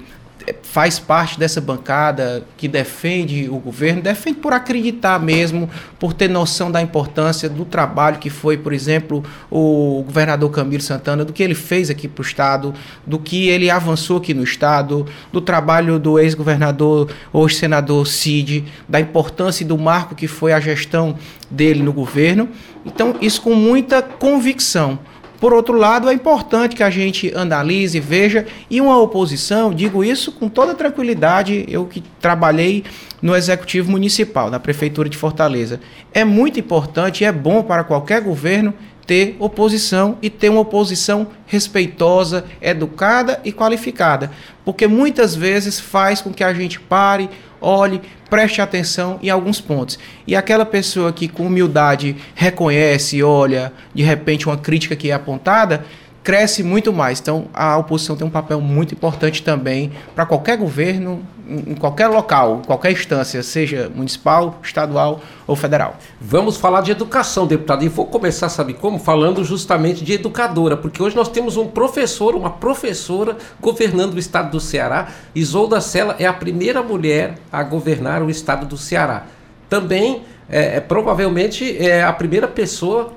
faz 0.63 0.99
parte 0.99 1.39
dessa 1.39 1.59
bancada 1.59 2.43
que 2.55 2.67
defende 2.67 3.49
o 3.49 3.57
governo, 3.57 4.01
defende 4.01 4.37
por 4.39 4.53
acreditar 4.53 5.19
mesmo, 5.19 5.69
por 5.99 6.13
ter 6.13 6.29
noção 6.29 6.71
da 6.71 6.81
importância 6.81 7.49
do 7.49 7.65
trabalho 7.65 8.17
que 8.17 8.29
foi, 8.29 8.57
por 8.57 8.71
exemplo, 8.71 9.23
o 9.51 10.03
governador 10.05 10.49
Camilo 10.51 10.81
Santana, 10.81 11.25
do 11.25 11.33
que 11.33 11.43
ele 11.43 11.55
fez 11.55 11.89
aqui 11.89 12.07
para 12.07 12.21
o 12.21 12.25
Estado, 12.25 12.73
do 13.05 13.19
que 13.19 13.47
ele 13.49 13.69
avançou 13.69 14.17
aqui 14.17 14.33
no 14.33 14.43
Estado, 14.43 15.05
do 15.31 15.41
trabalho 15.41 15.99
do 15.99 16.19
ex-governador, 16.19 17.11
hoje 17.33 17.55
senador 17.55 18.07
Cid, 18.07 18.65
da 18.87 18.99
importância 18.99 19.63
e 19.63 19.67
do 19.67 19.77
marco 19.77 20.15
que 20.15 20.27
foi 20.27 20.53
a 20.53 20.59
gestão 20.59 21.17
dele 21.49 21.81
no 21.83 21.91
governo. 21.91 22.49
Então, 22.85 23.15
isso 23.21 23.41
com 23.41 23.53
muita 23.53 24.01
convicção. 24.01 24.99
Por 25.39 25.53
outro 25.53 25.77
lado, 25.77 26.09
é 26.09 26.13
importante 26.13 26.75
que 26.75 26.81
a 26.81 26.89
gente 26.89 27.31
analise, 27.35 27.99
veja, 27.99 28.45
e 28.69 28.81
uma 28.81 28.99
oposição, 28.99 29.71
digo 29.71 30.03
isso 30.03 30.31
com 30.31 30.49
toda 30.49 30.73
tranquilidade, 30.73 31.65
eu 31.67 31.85
que 31.85 32.03
trabalhei 32.19 32.83
no 33.21 33.35
Executivo 33.35 33.91
Municipal, 33.91 34.49
na 34.49 34.59
Prefeitura 34.59 35.07
de 35.07 35.17
Fortaleza. 35.17 35.79
É 36.13 36.23
muito 36.23 36.59
importante 36.59 37.23
e 37.23 37.25
é 37.25 37.31
bom 37.31 37.61
para 37.61 37.83
qualquer 37.83 38.21
governo 38.21 38.73
ter 39.05 39.37
oposição 39.39 40.17
e 40.21 40.29
ter 40.29 40.49
uma 40.49 40.59
oposição 40.61 41.27
respeitosa, 41.45 42.43
educada 42.61 43.39
e 43.45 43.53
qualificada, 43.53 44.29
porque 44.65 44.85
muitas 44.85 45.33
vezes 45.33 45.79
faz 45.79 46.19
com 46.19 46.33
que 46.33 46.43
a 46.43 46.53
gente 46.53 46.77
pare, 46.77 47.29
olhe, 47.61 48.01
preste 48.29 48.61
atenção 48.61 49.19
em 49.21 49.29
alguns 49.29 49.59
pontos. 49.61 49.97
E 50.25 50.35
aquela 50.35 50.65
pessoa 50.65 51.11
que 51.13 51.27
com 51.27 51.47
humildade 51.47 52.15
reconhece, 52.35 53.21
olha, 53.23 53.71
de 53.93 54.03
repente 54.03 54.47
uma 54.47 54.57
crítica 54.57 54.95
que 54.95 55.09
é 55.09 55.13
apontada, 55.13 55.85
cresce 56.27 56.61
muito 56.61 56.91
mais. 56.91 57.21
Então, 57.21 57.45
a 57.53 57.77
oposição 57.77 58.17
tem 58.17 58.27
um 58.27 58.29
papel 58.29 58.59
muito 58.59 58.93
importante 58.93 59.41
também 59.41 59.93
para 60.13 60.25
qualquer 60.25 60.57
governo, 60.57 61.25
em 61.47 61.73
qualquer 61.73 62.07
local, 62.07 62.63
qualquer 62.67 62.91
instância, 62.91 63.41
seja 63.41 63.89
municipal, 63.95 64.59
estadual 64.61 65.21
ou 65.47 65.55
federal. 65.55 65.95
Vamos 66.19 66.57
falar 66.57 66.81
de 66.81 66.91
educação, 66.91 67.47
deputado, 67.47 67.85
e 67.85 67.87
vou 67.87 68.07
começar, 68.07 68.49
sabe 68.49 68.73
como? 68.73 68.99
Falando 68.99 69.41
justamente 69.45 70.03
de 70.03 70.11
educadora, 70.11 70.75
porque 70.75 71.01
hoje 71.01 71.15
nós 71.15 71.29
temos 71.29 71.55
um 71.55 71.65
professor, 71.65 72.35
uma 72.35 72.49
professora 72.49 73.37
governando 73.61 74.15
o 74.15 74.19
estado 74.19 74.51
do 74.51 74.59
Ceará. 74.59 75.07
Isolda 75.33 75.79
Sela 75.79 76.17
é 76.19 76.25
a 76.25 76.33
primeira 76.33 76.83
mulher 76.83 77.35
a 77.49 77.63
governar 77.63 78.21
o 78.21 78.29
estado 78.29 78.65
do 78.65 78.75
Ceará. 78.75 79.27
Também, 79.69 80.23
é, 80.49 80.75
é 80.75 80.79
provavelmente, 80.81 81.77
é 81.77 82.03
a 82.03 82.11
primeira 82.11 82.49
pessoa 82.49 83.15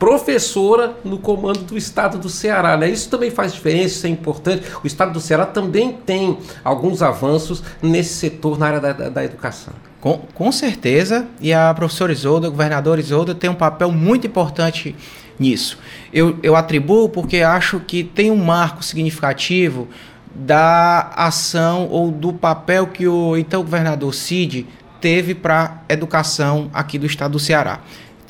professora 0.00 0.96
no 1.04 1.18
comando 1.18 1.60
do 1.60 1.76
estado 1.76 2.16
do 2.16 2.30
Ceará. 2.30 2.74
Né? 2.74 2.88
Isso 2.88 3.10
também 3.10 3.30
faz 3.30 3.52
diferença, 3.52 3.96
isso 3.96 4.06
é 4.06 4.10
importante. 4.10 4.64
O 4.82 4.86
estado 4.86 5.12
do 5.12 5.20
Ceará 5.20 5.44
também 5.44 5.92
tem 5.92 6.38
alguns 6.64 7.02
avanços 7.02 7.62
nesse 7.82 8.14
setor 8.14 8.58
na 8.58 8.66
área 8.66 8.80
da, 8.80 8.92
da, 8.94 9.08
da 9.10 9.24
educação. 9.24 9.74
Com, 10.00 10.22
com 10.32 10.50
certeza, 10.50 11.28
e 11.38 11.52
a 11.52 11.74
professora 11.74 12.10
Isolda, 12.10 12.48
o 12.48 12.50
governador 12.50 12.98
Isolda, 12.98 13.34
tem 13.34 13.50
um 13.50 13.54
papel 13.54 13.92
muito 13.92 14.26
importante 14.26 14.96
nisso. 15.38 15.78
Eu, 16.10 16.38
eu 16.42 16.56
atribuo 16.56 17.10
porque 17.10 17.42
acho 17.42 17.78
que 17.80 18.02
tem 18.02 18.30
um 18.30 18.42
marco 18.42 18.82
significativo 18.82 19.86
da 20.34 21.12
ação 21.14 21.86
ou 21.90 22.10
do 22.10 22.32
papel 22.32 22.86
que 22.86 23.06
o 23.06 23.36
então 23.36 23.62
governador 23.62 24.14
Cid 24.14 24.66
teve 24.98 25.34
para 25.34 25.82
a 25.86 25.92
educação 25.92 26.70
aqui 26.72 26.98
do 26.98 27.04
estado 27.04 27.32
do 27.32 27.38
Ceará. 27.38 27.80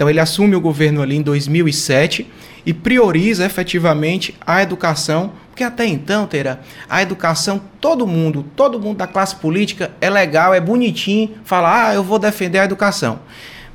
Então 0.00 0.08
ele 0.08 0.18
assume 0.18 0.56
o 0.56 0.60
governo 0.62 1.02
ali 1.02 1.16
em 1.16 1.20
2007 1.20 2.26
e 2.64 2.72
prioriza 2.72 3.44
efetivamente 3.44 4.34
a 4.46 4.62
educação, 4.62 5.34
porque 5.50 5.62
até 5.62 5.84
então, 5.84 6.26
Teira, 6.26 6.62
a 6.88 7.02
educação, 7.02 7.60
todo 7.82 8.06
mundo, 8.06 8.42
todo 8.56 8.80
mundo 8.80 8.96
da 8.96 9.06
classe 9.06 9.36
política 9.36 9.90
é 10.00 10.08
legal, 10.08 10.54
é 10.54 10.60
bonitinho 10.60 11.32
falar, 11.44 11.88
ah, 11.88 11.94
eu 11.94 12.02
vou 12.02 12.18
defender 12.18 12.60
a 12.60 12.64
educação. 12.64 13.20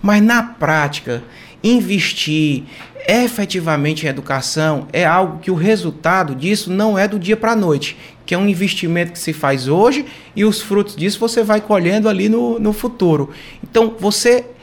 Mas 0.01 0.19
na 0.23 0.41
prática, 0.41 1.21
investir 1.63 2.63
efetivamente 3.07 4.07
em 4.07 4.09
educação 4.09 4.87
é 4.91 5.05
algo 5.05 5.37
que 5.37 5.51
o 5.51 5.55
resultado 5.55 6.33
disso 6.33 6.71
não 6.71 6.97
é 6.97 7.07
do 7.07 7.19
dia 7.19 7.37
para 7.37 7.51
a 7.51 7.55
noite, 7.55 7.95
que 8.25 8.33
é 8.33 8.37
um 8.37 8.49
investimento 8.49 9.11
que 9.11 9.19
se 9.19 9.31
faz 9.31 9.67
hoje 9.67 10.07
e 10.35 10.43
os 10.43 10.59
frutos 10.59 10.95
disso 10.95 11.19
você 11.19 11.43
vai 11.43 11.61
colhendo 11.61 12.09
ali 12.09 12.27
no, 12.27 12.57
no 12.57 12.73
futuro. 12.73 13.29
Então, 13.63 13.95
você 13.99 14.54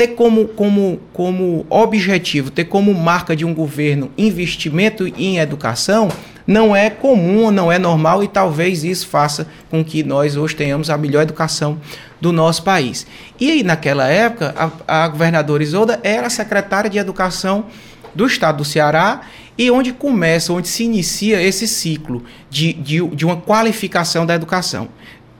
ter 0.00 0.14
como, 0.14 0.48
como, 0.48 0.98
como 1.12 1.66
objetivo, 1.68 2.50
ter 2.50 2.64
como 2.64 2.94
marca 2.94 3.36
de 3.36 3.44
um 3.44 3.52
governo 3.52 4.10
investimento 4.16 5.06
em 5.06 5.36
educação, 5.36 6.08
não 6.46 6.74
é 6.74 6.88
comum, 6.88 7.50
não 7.50 7.70
é 7.70 7.78
normal 7.78 8.24
e 8.24 8.28
talvez 8.28 8.82
isso 8.82 9.06
faça 9.06 9.46
com 9.70 9.84
que 9.84 10.02
nós 10.02 10.38
hoje 10.38 10.56
tenhamos 10.56 10.88
a 10.88 10.96
melhor 10.96 11.20
educação 11.20 11.78
do 12.18 12.32
nosso 12.32 12.62
país. 12.62 13.06
E 13.38 13.50
aí, 13.50 13.62
naquela 13.62 14.08
época, 14.08 14.54
a, 14.88 15.04
a 15.04 15.08
governadora 15.08 15.62
Isolda 15.62 16.00
era 16.02 16.30
secretária 16.30 16.88
de 16.88 16.96
Educação 16.96 17.66
do 18.14 18.24
estado 18.24 18.56
do 18.56 18.64
Ceará 18.64 19.20
e 19.58 19.70
onde 19.70 19.92
começa, 19.92 20.50
onde 20.50 20.68
se 20.68 20.82
inicia 20.84 21.42
esse 21.42 21.68
ciclo 21.68 22.24
de, 22.48 22.72
de, 22.72 23.06
de 23.06 23.26
uma 23.26 23.36
qualificação 23.36 24.24
da 24.24 24.34
educação. 24.34 24.88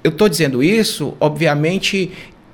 Eu 0.05 0.11
estou 0.11 0.29
dizendo 0.29 0.63
isso, 0.63 1.15
obviamente, 1.19 2.13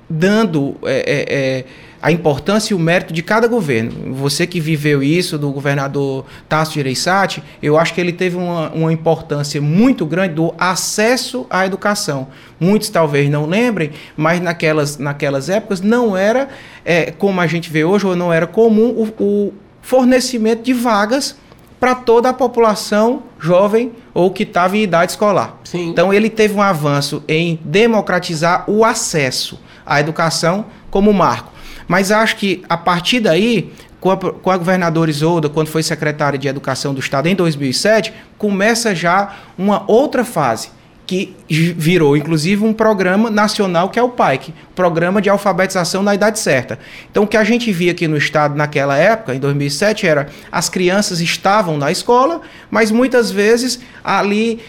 dando. 0.09 0.77
É, 0.85 0.95
é, 0.95 1.25
é, 1.27 1.65
a 2.01 2.11
importância 2.11 2.73
e 2.73 2.75
o 2.75 2.79
mérito 2.79 3.13
de 3.13 3.21
cada 3.21 3.47
governo. 3.47 4.13
Você 4.13 4.45
que 4.45 4.59
viveu 4.59 5.01
isso 5.01 5.37
do 5.37 5.51
governador 5.51 6.25
Tasso 6.47 6.73
Gereissati, 6.73 7.43
eu 7.61 7.77
acho 7.77 7.93
que 7.93 8.01
ele 8.01 8.13
teve 8.13 8.35
uma, 8.35 8.69
uma 8.69 8.93
importância 8.93 9.61
muito 9.61 10.05
grande 10.05 10.35
do 10.35 10.53
acesso 10.57 11.45
à 11.49 11.65
educação. 11.65 12.27
Muitos 12.59 12.89
talvez 12.89 13.29
não 13.29 13.45
lembrem, 13.45 13.91
mas 14.15 14.39
naquelas, 14.39 14.97
naquelas 14.97 15.49
épocas 15.49 15.81
não 15.81 16.15
era 16.15 16.49
é, 16.85 17.11
como 17.11 17.41
a 17.41 17.47
gente 17.47 17.69
vê 17.69 17.83
hoje, 17.83 18.05
ou 18.05 18.15
não 18.15 18.31
era 18.31 18.47
comum 18.47 18.89
o, 18.89 19.23
o 19.23 19.53
fornecimento 19.81 20.63
de 20.63 20.73
vagas 20.73 21.35
para 21.79 21.95
toda 21.95 22.29
a 22.29 22.33
população 22.33 23.23
jovem 23.39 23.91
ou 24.13 24.31
que 24.31 24.43
estava 24.43 24.75
em 24.75 24.83
idade 24.83 25.11
escolar. 25.11 25.57
Sim. 25.63 25.89
Então 25.89 26.13
ele 26.13 26.29
teve 26.29 26.55
um 26.55 26.61
avanço 26.61 27.23
em 27.27 27.59
democratizar 27.63 28.63
o 28.67 28.83
acesso 28.83 29.59
à 29.85 29.99
educação 29.99 30.65
como 30.89 31.13
marco. 31.13 31.56
Mas 31.87 32.11
acho 32.11 32.35
que 32.35 32.63
a 32.67 32.77
partir 32.77 33.19
daí, 33.19 33.71
com 33.99 34.11
a, 34.11 34.17
com 34.17 34.51
a 34.51 34.57
governadora 34.57 35.09
Isolda, 35.09 35.49
quando 35.49 35.67
foi 35.67 35.81
secretária 35.83 36.37
de 36.37 36.47
Educação 36.47 36.93
do 36.93 36.99
Estado 36.99 37.27
em 37.27 37.35
2007, 37.35 38.13
começa 38.37 38.93
já 38.93 39.35
uma 39.57 39.83
outra 39.87 40.25
fase 40.25 40.69
que 41.07 41.33
virou 41.47 42.17
inclusive 42.17 42.65
um 42.65 42.73
programa 42.73 43.31
nacional 43.31 43.89
que 43.89 43.97
é 43.97 44.03
o 44.03 44.09
PAIC, 44.09 44.53
Programa 44.75 45.21
de 45.21 45.29
Alfabetização 45.29 46.03
na 46.03 46.13
Idade 46.13 46.37
Certa. 46.37 46.77
Então 47.09 47.23
o 47.23 47.27
que 47.27 47.37
a 47.37 47.45
gente 47.45 47.71
via 47.71 47.93
aqui 47.93 48.09
no 48.09 48.17
estado 48.17 48.55
naquela 48.55 48.97
época, 48.97 49.33
em 49.33 49.39
2007, 49.39 50.05
era 50.05 50.27
as 50.51 50.67
crianças 50.67 51.21
estavam 51.21 51.77
na 51.77 51.89
escola, 51.89 52.41
mas 52.69 52.91
muitas 52.91 53.31
vezes 53.31 53.79
ali 54.03 54.59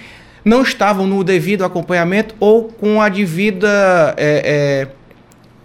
não 0.44 0.62
estavam 0.62 1.08
no 1.08 1.24
devido 1.24 1.64
acompanhamento 1.64 2.36
ou 2.38 2.64
com 2.64 3.02
a 3.02 3.08
devida 3.08 4.14
é, 4.16 4.86
é, 4.86 4.88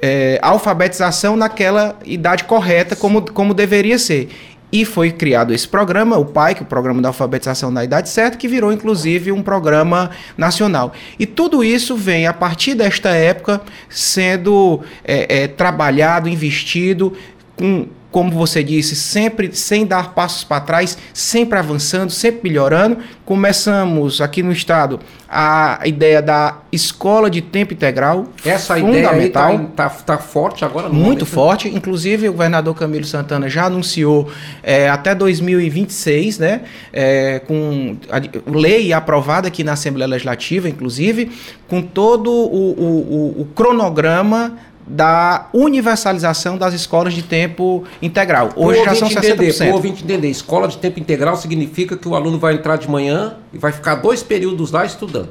é, 0.06 0.38
alfabetização 0.42 1.38
naquela 1.38 1.98
idade 2.04 2.44
correta, 2.44 2.94
como, 2.94 3.22
como 3.32 3.54
deveria 3.54 3.98
ser. 3.98 4.30
E 4.70 4.84
foi 4.84 5.14
criado 5.14 5.54
esse 5.54 5.66
programa, 5.66 6.18
o 6.18 6.26
PAI, 6.26 6.56
que 6.56 6.62
é 6.62 6.64
o 6.64 6.68
Programa 6.68 7.02
da 7.02 7.08
Alfabetização 7.08 7.72
na 7.72 7.86
Idade 7.86 8.10
Certa, 8.10 8.36
que 8.36 8.46
virou 8.46 8.74
inclusive 8.74 9.32
um 9.32 9.42
programa 9.42 10.10
nacional. 10.38 10.92
E 11.18 11.26
tudo 11.26 11.64
isso 11.64 11.96
vem, 11.96 12.28
a 12.28 12.34
partir 12.34 12.74
desta 12.74 13.12
época, 13.12 13.62
sendo 13.88 14.82
é, 15.06 15.44
é, 15.44 15.48
trabalhado, 15.48 16.28
investido, 16.28 17.14
com 17.56 17.88
como 18.14 18.30
você 18.30 18.64
disse, 18.64 18.96
sempre 18.96 19.50
sem 19.56 19.88
dar 19.88 20.14
passos 20.14 20.44
para 20.44 20.62
trás, 20.62 20.96
sempre 21.12 21.58
avançando, 21.58 22.12
sempre 22.12 22.48
melhorando. 22.48 23.00
Começamos 23.26 24.22
aqui 24.22 24.44
no 24.44 24.52
estado 24.52 25.00
a 25.28 25.80
ideia 25.86 26.22
da 26.22 26.60
escola 26.72 27.28
de 27.28 27.42
tempo 27.42 27.74
integral. 27.74 28.28
Essa 28.46 28.76
fundamental, 28.76 29.54
ideia 29.56 29.68
está 29.68 29.90
tá, 29.90 29.90
tá 29.90 30.18
forte 30.20 30.64
agora 30.64 30.90
no 30.90 30.94
Muito 30.94 31.06
momento. 31.06 31.26
forte. 31.26 31.68
Inclusive, 31.70 32.30
o 32.30 32.34
governador 32.34 32.76
Camilo 32.76 33.04
Santana 33.04 33.50
já 33.50 33.66
anunciou 33.66 34.30
é, 34.62 34.88
até 34.88 35.16
2026, 35.16 36.38
né? 36.38 36.62
É, 36.94 37.40
com 37.48 37.98
a, 38.12 38.22
lei 38.56 38.94
aprovada 38.94 39.48
aqui 39.48 39.64
na 39.64 39.74
Assembleia 39.74 40.08
Legislativa, 40.08 40.70
inclusive, 40.70 41.32
com 41.68 41.82
todo 41.82 42.32
o, 42.32 42.74
o, 42.80 43.42
o 43.42 43.46
cronograma 43.56 44.56
da 44.86 45.48
universalização 45.54 46.58
das 46.58 46.74
escolas 46.74 47.14
de 47.14 47.24
tempo 47.24 47.84
integral. 48.02 48.50
Hoje 48.56 48.84
já 48.84 48.96
são 48.96 49.10
60%. 49.10 49.34
Entender, 49.34 49.72
o 49.72 49.74
ouvinte 49.74 50.04
entender, 50.04 50.30
escola 50.30 50.68
de 50.68 50.78
tempo 50.78 51.00
integral 51.00 51.36
significa 51.36 51.96
que 51.96 52.08
o 52.08 52.16
aluno 52.16 52.38
vai 52.38 52.56
entrar 52.56 52.78
de 52.78 52.90
manhã 52.90 53.36
e 53.54 53.58
vai 53.58 53.72
ficar 53.72 53.96
dois 53.96 54.22
períodos 54.22 54.72
lá 54.72 54.86
estudando. 54.86 55.30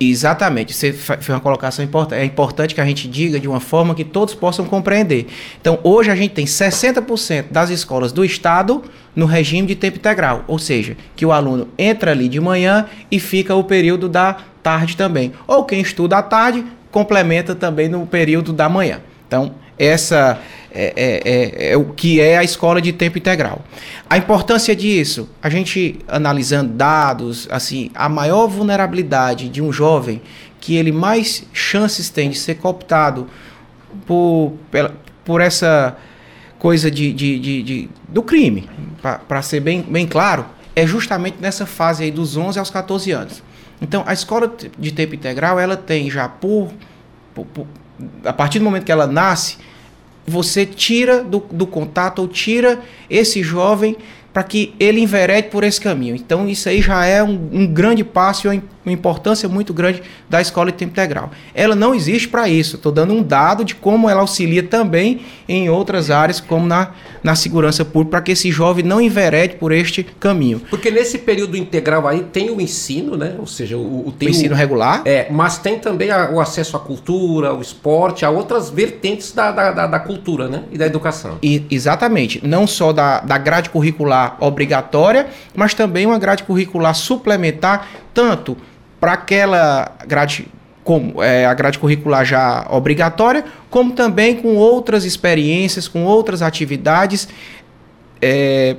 Exatamente, 0.00 0.74
você 0.74 0.92
fez 0.92 1.28
uma 1.28 1.40
colocação 1.40 1.84
importante. 1.84 2.18
É 2.20 2.24
importante 2.24 2.74
que 2.74 2.80
a 2.80 2.84
gente 2.84 3.06
diga 3.06 3.38
de 3.38 3.46
uma 3.46 3.60
forma 3.60 3.94
que 3.94 4.04
todos 4.04 4.34
possam 4.34 4.64
compreender. 4.64 5.28
Então, 5.60 5.78
hoje 5.84 6.10
a 6.10 6.16
gente 6.16 6.32
tem 6.32 6.44
60% 6.44 7.44
das 7.50 7.70
escolas 7.70 8.10
do 8.10 8.24
Estado 8.24 8.82
no 9.14 9.24
regime 9.24 9.68
de 9.68 9.76
tempo 9.76 9.98
integral, 9.98 10.44
ou 10.48 10.58
seja, 10.58 10.96
que 11.14 11.24
o 11.24 11.30
aluno 11.30 11.68
entra 11.78 12.10
ali 12.10 12.28
de 12.28 12.40
manhã 12.40 12.86
e 13.08 13.20
fica 13.20 13.54
o 13.54 13.62
período 13.62 14.08
da 14.08 14.36
tarde 14.62 14.96
também. 14.96 15.32
Ou 15.46 15.64
quem 15.64 15.80
estuda 15.80 16.18
à 16.18 16.22
tarde 16.22 16.64
complementa 16.94 17.56
também 17.56 17.88
no 17.88 18.06
período 18.06 18.52
da 18.52 18.68
manhã. 18.68 19.00
Então, 19.26 19.56
essa 19.76 20.38
é, 20.70 20.92
é, 20.96 21.22
é, 21.24 21.72
é, 21.72 21.76
o 21.76 21.86
que 21.86 22.20
é 22.20 22.38
a 22.38 22.44
escola 22.44 22.80
de 22.80 22.92
tempo 22.92 23.18
integral. 23.18 23.64
A 24.08 24.16
importância 24.16 24.76
disso, 24.76 25.28
a 25.42 25.50
gente 25.50 25.98
analisando 26.06 26.72
dados, 26.72 27.48
assim, 27.50 27.90
a 27.96 28.08
maior 28.08 28.46
vulnerabilidade 28.46 29.48
de 29.48 29.60
um 29.60 29.72
jovem 29.72 30.22
que 30.60 30.76
ele 30.76 30.92
mais 30.92 31.44
chances 31.52 32.10
tem 32.10 32.30
de 32.30 32.38
ser 32.38 32.58
cooptado 32.58 33.26
por, 34.06 34.52
por 35.24 35.40
essa 35.40 35.96
coisa 36.60 36.88
de, 36.92 37.12
de, 37.12 37.40
de, 37.40 37.62
de 37.64 37.90
do 38.08 38.22
crime, 38.22 38.70
para 39.26 39.42
ser 39.42 39.58
bem, 39.58 39.82
bem 39.82 40.06
claro, 40.06 40.46
é 40.76 40.86
justamente 40.86 41.38
nessa 41.40 41.66
fase 41.66 42.04
aí 42.04 42.12
dos 42.12 42.36
11 42.36 42.56
aos 42.60 42.70
14 42.70 43.10
anos. 43.10 43.42
Então, 43.80 44.02
a 44.06 44.12
escola 44.12 44.52
de 44.78 44.92
tempo 44.92 45.14
integral, 45.14 45.58
ela 45.58 45.76
tem 45.76 46.10
já 46.10 46.28
por, 46.28 46.70
por, 47.34 47.44
por 47.46 47.66
a 48.24 48.32
partir 48.32 48.58
do 48.58 48.64
momento 48.64 48.84
que 48.84 48.92
ela 48.92 49.06
nasce, 49.06 49.58
você 50.26 50.64
tira 50.64 51.22
do, 51.22 51.38
do 51.50 51.66
contato 51.66 52.20
ou 52.20 52.28
tira 52.28 52.80
esse 53.10 53.42
jovem 53.42 53.96
para 54.32 54.42
que 54.42 54.74
ele 54.80 55.00
enverede 55.00 55.48
por 55.48 55.62
esse 55.62 55.80
caminho. 55.80 56.16
Então, 56.16 56.48
isso 56.48 56.68
aí 56.68 56.82
já 56.82 57.04
é 57.04 57.22
um, 57.22 57.48
um 57.52 57.66
grande 57.66 58.02
passo 58.02 58.46
e 58.46 58.50
uma 58.50 58.62
importância 58.92 59.48
muito 59.48 59.72
grande 59.72 60.02
da 60.28 60.40
escola 60.40 60.70
de 60.70 60.78
tempo 60.78 60.92
integral. 60.92 61.30
Ela 61.54 61.74
não 61.74 61.94
existe 61.94 62.28
para 62.28 62.48
isso. 62.48 62.76
Estou 62.76 62.92
dando 62.92 63.12
um 63.12 63.22
dado 63.22 63.64
de 63.64 63.74
como 63.74 64.08
ela 64.08 64.20
auxilia 64.20 64.62
também 64.62 65.22
em 65.48 65.68
outras 65.68 66.10
áreas, 66.10 66.40
como 66.40 66.66
na, 66.66 66.90
na 67.22 67.34
segurança 67.34 67.84
pública, 67.84 68.10
para 68.10 68.22
que 68.22 68.32
esse 68.32 68.50
jovem 68.50 68.84
não 68.84 69.00
enverede 69.00 69.56
por 69.56 69.72
este 69.72 70.02
caminho. 70.02 70.60
Porque 70.70 70.90
nesse 70.90 71.18
período 71.18 71.56
integral 71.56 72.06
aí 72.06 72.24
tem 72.24 72.50
o 72.50 72.60
ensino, 72.60 73.16
né? 73.16 73.36
Ou 73.38 73.46
seja, 73.46 73.76
o, 73.76 73.80
o, 73.80 74.14
o 74.20 74.24
ensino 74.28 74.54
o, 74.54 74.56
regular. 74.56 75.02
É, 75.04 75.26
mas 75.30 75.58
tem 75.58 75.78
também 75.78 76.10
a, 76.10 76.30
o 76.30 76.40
acesso 76.40 76.76
à 76.76 76.80
cultura, 76.80 77.48
ao 77.48 77.60
esporte, 77.60 78.24
a 78.24 78.30
outras 78.30 78.70
vertentes 78.70 79.32
da, 79.32 79.50
da, 79.50 79.72
da, 79.72 79.86
da 79.86 79.98
cultura, 79.98 80.48
né? 80.48 80.64
E 80.70 80.78
da 80.78 80.86
educação. 80.86 81.38
E, 81.42 81.64
exatamente. 81.70 82.40
Não 82.46 82.66
só 82.66 82.92
da, 82.92 83.20
da 83.20 83.38
grade 83.38 83.70
curricular 83.70 84.36
obrigatória, 84.40 85.26
mas 85.54 85.74
também 85.74 86.06
uma 86.06 86.18
grade 86.18 86.42
curricular 86.44 86.94
suplementar, 86.94 87.88
tanto 88.12 88.56
para 89.04 89.12
aquela 89.12 89.92
grade 90.06 90.48
como 90.82 91.22
é, 91.22 91.44
a 91.44 91.52
grade 91.52 91.78
curricular 91.78 92.24
já 92.24 92.66
obrigatória, 92.70 93.44
como 93.68 93.92
também 93.92 94.34
com 94.34 94.56
outras 94.56 95.04
experiências, 95.04 95.86
com 95.86 96.04
outras 96.04 96.40
atividades 96.40 97.28
é, 98.22 98.76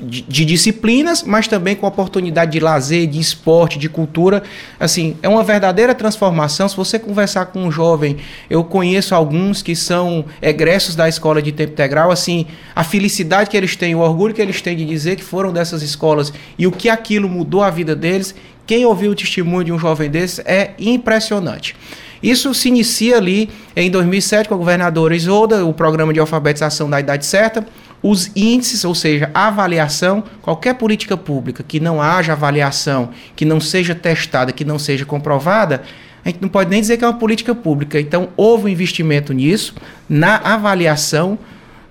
de, 0.00 0.22
de, 0.22 0.44
disciplinas, 0.44 1.22
mas 1.22 1.48
também 1.48 1.74
com 1.74 1.86
oportunidade 1.86 2.52
de 2.52 2.60
lazer, 2.60 3.06
de 3.06 3.18
esporte, 3.18 3.78
de 3.78 3.88
cultura. 3.88 4.42
Assim, 4.78 5.16
é 5.22 5.28
uma 5.28 5.42
verdadeira 5.42 5.94
transformação. 5.94 6.68
Se 6.68 6.76
você 6.76 6.98
conversar 6.98 7.46
com 7.46 7.64
um 7.64 7.70
jovem, 7.70 8.16
eu 8.50 8.62
conheço 8.62 9.14
alguns 9.14 9.62
que 9.62 9.74
são 9.74 10.24
egressos 10.40 10.94
da 10.94 11.08
escola 11.08 11.40
de 11.40 11.52
tempo 11.52 11.72
integral, 11.72 12.10
assim, 12.10 12.46
a 12.74 12.84
felicidade 12.84 13.50
que 13.50 13.56
eles 13.56 13.76
têm, 13.76 13.94
o 13.94 14.00
orgulho 14.00 14.34
que 14.34 14.42
eles 14.42 14.60
têm 14.60 14.76
de 14.76 14.84
dizer 14.84 15.16
que 15.16 15.24
foram 15.24 15.52
dessas 15.52 15.82
escolas 15.82 16.32
e 16.58 16.66
o 16.66 16.72
que 16.72 16.88
aquilo 16.88 17.28
mudou 17.28 17.62
a 17.62 17.70
vida 17.70 17.94
deles 17.94 18.34
quem 18.66 18.84
ouviu 18.84 19.12
o 19.12 19.14
testemunho 19.14 19.64
de 19.64 19.72
um 19.72 19.78
jovem 19.78 20.10
desse 20.10 20.42
é 20.44 20.74
impressionante. 20.78 21.76
Isso 22.22 22.52
se 22.52 22.68
inicia 22.68 23.16
ali 23.16 23.48
em 23.76 23.90
2007 23.90 24.48
com 24.48 24.54
a 24.54 24.58
governadora 24.58 25.14
Isolda, 25.14 25.64
o 25.64 25.72
programa 25.72 26.12
de 26.12 26.18
alfabetização 26.18 26.90
da 26.90 26.98
idade 26.98 27.24
certa, 27.24 27.64
os 28.02 28.30
índices, 28.36 28.84
ou 28.84 28.94
seja, 28.94 29.30
a 29.34 29.48
avaliação, 29.48 30.22
qualquer 30.42 30.74
política 30.74 31.16
pública 31.16 31.64
que 31.66 31.80
não 31.80 32.00
haja 32.00 32.32
avaliação, 32.32 33.10
que 33.34 33.44
não 33.44 33.60
seja 33.60 33.94
testada, 33.94 34.52
que 34.52 34.64
não 34.64 34.78
seja 34.78 35.04
comprovada, 35.04 35.82
a 36.24 36.28
gente 36.28 36.42
não 36.42 36.48
pode 36.48 36.68
nem 36.70 36.80
dizer 36.80 36.96
que 36.96 37.04
é 37.04 37.06
uma 37.06 37.18
política 37.18 37.54
pública. 37.54 38.00
Então, 38.00 38.30
houve 38.36 38.64
um 38.64 38.68
investimento 38.68 39.32
nisso, 39.32 39.74
na 40.08 40.36
avaliação 40.36 41.38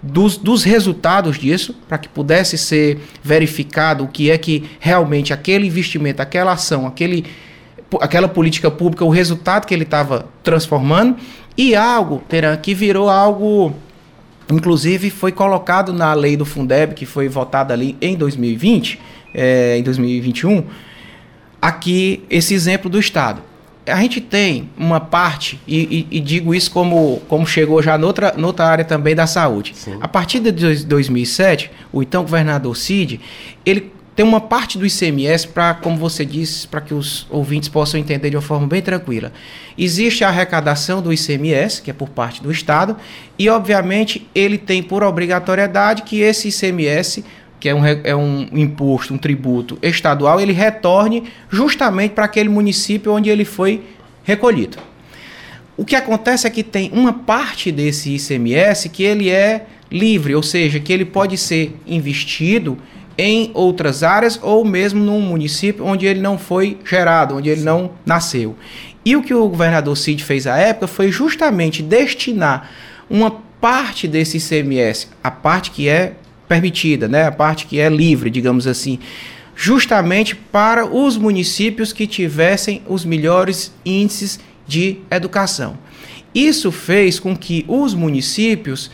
dos, 0.05 0.37
dos 0.37 0.63
resultados 0.63 1.39
disso, 1.39 1.73
para 1.87 1.97
que 1.97 2.07
pudesse 2.07 2.57
ser 2.57 2.99
verificado 3.23 4.03
o 4.03 4.07
que 4.07 4.29
é 4.29 4.37
que 4.37 4.69
realmente 4.79 5.33
aquele 5.33 5.67
investimento, 5.67 6.21
aquela 6.21 6.51
ação, 6.51 6.85
aquele, 6.85 7.25
aquela 8.01 8.27
política 8.27 8.69
pública, 8.69 9.03
o 9.03 9.09
resultado 9.09 9.65
que 9.65 9.73
ele 9.73 9.83
estava 9.83 10.27
transformando, 10.43 11.15
e 11.57 11.73
algo, 11.73 12.21
Teran, 12.27 12.57
que 12.57 12.73
virou 12.73 13.09
algo, 13.09 13.73
inclusive 14.51 15.09
foi 15.09 15.31
colocado 15.31 15.93
na 15.93 16.13
lei 16.13 16.37
do 16.37 16.45
Fundeb, 16.45 16.93
que 16.93 17.05
foi 17.05 17.27
votada 17.27 17.73
ali 17.73 17.97
em 18.01 18.15
2020, 18.15 18.99
é, 19.33 19.77
em 19.77 19.83
2021, 19.83 20.63
aqui 21.61 22.23
esse 22.29 22.53
exemplo 22.53 22.89
do 22.89 22.99
Estado 22.99 23.41
a 23.87 24.01
gente 24.01 24.19
tem 24.19 24.69
uma 24.77 24.99
parte, 24.99 25.59
e, 25.67 26.07
e, 26.11 26.17
e, 26.17 26.19
digo 26.19 26.55
isso 26.55 26.71
como, 26.71 27.21
como 27.27 27.45
chegou 27.45 27.81
já 27.81 27.97
noutra, 27.97 28.33
noutra 28.35 28.65
área 28.65 28.83
também 28.83 29.13
da 29.13 29.27
saúde. 29.27 29.73
Sim. 29.75 29.97
A 30.01 30.07
partir 30.07 30.39
de 30.39 30.51
2007, 30.85 31.71
o 31.91 32.01
então 32.01 32.23
governador 32.23 32.75
Cid, 32.75 33.21
ele 33.65 33.91
tem 34.15 34.25
uma 34.25 34.39
parte 34.39 34.77
do 34.77 34.85
ICMS 34.85 35.47
para, 35.49 35.73
como 35.73 35.97
você 35.97 36.25
disse, 36.25 36.67
para 36.67 36.79
que 36.79 36.93
os 36.93 37.27
ouvintes 37.29 37.67
possam 37.67 37.99
entender 37.99 38.29
de 38.29 38.37
uma 38.37 38.41
forma 38.41 38.65
bem 38.65 38.81
tranquila. 38.81 39.33
Existe 39.77 40.23
a 40.23 40.29
arrecadação 40.29 41.01
do 41.01 41.11
ICMS, 41.11 41.81
que 41.81 41.91
é 41.91 41.93
por 41.93 42.09
parte 42.09 42.41
do 42.41 42.49
Estado, 42.49 42.95
e, 43.37 43.49
obviamente, 43.49 44.25
ele 44.33 44.57
tem 44.57 44.81
por 44.81 45.03
obrigatoriedade 45.03 46.03
que 46.03 46.21
esse 46.21 46.47
ICMS 46.47 47.25
que 47.59 47.69
é 47.69 47.73
um, 47.73 47.85
é 47.85 48.15
um 48.15 48.47
imposto, 48.53 49.13
um 49.13 49.17
tributo 49.17 49.79
estadual, 49.81 50.39
ele 50.39 50.53
retorne 50.53 51.23
justamente 51.49 52.11
para 52.11 52.25
aquele 52.25 52.47
município 52.47 53.11
onde 53.11 53.29
ele 53.29 53.43
foi 53.43 53.81
recolhido. 54.23 54.77
O 55.75 55.83
que 55.83 55.95
acontece 55.95 56.45
é 56.45 56.49
que 56.49 56.61
tem 56.61 56.91
uma 56.93 57.11
parte 57.11 57.71
desse 57.71 58.15
ICMS 58.15 58.89
que 58.89 59.03
ele 59.03 59.29
é 59.29 59.65
livre, 59.91 60.35
ou 60.35 60.43
seja, 60.43 60.79
que 60.79 60.93
ele 60.93 61.05
pode 61.05 61.37
ser 61.37 61.75
investido 61.87 62.77
em 63.17 63.51
outras 63.53 64.03
áreas 64.03 64.39
ou 64.41 64.65
mesmo 64.65 65.03
num 65.03 65.21
município 65.21 65.85
onde 65.85 66.05
ele 66.05 66.19
não 66.19 66.37
foi 66.37 66.77
gerado, 66.85 67.35
onde 67.35 67.49
ele 67.49 67.61
não 67.61 67.91
nasceu. 68.05 68.55
E 69.05 69.15
o 69.15 69.21
que 69.21 69.33
o 69.33 69.47
governador 69.47 69.95
Cid 69.95 70.23
fez 70.23 70.47
à 70.47 70.57
época 70.57 70.87
foi 70.87 71.11
justamente 71.11 71.83
destinar 71.83 72.69
uma 73.09 73.31
parte 73.61 74.07
desse 74.07 74.37
ICMS, 74.37 75.07
a 75.23 75.31
parte 75.31 75.71
que 75.71 75.87
é 75.87 76.13
permitida, 76.47 77.07
né? 77.07 77.25
a 77.25 77.31
parte 77.31 77.65
que 77.65 77.79
é 77.79 77.89
livre, 77.89 78.29
digamos 78.29 78.67
assim, 78.67 78.99
justamente 79.55 80.35
para 80.35 80.85
os 80.85 81.17
municípios 81.17 81.93
que 81.93 82.05
tivessem 82.05 82.81
os 82.87 83.05
melhores 83.05 83.73
índices 83.85 84.39
de 84.67 84.97
educação. 85.09 85.77
Isso 86.33 86.71
fez 86.71 87.19
com 87.19 87.35
que 87.35 87.63
os 87.67 87.93
municípios 87.93 88.91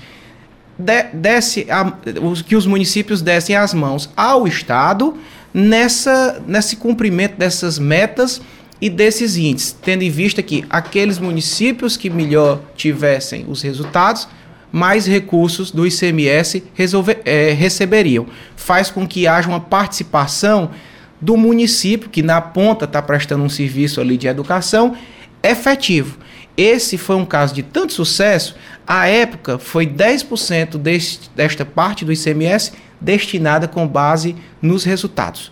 de, 0.84 1.72
a, 1.72 1.94
os, 2.22 2.42
que 2.42 2.56
os 2.56 2.66
municípios 2.66 3.22
dessem 3.22 3.56
as 3.56 3.74
mãos 3.74 4.10
ao 4.16 4.48
Estado 4.48 5.16
nessa 5.54 6.42
nesse 6.48 6.78
cumprimento 6.78 7.38
dessas 7.38 7.78
metas 7.78 8.42
e 8.80 8.90
desses 8.90 9.38
índices, 9.38 9.72
tendo 9.72 10.02
em 10.04 10.10
vista 10.10 10.42
que 10.42 10.66
aqueles 10.70 11.20
municípios 11.20 11.96
que 11.96 12.10
melhor 12.10 12.60
tivessem 12.76 13.46
os 13.48 13.62
resultados 13.62 14.28
mais 14.72 15.06
recursos 15.06 15.70
do 15.70 15.86
ICMS 15.86 16.64
resolver, 16.74 17.22
é, 17.26 17.52
receberiam. 17.52 18.26
Faz 18.56 18.90
com 18.90 19.08
que 19.08 19.28
haja 19.28 19.50
uma 19.50 19.60
participação 19.60 20.72
do 21.20 21.38
município, 21.38 22.10
que 22.10 22.24
na 22.24 22.42
ponta 22.42 22.86
está 22.86 23.02
prestando 23.02 23.44
um 23.44 23.50
serviço 23.50 24.02
ali 24.02 24.18
de 24.18 24.28
educação, 24.28 24.96
efetivo. 25.44 26.18
Esse 26.58 26.98
foi 26.98 27.16
um 27.16 27.26
caso 27.26 27.54
de 27.54 27.64
tanto 27.64 27.94
sucesso, 27.94 28.56
à 28.86 29.08
época 29.08 29.58
foi 29.58 29.88
10% 29.88 30.78
deste, 30.78 31.30
desta 31.36 31.66
parte 31.66 32.04
do 32.04 32.12
ICMS 32.12 32.74
destinada 33.00 33.68
com 33.68 33.88
base 33.88 34.36
nos 34.62 34.84
resultados. 34.84 35.52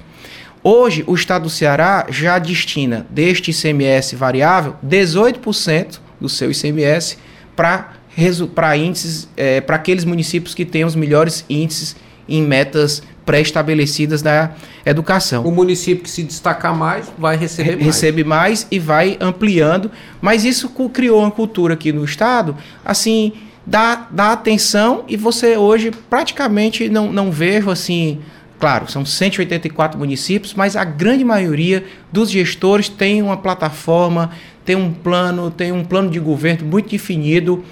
Hoje, 0.61 1.03
o 1.07 1.15
estado 1.15 1.43
do 1.43 1.49
Ceará 1.49 2.05
já 2.09 2.37
destina 2.37 3.07
deste 3.09 3.51
ICMS 3.51 4.15
variável 4.15 4.75
18% 4.85 5.99
do 6.19 6.27
seu 6.27 6.51
ICMS 6.51 7.17
para 7.55 8.77
índices, 8.77 9.29
é, 9.37 9.61
para 9.61 9.77
aqueles 9.77 10.03
municípios 10.03 10.53
que 10.53 10.65
têm 10.65 10.83
os 10.83 10.95
melhores 10.95 11.45
índices 11.49 11.95
em 12.27 12.43
metas 12.43 13.01
pré-estabelecidas 13.29 14.23
da 14.23 14.53
educação. 14.83 15.45
O 15.45 15.51
município 15.51 16.03
que 16.03 16.09
se 16.09 16.23
destacar 16.23 16.75
mais 16.75 17.11
vai 17.15 17.37
receber 17.37 17.73
mais. 17.73 17.85
Recebe 17.85 18.23
mais 18.23 18.67
e 18.71 18.79
vai 18.79 19.17
ampliando, 19.21 19.91
mas 20.19 20.43
isso 20.43 20.67
criou 20.91 21.19
uma 21.19 21.29
cultura 21.29 21.75
aqui 21.75 21.93
no 21.93 22.03
estado, 22.03 22.57
assim, 22.83 23.33
dá, 23.63 24.07
dá 24.09 24.31
atenção 24.31 25.03
e 25.07 25.15
você 25.15 25.55
hoje 25.55 25.91
praticamente 26.09 26.89
não, 26.89 27.13
não 27.13 27.29
vejo 27.29 27.69
assim, 27.69 28.17
claro, 28.59 28.89
são 28.89 29.05
184 29.05 29.99
municípios, 29.99 30.55
mas 30.55 30.75
a 30.75 30.83
grande 30.83 31.23
maioria 31.23 31.85
dos 32.11 32.31
gestores 32.31 32.89
tem 32.89 33.21
uma 33.21 33.37
plataforma, 33.37 34.31
tem 34.65 34.75
um 34.75 34.91
plano, 34.91 35.51
tem 35.51 35.71
um 35.71 35.83
plano 35.83 36.09
de 36.09 36.19
governo 36.19 36.65
muito 36.65 36.89
definido 36.89 37.63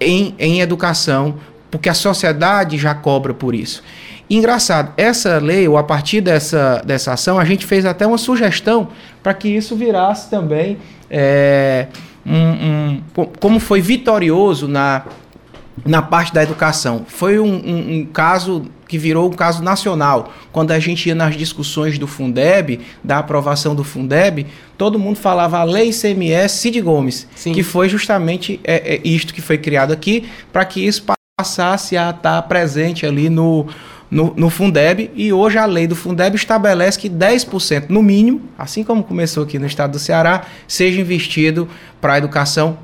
em, 0.00 0.34
em 0.40 0.60
educação, 0.60 1.36
porque 1.70 1.88
a 1.88 1.94
sociedade 1.94 2.76
já 2.76 2.96
cobra 2.96 3.32
por 3.32 3.54
isso. 3.54 3.80
E, 4.28 4.36
engraçado, 4.36 4.92
essa 4.96 5.38
lei, 5.38 5.66
ou 5.66 5.76
a 5.78 5.82
partir 5.82 6.20
dessa, 6.20 6.82
dessa 6.84 7.12
ação, 7.12 7.38
a 7.38 7.44
gente 7.44 7.64
fez 7.64 7.86
até 7.86 8.06
uma 8.06 8.18
sugestão 8.18 8.88
para 9.22 9.32
que 9.32 9.48
isso 9.48 9.74
virasse 9.74 10.28
também 10.28 10.78
é, 11.10 11.86
um, 12.26 12.36
um, 12.36 13.02
como 13.40 13.58
foi 13.58 13.80
vitorioso 13.80 14.68
na, 14.68 15.04
na 15.84 16.02
parte 16.02 16.32
da 16.32 16.42
educação. 16.42 17.04
Foi 17.08 17.38
um, 17.38 17.46
um, 17.46 17.98
um, 18.00 18.06
caso 18.06 18.64
que 18.86 18.98
virou 18.98 19.28
um 19.28 19.32
caso 19.32 19.62
nacional. 19.62 20.32
Quando 20.52 20.72
a 20.72 20.78
gente 20.78 21.08
ia 21.08 21.14
nas 21.14 21.36
discussões 21.36 21.98
do 21.98 22.06
Fundeb, 22.06 22.80
da 23.02 23.18
aprovação 23.18 23.74
do 23.74 23.84
Fundeb, 23.84 24.46
todo 24.76 24.98
mundo 24.98 25.16
falava 25.16 25.58
a 25.58 25.64
lei 25.64 25.90
ICMS 25.90 26.58
Cid 26.58 26.80
Gomes, 26.80 27.26
Sim. 27.34 27.52
que 27.52 27.62
foi 27.62 27.88
justamente 27.88 28.60
é, 28.64 28.96
é 28.96 29.00
isto 29.04 29.32
que 29.32 29.40
foi 29.40 29.58
criado 29.58 29.92
aqui 29.92 30.28
para 30.52 30.64
que 30.64 30.84
isso 30.84 31.04
passasse 31.38 31.96
a 31.96 32.10
estar 32.10 32.42
presente 32.42 33.06
ali 33.06 33.28
no, 33.28 33.66
no, 34.10 34.34
no, 34.36 34.48
Fundeb 34.48 35.10
e 35.14 35.32
hoje 35.32 35.58
a 35.58 35.66
lei 35.66 35.86
do 35.86 35.94
Fundeb 35.94 36.34
estabelece 36.34 36.98
que 36.98 37.10
10% 37.10 37.86
no 37.88 38.02
mínimo, 38.02 38.42
assim 38.58 38.82
como 38.82 39.02
começou 39.02 39.42
aqui 39.42 39.58
no 39.58 39.66
estado 39.66 39.92
do 39.92 39.98
Ceará, 39.98 40.44
seja 40.66 41.00
investido 41.00 41.68
para 42.00 42.14
a 42.14 42.18
educação 42.18 42.78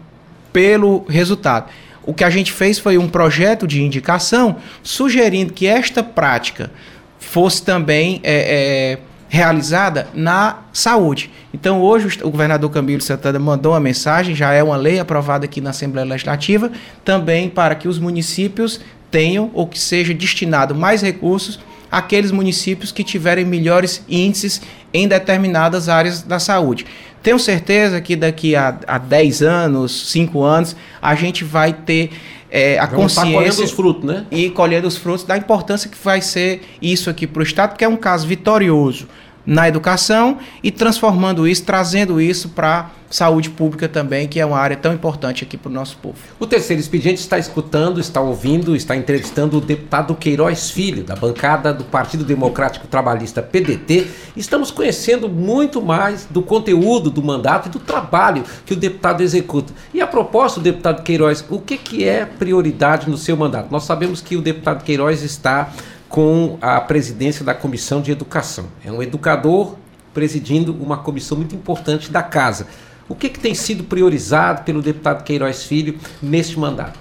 pelo 0.53 1.05
resultado. 1.09 1.71
O 2.03 2.13
que 2.13 2.25
a 2.25 2.31
gente 2.31 2.53
fez 2.53 2.79
foi 2.79 2.99
um 2.99 3.09
projeto 3.09 3.67
de 3.67 3.83
indicação 3.83 4.57
sugerindo 4.83 5.53
que 5.53 5.67
esta 5.67 6.03
prática 6.03 6.71
fosse 7.19 7.63
também 7.63 8.21
é, 8.23 8.99
é, 8.99 8.99
realizada 9.29 10.09
na 10.13 10.59
saúde. 10.73 11.31
Então, 11.53 11.81
hoje, 11.81 12.19
o 12.23 12.31
governador 12.31 12.71
Camilo 12.71 13.01
Santana 13.01 13.39
mandou 13.39 13.73
uma 13.73 13.81
mensagem, 13.81 14.35
já 14.35 14.53
é 14.53 14.63
uma 14.63 14.77
lei 14.77 14.99
aprovada 14.99 15.47
aqui 15.47 15.61
na 15.61 15.71
Assembleia 15.71 16.07
Legislativa, 16.07 16.71
também 17.05 17.49
para 17.49 17.75
que 17.75 17.89
os 17.89 17.99
municípios 17.99 18.81
tenham 19.15 19.49
ou 19.55 19.65
que 19.65 19.79
seja 19.79 20.13
destinado 20.13 20.75
mais 20.75 21.01
recursos 21.01 21.61
àqueles 21.89 22.33
municípios 22.33 22.91
que 22.91 23.05
tiverem 23.05 23.45
melhores 23.45 24.03
índices 24.09 24.61
em 24.93 25.07
determinadas 25.07 25.89
áreas 25.89 26.23
da 26.23 26.41
saúde. 26.41 26.85
Tenho 27.23 27.39
certeza 27.39 28.01
que 28.01 28.17
daqui 28.17 28.57
a, 28.57 28.77
a 28.89 28.99
10 28.99 29.43
anos, 29.43 30.11
5 30.11 30.43
anos, 30.43 30.75
a 31.01 31.15
gente 31.15 31.45
vai 31.45 31.73
ter 31.73 32.11
é, 32.51 32.77
a 32.77 32.87
Vamos 32.87 33.15
consciência. 33.15 33.33
colhendo 33.33 33.63
os 33.63 33.71
frutos, 33.71 34.05
né? 34.05 34.27
E 34.33 34.51
colhendo 34.51 34.89
os 34.89 34.97
frutos 34.97 35.25
da 35.25 35.37
importância 35.37 35.89
que 35.89 35.97
vai 36.03 36.21
ser 36.21 36.63
isso 36.83 37.09
aqui 37.09 37.25
para 37.25 37.39
o 37.39 37.43
Estado, 37.45 37.71
porque 37.71 37.85
é 37.85 37.89
um 37.89 37.97
caso 37.97 38.27
vitorioso 38.27 39.07
na 39.47 39.69
educação 39.69 40.39
e 40.63 40.71
transformando 40.71 41.47
isso, 41.47 41.65
trazendo 41.65 42.21
isso 42.21 42.51
para 42.51 42.91
saúde 43.15 43.49
pública 43.49 43.89
também, 43.89 44.27
que 44.27 44.41
é 44.41 44.47
uma 44.47 44.59
área 44.59 44.77
tão 44.77 44.93
importante 44.93 45.45
aqui 45.45 45.57
para 45.57 45.71
o 45.71 45.73
nosso 45.73 45.97
povo. 45.99 46.17
O 46.41 46.47
terceiro 46.47 46.81
expediente 46.81 47.21
está 47.21 47.39
escutando, 47.39 48.01
está 48.01 48.21
ouvindo, 48.21 48.75
está 48.75 48.97
entrevistando 48.97 49.59
o 49.59 49.61
deputado 49.61 50.17
Queiroz 50.17 50.71
Filho, 50.71 51.05
da 51.05 51.15
bancada 51.15 51.73
do 51.73 51.85
Partido 51.85 52.25
Democrático 52.25 52.89
Trabalhista 52.89 53.41
PDT. 53.41 54.09
Estamos 54.37 54.73
conhecendo 54.73 55.29
muito 55.29 55.81
mais 55.81 56.27
do 56.29 56.43
conteúdo 56.43 57.09
do 57.09 57.23
mandato 57.23 57.69
e 57.69 57.71
do 57.71 57.79
trabalho 57.79 58.43
que 58.67 58.73
o 58.73 58.77
deputado 58.77 59.21
executa. 59.23 59.73
E 59.93 60.01
a 60.01 60.09
propósito, 60.09 60.61
deputado 60.61 61.05
Queiroz, 61.05 61.45
o 61.49 61.61
que, 61.61 61.79
que 61.79 62.05
é 62.05 62.25
prioridade 62.25 63.09
no 63.09 63.17
seu 63.17 63.37
mandato? 63.37 63.71
Nós 63.71 63.85
sabemos 63.85 64.21
que 64.21 64.37
o 64.37 64.43
deputado 64.43 64.83
Queiroz 64.83 65.23
está 65.23 65.71
com 66.15 66.59
a 66.61 66.81
presidência 66.81 67.45
da 67.45 67.53
Comissão 67.53 68.01
de 68.01 68.13
Educação. 68.13 68.67
É 68.85 68.93
um 68.93 69.03
educador 69.03 69.75
presidindo 70.13 70.73
uma 70.73 70.99
comissão 70.99 71.37
muito 71.37 71.57
importante 71.57 72.09
da 72.09 72.23
casa. 72.23 72.69
O 73.09 73.17
que, 73.17 73.29
que 73.29 73.41
tem 73.41 73.53
sido 73.53 73.83
priorizado 73.83 74.63
pelo 74.63 74.81
deputado 74.81 75.25
Queiroz 75.25 75.65
Filho 75.65 75.99
neste 76.23 76.57
mandato? 76.57 77.01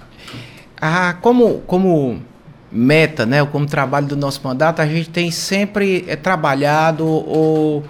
Ah, 0.81 1.15
como, 1.21 1.59
como 1.67 2.23
meta, 2.71 3.23
né, 3.23 3.45
como 3.45 3.67
trabalho 3.67 4.07
do 4.07 4.15
nosso 4.15 4.41
mandato, 4.43 4.81
a 4.81 4.87
gente 4.87 5.11
tem 5.11 5.29
sempre 5.29 6.05
é, 6.07 6.15
trabalhado 6.15 7.05
ou 7.05 7.83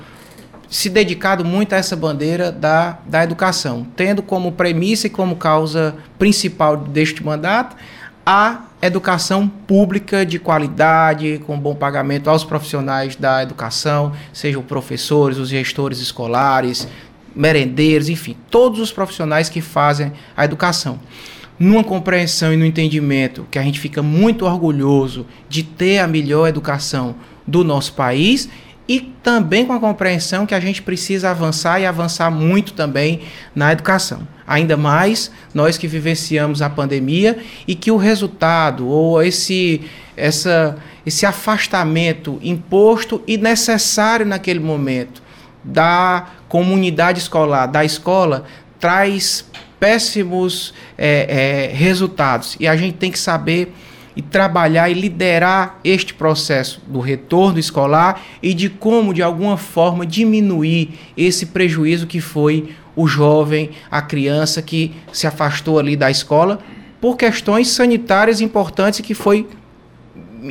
se 0.69 0.89
dedicado 0.89 1.45
muito 1.45 1.71
a 1.71 1.77
essa 1.77 1.95
bandeira 1.95 2.51
da, 2.51 2.97
da 3.05 3.23
educação, 3.23 3.87
tendo 3.95 4.21
como 4.21 4.51
premissa 4.51 5.07
e 5.07 5.09
como 5.09 5.37
causa 5.37 5.95
principal 6.19 6.75
deste 6.75 7.23
mandato 7.23 7.77
a 8.25 8.63
educação 8.85 9.47
pública 9.47 10.25
de 10.25 10.37
qualidade, 10.37 11.41
com 11.47 11.57
bom 11.57 11.73
pagamento 11.73 12.29
aos 12.29 12.43
profissionais 12.43 13.15
da 13.15 13.41
educação, 13.41 14.11
sejam 14.33 14.61
professores, 14.61 15.37
os 15.37 15.47
gestores 15.47 15.99
escolares, 15.99 16.85
merendeiros, 17.33 18.09
enfim, 18.09 18.35
todos 18.51 18.81
os 18.81 18.91
profissionais 18.91 19.47
que 19.47 19.61
fazem 19.61 20.11
a 20.35 20.43
educação. 20.43 20.99
Numa 21.57 21.83
compreensão 21.83 22.53
e 22.53 22.57
no 22.57 22.65
entendimento 22.65 23.47
que 23.49 23.57
a 23.57 23.63
gente 23.63 23.79
fica 23.79 24.03
muito 24.03 24.45
orgulhoso 24.45 25.25
de 25.47 25.63
ter 25.63 25.99
a 25.99 26.07
melhor 26.07 26.47
educação 26.47 27.15
do 27.47 27.63
nosso 27.63 27.93
país 27.93 28.49
e 28.85 28.99
também 28.99 29.65
com 29.65 29.71
a 29.71 29.79
compreensão 29.79 30.45
que 30.45 30.53
a 30.53 30.59
gente 30.59 30.81
precisa 30.81 31.29
avançar 31.29 31.79
e 31.79 31.85
avançar 31.85 32.29
muito 32.29 32.73
também 32.73 33.21
na 33.55 33.71
educação. 33.71 34.27
Ainda 34.45 34.75
mais 34.75 35.31
nós 35.53 35.77
que 35.77 35.87
vivenciamos 35.87 36.61
a 36.61 36.69
pandemia 36.69 37.37
e 37.67 37.75
que 37.75 37.91
o 37.91 37.97
resultado 37.97 38.87
ou 38.87 39.21
esse, 39.21 39.81
essa, 40.17 40.77
esse 41.05 41.25
afastamento 41.25 42.39
imposto 42.43 43.21
e 43.27 43.37
necessário 43.37 44.25
naquele 44.25 44.59
momento 44.59 45.23
da 45.63 46.27
comunidade 46.49 47.19
escolar, 47.19 47.67
da 47.67 47.85
escola, 47.85 48.45
traz 48.79 49.45
péssimos 49.79 50.73
é, 50.97 51.69
é, 51.69 51.75
resultados. 51.75 52.57
E 52.59 52.67
a 52.67 52.75
gente 52.75 52.95
tem 52.97 53.11
que 53.11 53.19
saber 53.19 53.73
e 54.15 54.21
trabalhar 54.21 54.89
e 54.89 54.93
liderar 54.93 55.79
este 55.83 56.13
processo 56.13 56.81
do 56.87 56.99
retorno 56.99 57.59
escolar 57.59 58.21
e 58.41 58.53
de 58.53 58.69
como, 58.69 59.13
de 59.13 59.23
alguma 59.23 59.57
forma, 59.57 60.05
diminuir 60.05 60.91
esse 61.17 61.47
prejuízo 61.47 62.05
que 62.05 62.21
foi 62.21 62.73
o 62.95 63.07
jovem, 63.07 63.71
a 63.89 64.01
criança 64.01 64.61
que 64.61 64.95
se 65.11 65.25
afastou 65.27 65.79
ali 65.79 65.95
da 65.95 66.11
escola 66.11 66.59
por 67.01 67.17
questões 67.17 67.69
sanitárias 67.69 68.39
importantes 68.39 69.01
que 69.01 69.13
foi 69.13 69.47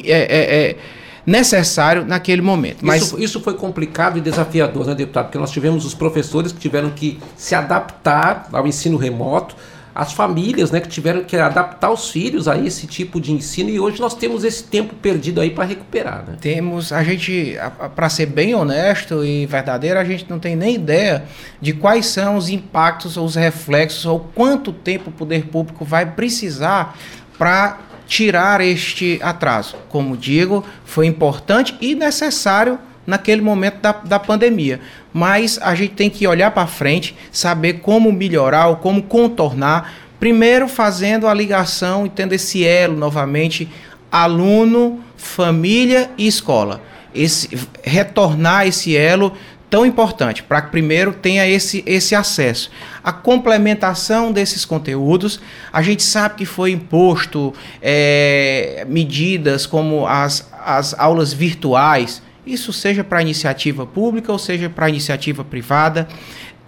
é, 0.05 0.11
é, 0.11 0.71
é, 0.71 0.77
necessário 1.25 2.05
naquele 2.05 2.43
momento. 2.43 2.79
Mas 2.83 3.03
isso, 3.03 3.19
isso, 3.23 3.41
foi 3.41 3.55
complicado 3.55 4.19
e 4.19 4.21
desafiador, 4.21 4.87
né, 4.87 4.95
deputado? 4.95 5.27
Porque 5.27 5.39
nós 5.39 5.51
tivemos 5.51 5.85
os 5.85 5.95
professores 5.95 6.53
que 6.53 6.59
tiveram 6.59 6.91
que 6.91 7.19
se 7.37 7.55
adaptar 7.55 8.49
ao 8.53 8.67
ensino 8.67 8.97
remoto, 8.97 9.57
as 9.95 10.13
famílias 10.13 10.71
né, 10.71 10.81
que 10.81 10.89
tiveram 10.89 11.23
que 11.25 11.37
adaptar 11.37 11.91
os 11.91 12.11
filhos 12.11 12.49
a 12.49 12.57
esse 12.57 12.87
tipo 12.87 13.21
de 13.21 13.33
ensino 13.33 13.69
e 13.69 13.79
hoje 13.79 14.01
nós 14.01 14.15
temos 14.15 14.43
esse 14.43 14.65
tempo 14.65 14.95
perdido 14.95 15.41
aí 15.41 15.51
para 15.51 15.65
recuperar. 15.65 16.25
Né? 16.27 16.37
Temos, 16.41 16.93
a 16.93 17.03
gente, 17.03 17.57
para 17.95 18.09
ser 18.09 18.27
bem 18.27 18.55
honesto 18.55 19.25
e 19.25 19.45
verdadeiro, 19.47 19.99
a 19.99 20.05
gente 20.05 20.27
não 20.29 20.39
tem 20.39 20.57
nem 20.57 20.77
ideia 20.77 21.25
de 21.61 21.73
quais 21.73 22.07
são 22.07 22.37
os 22.37 22.49
impactos 22.49 23.17
ou 23.17 23.27
os 23.27 23.35
reflexos 23.35 24.07
ou 24.07 24.21
quanto 24.35 24.73
tempo 24.73 25.11
o 25.11 25.13
poder 25.13 25.47
público 25.47 25.85
vai 25.85 26.07
precisar 26.07 26.97
para 27.37 27.79
tirar 28.07 28.61
este 28.61 29.19
atraso. 29.23 29.77
Como 29.89 30.17
digo, 30.17 30.65
foi 30.85 31.07
importante 31.07 31.77
e 31.81 31.95
necessário 31.95 32.79
naquele 33.07 33.43
momento 33.43 33.81
da, 33.81 33.93
da 33.93 34.19
pandemia. 34.19 34.81
Mas 35.13 35.59
a 35.61 35.75
gente 35.75 35.95
tem 35.95 36.09
que 36.09 36.27
olhar 36.27 36.51
para 36.51 36.67
frente, 36.67 37.17
saber 37.31 37.75
como 37.75 38.13
melhorar 38.13 38.69
como 38.77 39.03
contornar. 39.03 39.95
Primeiro, 40.19 40.69
fazendo 40.69 41.27
a 41.27 41.35
ligação 41.35 42.07
e 42.07 42.09
tendo 42.09 42.33
esse 42.33 42.65
elo 42.65 42.97
novamente, 42.97 43.69
aluno, 44.11 45.01
família 45.17 46.11
e 46.17 46.27
escola. 46.27 46.81
Esse, 47.15 47.59
retornar 47.83 48.67
esse 48.67 48.97
elo 48.97 49.33
tão 49.73 49.87
importante 49.87 50.43
para 50.43 50.61
que 50.61 50.71
primeiro 50.71 51.15
tenha 51.15 51.49
esse, 51.49 51.83
esse 51.87 52.15
acesso. 52.15 52.71
A 53.03 53.11
complementação 53.11 54.31
desses 54.31 54.67
conteúdos, 54.67 55.41
a 55.73 55.81
gente 55.81 56.03
sabe 56.03 56.35
que 56.35 56.45
foi 56.45 56.73
imposto 56.73 57.55
é, 57.81 58.85
medidas 58.87 59.65
como 59.65 60.07
as, 60.07 60.47
as 60.63 60.93
aulas 60.99 61.33
virtuais, 61.33 62.23
isso 62.47 62.73
seja 62.73 63.05
para 63.05 63.23
iniciativa 63.23 63.87
pública 63.87 64.33
ou 64.33 64.39
seja 64.39 64.69
para 64.69 64.89
iniciativa 64.89 65.45
privada. 65.45 66.09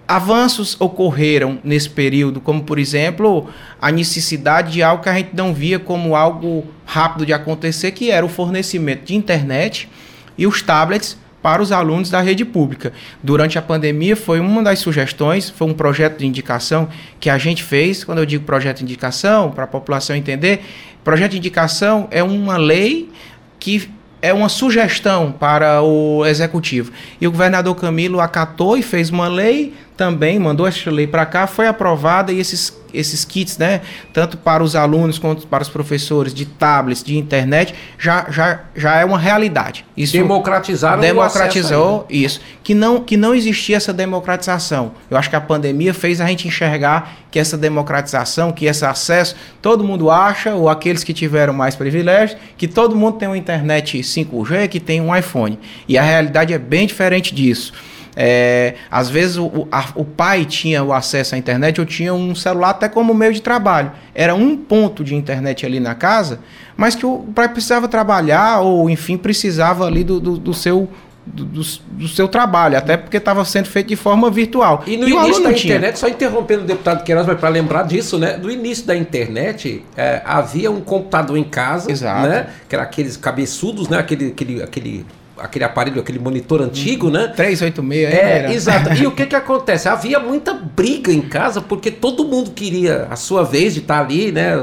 Avanços 0.07 0.77
ocorreram 0.79 1.59
nesse 1.64 1.89
período, 1.89 2.41
como 2.41 2.62
por 2.62 2.79
exemplo 2.79 3.49
a 3.81 3.91
necessidade 3.91 4.72
de 4.72 4.83
algo 4.83 5.03
que 5.03 5.09
a 5.09 5.14
gente 5.14 5.31
não 5.35 5.55
via 5.55 5.79
como 5.79 6.14
algo 6.14 6.66
rápido 6.85 7.25
de 7.25 7.33
acontecer, 7.33 7.93
que 7.93 8.11
era 8.11 8.25
o 8.25 8.29
fornecimento 8.29 9.05
de 9.05 9.14
internet 9.14 9.89
e 10.37 10.47
os 10.47 10.61
tablets 10.61 11.16
para 11.45 11.61
os 11.61 11.72
alunos 11.72 12.09
da 12.09 12.20
rede 12.20 12.45
pública. 12.45 12.93
Durante 13.22 13.59
a 13.59 13.62
pandemia 13.62 14.16
foi 14.16 14.41
uma 14.41 14.62
das 14.62 14.79
sugestões, 14.79 15.51
foi 15.51 15.66
um 15.68 15.75
projeto 15.75 16.18
de 16.18 16.27
indicação 16.27 16.89
que 17.20 17.29
a 17.29 17.37
gente 17.37 17.62
fez. 17.62 18.03
Quando 18.03 18.18
eu 18.18 18.27
digo 18.27 18.45
projeto 18.45 18.79
de 18.79 18.85
indicação, 18.85 19.51
para 19.51 19.64
a 19.64 19.66
população 19.66 20.16
entender, 20.16 20.62
projeto 21.03 21.33
de 21.33 21.39
indicação 21.39 22.09
é 22.11 22.22
uma 22.22 22.57
lei 22.57 23.11
que 23.59 23.91
é 24.25 24.33
uma 24.33 24.49
sugestão 24.49 25.31
para 25.31 25.83
o 25.83 26.25
executivo. 26.25 26.91
E 27.20 27.27
o 27.27 27.31
governador 27.31 27.77
Camilo 27.77 28.20
acatou 28.20 28.75
e 28.75 28.83
fez 28.83 29.11
uma 29.11 29.29
lei 29.29 29.75
também, 29.97 30.38
mandou 30.38 30.66
essa 30.66 30.90
lei 30.90 31.07
para 31.07 31.24
cá, 31.24 31.47
foi 31.47 31.68
aprovada 31.68 32.32
e 32.32 32.40
esses, 32.40 32.76
esses 32.92 33.24
kits, 33.24 33.57
né, 33.59 33.80
tanto 34.12 34.36
para 34.36 34.62
os 34.62 34.74
alunos 34.74 35.18
quanto 35.18 35.47
para 35.47 35.62
os 35.62 35.68
professores 35.68 36.34
de 36.34 36.45
tablets, 36.45 37.03
de 37.03 37.16
internet, 37.16 37.74
já, 37.99 38.26
já, 38.28 38.61
já 38.74 38.97
é 38.97 39.05
uma 39.05 39.18
realidade. 39.18 39.84
Isso 39.97 40.12
democratizaram 40.12 41.01
democratizou 41.01 42.07
isso, 42.11 42.40
que 42.62 42.74
não 42.74 43.01
que 43.01 43.16
não 43.16 43.34
existia 43.34 43.76
essa 43.76 43.92
democratização. 43.92 44.92
Eu 45.09 45.16
acho 45.16 45.30
que 45.30 45.36
a 45.36 45.40
pandemia 45.40 45.95
fez 45.95 46.20
a 46.20 46.26
gente 46.26 46.49
enxergar 46.49 47.16
que 47.30 47.38
essa 47.38 47.57
democratização, 47.57 48.51
que 48.51 48.66
esse 48.66 48.84
acesso, 48.84 49.36
todo 49.62 49.84
mundo 49.84 50.11
acha, 50.11 50.55
ou 50.55 50.68
aqueles 50.68 51.05
que 51.05 51.12
tiveram 51.12 51.53
mais 51.53 51.76
privilégios, 51.76 52.38
que 52.57 52.66
todo 52.66 52.97
mundo 52.97 53.18
tem 53.18 53.28
uma 53.28 53.38
internet 53.38 53.99
5G, 53.99 54.68
que 54.68 54.80
tem 54.80 55.01
um 55.01 55.14
iPhone. 55.14 55.59
E 55.88 55.97
a 55.97 56.03
realidade 56.03 56.53
é 56.53 56.59
bem 56.59 56.86
diferente 56.86 57.34
disso. 57.34 57.72
É, 58.16 58.74
às 58.90 59.10
vezes 59.10 59.36
o, 59.36 59.66
a, 59.70 59.86
o 59.94 60.04
pai 60.04 60.44
tinha 60.44 60.82
o 60.84 60.92
acesso 60.92 61.34
à 61.34 61.38
internet, 61.38 61.78
eu 61.78 61.86
tinha 61.86 62.14
um 62.14 62.34
celular 62.34 62.70
até 62.70 62.88
como 62.88 63.12
meio 63.12 63.32
de 63.32 63.42
trabalho. 63.42 63.92
Era 64.14 64.34
um 64.34 64.56
ponto 64.56 65.02
de 65.02 65.14
internet 65.14 65.66
ali 65.66 65.80
na 65.80 65.94
casa, 65.94 66.40
mas 66.76 66.94
que 66.94 67.04
o 67.04 67.18
pai 67.34 67.48
precisava 67.48 67.88
trabalhar, 67.88 68.60
ou 68.60 68.88
enfim, 68.88 69.16
precisava 69.16 69.86
ali 69.86 70.04
do, 70.04 70.20
do, 70.20 70.36
do 70.38 70.54
seu 70.54 70.88
do, 71.26 71.44
do, 71.44 71.62
do, 71.92 72.08
seu 72.08 72.28
trabalho, 72.28 72.76
até 72.76 72.96
porque 72.96 73.16
estava 73.16 73.44
sendo 73.46 73.66
feito 73.66 73.88
de 73.88 73.96
forma 73.96 74.30
virtual. 74.30 74.84
E 74.86 74.96
no 74.96 75.08
e 75.08 75.12
início 75.12 75.42
da 75.42 75.52
internet, 75.52 75.98
só 75.98 76.06
interrompendo 76.06 76.64
o 76.64 76.66
deputado 76.66 77.02
Queiroz, 77.02 77.26
mas 77.26 77.38
para 77.38 77.48
lembrar 77.48 77.84
disso, 77.84 78.18
né? 78.18 78.36
No 78.36 78.50
início 78.50 78.86
da 78.86 78.94
internet, 78.94 79.82
é, 79.96 80.20
havia 80.24 80.70
um 80.70 80.82
computador 80.82 81.38
em 81.38 81.44
casa, 81.44 81.90
Exato. 81.90 82.28
né? 82.28 82.48
Que 82.68 82.74
era 82.74 82.84
aqueles 82.84 83.16
cabeçudos, 83.16 83.88
né? 83.88 83.98
Aquele, 83.98 84.28
aquele, 84.28 84.62
aquele 84.62 85.06
aquele 85.39 85.64
aparelho, 85.64 86.01
aquele 86.01 86.18
monitor 86.18 86.62
antigo, 86.62 87.11
né? 87.11 87.28
386, 87.28 88.05
é, 88.05 88.39
era. 88.39 88.53
exato. 88.53 88.95
E 88.95 89.07
o 89.07 89.12
que 89.12 89.26
que 89.26 89.37
acontece? 89.37 89.89
Havia 89.89 90.18
muita 90.20 90.55
briga 90.55 91.12
em 91.12 91.20
casa 91.20 91.61
porque 91.61 91.91
todo 91.91 92.24
mundo 92.24 92.53
queria 92.53 93.07
a 93.11 93.16
sua 93.16 93.43
vez 93.43 93.74
de 93.74 93.80
estar 93.80 94.01
ali, 94.01 94.30
né? 94.30 94.57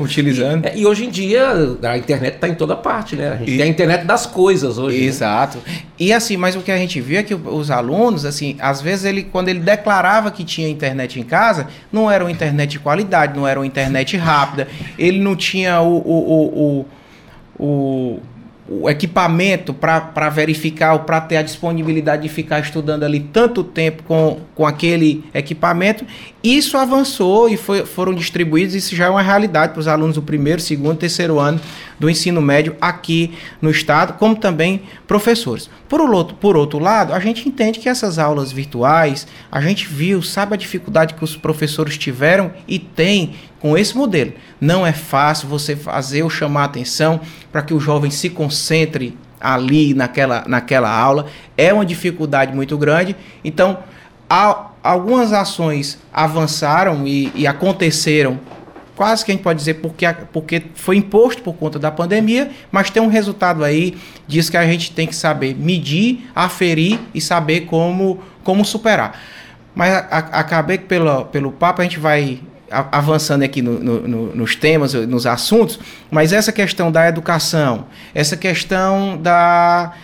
Utilizando. 0.00 0.66
E, 0.66 0.80
e 0.80 0.86
hoje 0.86 1.06
em 1.06 1.10
dia 1.10 1.76
a 1.82 1.96
internet 1.96 2.34
está 2.34 2.48
em 2.48 2.54
toda 2.54 2.76
parte, 2.76 3.16
né? 3.16 3.32
A 3.32 3.36
gente 3.36 3.52
e... 3.52 3.56
tem 3.56 3.66
a 3.66 3.68
internet 3.68 4.04
das 4.04 4.26
coisas 4.26 4.78
hoje. 4.78 4.98
Né? 4.98 5.04
Exato. 5.04 5.58
Né? 5.66 5.78
E 5.98 6.12
assim, 6.12 6.36
mas 6.36 6.54
o 6.54 6.60
que 6.60 6.70
a 6.70 6.76
gente 6.76 7.00
viu 7.00 7.18
é 7.18 7.22
que 7.22 7.34
os 7.34 7.70
alunos, 7.70 8.24
assim, 8.24 8.56
às 8.60 8.80
vezes 8.80 9.04
ele, 9.04 9.22
quando 9.24 9.48
ele 9.48 9.60
declarava 9.60 10.30
que 10.30 10.44
tinha 10.44 10.68
internet 10.68 11.18
em 11.18 11.22
casa, 11.22 11.66
não 11.90 12.10
era 12.10 12.24
uma 12.24 12.30
internet 12.30 12.70
de 12.70 12.78
qualidade, 12.78 13.36
não 13.36 13.46
era 13.46 13.58
uma 13.58 13.66
internet 13.66 14.16
rápida, 14.16 14.68
ele 14.98 15.18
não 15.18 15.34
tinha 15.34 15.80
o, 15.80 15.96
o, 15.96 16.86
o, 16.86 16.86
o, 17.58 17.64
o 17.64 18.20
o 18.68 18.88
equipamento 18.88 19.72
para 19.72 20.28
verificar 20.28 20.92
ou 20.92 21.00
para 21.00 21.20
ter 21.22 21.38
a 21.38 21.42
disponibilidade 21.42 22.22
de 22.22 22.28
ficar 22.28 22.60
estudando 22.60 23.02
ali 23.02 23.20
tanto 23.20 23.64
tempo 23.64 24.02
com, 24.02 24.40
com 24.54 24.66
aquele 24.66 25.24
equipamento, 25.32 26.04
isso 26.44 26.76
avançou 26.76 27.48
e 27.48 27.56
foi, 27.56 27.86
foram 27.86 28.14
distribuídos. 28.14 28.74
Isso 28.74 28.94
já 28.94 29.06
é 29.06 29.08
uma 29.08 29.22
realidade 29.22 29.72
para 29.72 29.80
os 29.80 29.88
alunos 29.88 30.16
do 30.16 30.22
primeiro, 30.22 30.60
segundo, 30.60 30.98
terceiro 30.98 31.38
ano 31.38 31.58
do 31.98 32.08
ensino 32.08 32.40
médio 32.40 32.76
aqui 32.80 33.32
no 33.60 33.70
estado, 33.70 34.14
como 34.18 34.36
também 34.36 34.82
professores. 35.06 35.68
Por 35.88 36.00
outro, 36.00 36.36
por 36.36 36.56
outro 36.56 36.78
lado, 36.78 37.12
a 37.12 37.18
gente 37.18 37.48
entende 37.48 37.78
que 37.78 37.88
essas 37.88 38.18
aulas 38.18 38.52
virtuais, 38.52 39.26
a 39.50 39.60
gente 39.60 39.86
viu, 39.86 40.22
sabe 40.22 40.54
a 40.54 40.58
dificuldade 40.58 41.14
que 41.14 41.24
os 41.24 41.36
professores 41.36 41.96
tiveram 41.96 42.52
e 42.68 42.78
têm 42.78 43.34
com 43.60 43.76
esse 43.76 43.96
modelo. 43.96 44.32
Não 44.60 44.86
é 44.86 44.92
fácil 44.92 45.48
você 45.48 45.76
fazer 45.76 46.22
ou 46.22 46.30
chamar 46.30 46.64
atenção 46.64 47.20
para 47.50 47.62
que 47.62 47.74
o 47.74 47.80
jovem 47.80 48.10
se 48.10 48.30
concentre 48.30 49.16
ali 49.40 49.94
naquela, 49.94 50.44
naquela 50.46 50.90
aula. 50.90 51.26
É 51.56 51.72
uma 51.72 51.86
dificuldade 51.86 52.54
muito 52.54 52.76
grande. 52.76 53.16
Então, 53.44 53.78
algumas 54.82 55.32
ações 55.32 55.98
avançaram 56.12 57.06
e, 57.06 57.32
e 57.34 57.46
aconteceram 57.46 58.38
quase 58.98 59.24
que 59.24 59.30
a 59.30 59.34
gente 59.34 59.44
pode 59.44 59.60
dizer 59.60 59.74
porque, 59.74 60.12
porque 60.32 60.62
foi 60.74 60.96
imposto 60.96 61.40
por 61.40 61.54
conta 61.54 61.78
da 61.78 61.88
pandemia, 61.88 62.50
mas 62.72 62.90
tem 62.90 63.00
um 63.00 63.06
resultado 63.06 63.62
aí, 63.62 63.96
diz 64.26 64.50
que 64.50 64.56
a 64.56 64.66
gente 64.66 64.90
tem 64.90 65.06
que 65.06 65.14
saber 65.14 65.54
medir, 65.54 66.28
aferir 66.34 66.98
e 67.14 67.20
saber 67.20 67.60
como, 67.60 68.18
como 68.42 68.64
superar. 68.64 69.16
Mas 69.72 69.94
a, 69.94 69.98
a, 69.98 70.18
acabei 70.40 70.78
que 70.78 70.86
pelo, 70.86 71.26
pelo 71.26 71.52
papo 71.52 71.80
a 71.80 71.84
gente 71.84 72.00
vai 72.00 72.40
avançando 72.70 73.42
aqui 73.42 73.62
no, 73.62 73.78
no, 73.80 74.34
nos 74.34 74.54
temas, 74.54 74.94
nos 74.94 75.26
assuntos, 75.26 75.78
mas 76.10 76.32
essa 76.32 76.52
questão 76.52 76.92
da 76.92 77.08
educação, 77.08 77.86
essa 78.14 78.36
questão 78.36 79.16
da, 79.16 79.94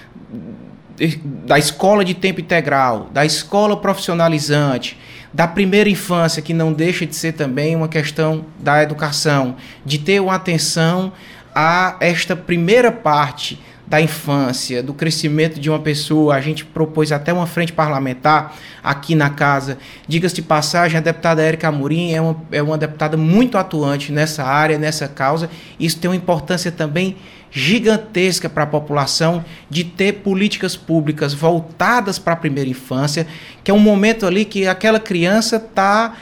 da 1.46 1.58
escola 1.58 2.04
de 2.04 2.14
tempo 2.14 2.40
integral, 2.40 3.10
da 3.12 3.24
escola 3.24 3.76
profissionalizante, 3.76 4.98
da 5.32 5.48
primeira 5.48 5.90
infância, 5.90 6.40
que 6.40 6.54
não 6.54 6.72
deixa 6.72 7.04
de 7.04 7.14
ser 7.16 7.32
também 7.32 7.74
uma 7.74 7.88
questão 7.88 8.46
da 8.58 8.82
educação, 8.82 9.56
de 9.84 9.98
ter 9.98 10.20
uma 10.20 10.34
atenção 10.34 11.12
a 11.54 11.96
esta 12.00 12.34
primeira 12.34 12.90
parte 12.90 13.60
da 13.86 14.00
infância, 14.00 14.82
do 14.82 14.94
crescimento 14.94 15.60
de 15.60 15.68
uma 15.68 15.78
pessoa. 15.78 16.34
A 16.34 16.40
gente 16.40 16.64
propôs 16.64 17.12
até 17.12 17.32
uma 17.32 17.46
frente 17.46 17.72
parlamentar 17.72 18.56
aqui 18.82 19.14
na 19.14 19.30
casa. 19.30 19.78
Diga-se 20.08 20.36
de 20.36 20.42
passagem, 20.42 20.98
a 20.98 21.00
deputada 21.00 21.42
Érica 21.42 21.68
Amorim 21.68 22.12
é 22.12 22.20
uma, 22.20 22.36
é 22.50 22.62
uma 22.62 22.78
deputada 22.78 23.16
muito 23.16 23.58
atuante 23.58 24.10
nessa 24.10 24.44
área, 24.44 24.78
nessa 24.78 25.06
causa. 25.06 25.50
Isso 25.78 25.98
tem 25.98 26.10
uma 26.10 26.16
importância 26.16 26.72
também 26.72 27.16
gigantesca 27.50 28.48
para 28.48 28.64
a 28.64 28.66
população 28.66 29.44
de 29.70 29.84
ter 29.84 30.14
políticas 30.14 30.76
públicas 30.76 31.32
voltadas 31.32 32.18
para 32.18 32.32
a 32.32 32.36
primeira 32.36 32.68
infância, 32.68 33.28
que 33.62 33.70
é 33.70 33.74
um 33.74 33.78
momento 33.78 34.26
ali 34.26 34.44
que 34.44 34.66
aquela 34.66 34.98
criança 34.98 35.56
está. 35.56 36.16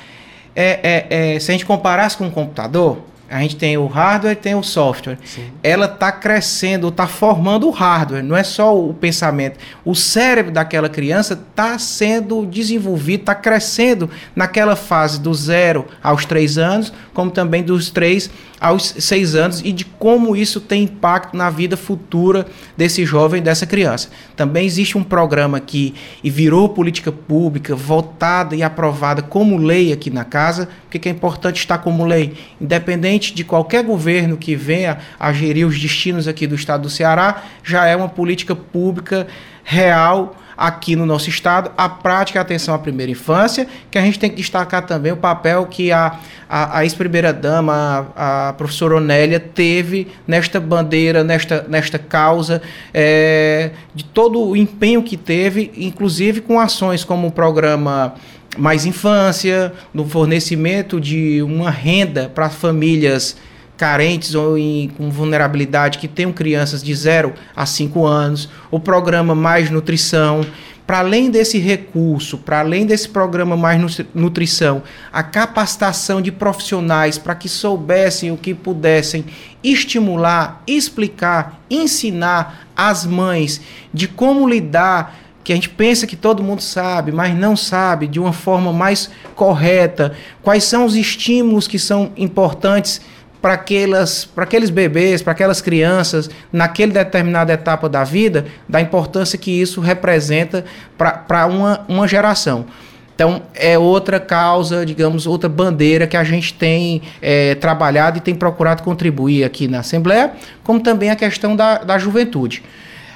É, 0.54 1.06
é, 1.08 1.34
é, 1.34 1.40
se 1.40 1.50
a 1.50 1.52
gente 1.52 1.64
comparasse 1.64 2.18
com 2.18 2.26
um 2.26 2.30
computador, 2.30 2.98
a 3.32 3.40
gente 3.40 3.56
tem 3.56 3.78
o 3.78 3.86
hardware 3.86 4.32
e 4.34 4.36
tem 4.36 4.54
o 4.54 4.62
software. 4.62 5.16
Sim. 5.24 5.46
Ela 5.62 5.86
está 5.86 6.12
crescendo, 6.12 6.88
está 6.88 7.06
formando 7.06 7.66
o 7.66 7.70
hardware, 7.70 8.22
não 8.22 8.36
é 8.36 8.42
só 8.42 8.78
o 8.78 8.92
pensamento. 8.92 9.58
O 9.86 9.94
cérebro 9.94 10.52
daquela 10.52 10.88
criança 10.88 11.32
está 11.32 11.78
sendo 11.78 12.44
desenvolvido, 12.44 13.20
está 13.20 13.34
crescendo 13.34 14.10
naquela 14.36 14.76
fase 14.76 15.18
do 15.18 15.32
zero 15.32 15.86
aos 16.02 16.26
três 16.26 16.58
anos, 16.58 16.92
como 17.14 17.30
também 17.30 17.62
dos 17.62 17.90
três 17.90 18.30
aos 18.62 18.94
seis 18.98 19.34
anos 19.34 19.60
e 19.64 19.72
de 19.72 19.84
como 19.84 20.36
isso 20.36 20.60
tem 20.60 20.84
impacto 20.84 21.36
na 21.36 21.50
vida 21.50 21.76
futura 21.76 22.46
desse 22.76 23.04
jovem, 23.04 23.42
dessa 23.42 23.66
criança. 23.66 24.08
Também 24.36 24.64
existe 24.64 24.96
um 24.96 25.02
programa 25.02 25.58
que 25.58 25.94
e 26.22 26.30
virou 26.30 26.68
política 26.68 27.10
pública 27.10 27.74
votada 27.74 28.54
e 28.54 28.62
aprovada 28.62 29.20
como 29.20 29.56
lei 29.56 29.92
aqui 29.92 30.10
na 30.10 30.24
casa. 30.24 30.68
Por 30.88 31.00
que 31.00 31.08
é 31.08 31.12
importante 31.12 31.56
estar 31.56 31.78
como 31.78 32.04
lei? 32.04 32.34
Independente 32.60 33.21
de 33.30 33.44
qualquer 33.44 33.84
governo 33.84 34.36
que 34.36 34.56
venha 34.56 34.98
a 35.18 35.32
gerir 35.32 35.66
os 35.66 35.78
destinos 35.78 36.26
aqui 36.26 36.46
do 36.46 36.54
estado 36.54 36.82
do 36.82 36.90
Ceará, 36.90 37.42
já 37.62 37.86
é 37.86 37.94
uma 37.94 38.08
política 38.08 38.56
pública 38.56 39.26
real 39.62 40.36
aqui 40.56 40.94
no 40.94 41.04
nosso 41.06 41.28
estado, 41.28 41.70
a 41.76 41.88
prática 41.88 42.38
e 42.38 42.40
a 42.40 42.42
atenção 42.42 42.74
à 42.74 42.78
primeira 42.78 43.10
infância, 43.10 43.66
que 43.90 43.98
a 43.98 44.02
gente 44.02 44.18
tem 44.18 44.30
que 44.30 44.36
destacar 44.36 44.86
também 44.86 45.10
o 45.10 45.16
papel 45.16 45.66
que 45.66 45.90
a, 45.90 46.18
a, 46.48 46.78
a 46.78 46.84
ex-primeira-dama, 46.84 48.12
a, 48.14 48.48
a, 48.48 48.52
professora 48.52 48.96
Onélia, 48.96 49.40
teve 49.40 50.08
nesta 50.26 50.60
bandeira, 50.60 51.24
nesta, 51.24 51.66
nesta 51.68 51.98
causa, 51.98 52.62
é, 52.94 53.70
de 53.94 54.04
todo 54.04 54.40
o 54.40 54.56
empenho 54.56 55.02
que 55.02 55.16
teve, 55.16 55.72
inclusive 55.76 56.40
com 56.40 56.60
ações 56.60 57.02
como 57.02 57.26
o 57.28 57.32
programa 57.32 58.14
Mais 58.56 58.84
Infância, 58.84 59.72
no 59.94 60.06
fornecimento 60.06 61.00
de 61.00 61.42
uma 61.42 61.70
renda 61.70 62.30
para 62.34 62.50
famílias 62.50 63.36
carentes 63.76 64.34
ou 64.34 64.58
em, 64.58 64.88
com 64.96 65.10
vulnerabilidade 65.10 65.98
que 65.98 66.06
tenham 66.06 66.32
crianças 66.32 66.82
de 66.82 66.94
0 66.94 67.32
a 67.56 67.64
5 67.66 68.06
anos, 68.06 68.48
o 68.70 68.78
programa 68.78 69.34
Mais 69.34 69.70
Nutrição. 69.70 70.46
Para 70.86 70.98
além 70.98 71.30
desse 71.30 71.58
recurso, 71.58 72.36
para 72.36 72.58
além 72.58 72.84
desse 72.84 73.08
programa 73.08 73.56
Mais 73.56 74.04
Nutrição, 74.14 74.82
a 75.12 75.22
capacitação 75.22 76.20
de 76.20 76.30
profissionais 76.30 77.16
para 77.16 77.34
que 77.34 77.48
soubessem 77.48 78.30
o 78.30 78.36
que 78.36 78.52
pudessem 78.52 79.24
estimular, 79.64 80.62
explicar, 80.66 81.60
ensinar 81.70 82.68
as 82.76 83.06
mães 83.06 83.60
de 83.94 84.06
como 84.06 84.48
lidar 84.48 85.21
que 85.44 85.52
a 85.52 85.54
gente 85.54 85.68
pensa 85.68 86.06
que 86.06 86.16
todo 86.16 86.42
mundo 86.42 86.62
sabe, 86.62 87.10
mas 87.10 87.34
não 87.34 87.56
sabe 87.56 88.06
de 88.06 88.20
uma 88.20 88.32
forma 88.32 88.72
mais 88.72 89.10
correta, 89.34 90.12
quais 90.42 90.64
são 90.64 90.84
os 90.84 90.94
estímulos 90.94 91.66
que 91.66 91.78
são 91.78 92.12
importantes 92.16 93.00
para 93.40 93.54
aqueles 93.54 94.70
bebês, 94.70 95.20
para 95.20 95.32
aquelas 95.32 95.60
crianças, 95.60 96.30
naquela 96.52 96.92
determinada 96.92 97.52
etapa 97.52 97.88
da 97.88 98.04
vida, 98.04 98.46
da 98.68 98.80
importância 98.80 99.36
que 99.36 99.50
isso 99.50 99.80
representa 99.80 100.64
para 100.96 101.46
uma, 101.46 101.84
uma 101.88 102.06
geração. 102.06 102.66
Então, 103.14 103.42
é 103.54 103.76
outra 103.76 104.18
causa, 104.18 104.86
digamos, 104.86 105.26
outra 105.26 105.48
bandeira 105.48 106.06
que 106.06 106.16
a 106.16 106.24
gente 106.24 106.54
tem 106.54 107.02
é, 107.20 107.54
trabalhado 107.56 108.18
e 108.18 108.20
tem 108.20 108.34
procurado 108.34 108.82
contribuir 108.82 109.44
aqui 109.44 109.68
na 109.68 109.80
Assembleia, 109.80 110.32
como 110.64 110.80
também 110.80 111.10
a 111.10 111.16
questão 111.16 111.54
da, 111.54 111.78
da 111.78 111.98
juventude. 111.98 112.62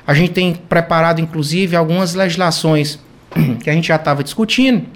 A 0.07 0.15
gente 0.15 0.33
tem 0.33 0.55
preparado, 0.55 1.21
inclusive, 1.21 1.75
algumas 1.75 2.15
legislações 2.15 2.99
que 3.63 3.69
a 3.69 3.73
gente 3.73 3.89
já 3.89 3.97
estava 3.97 4.23
discutindo, 4.23 4.87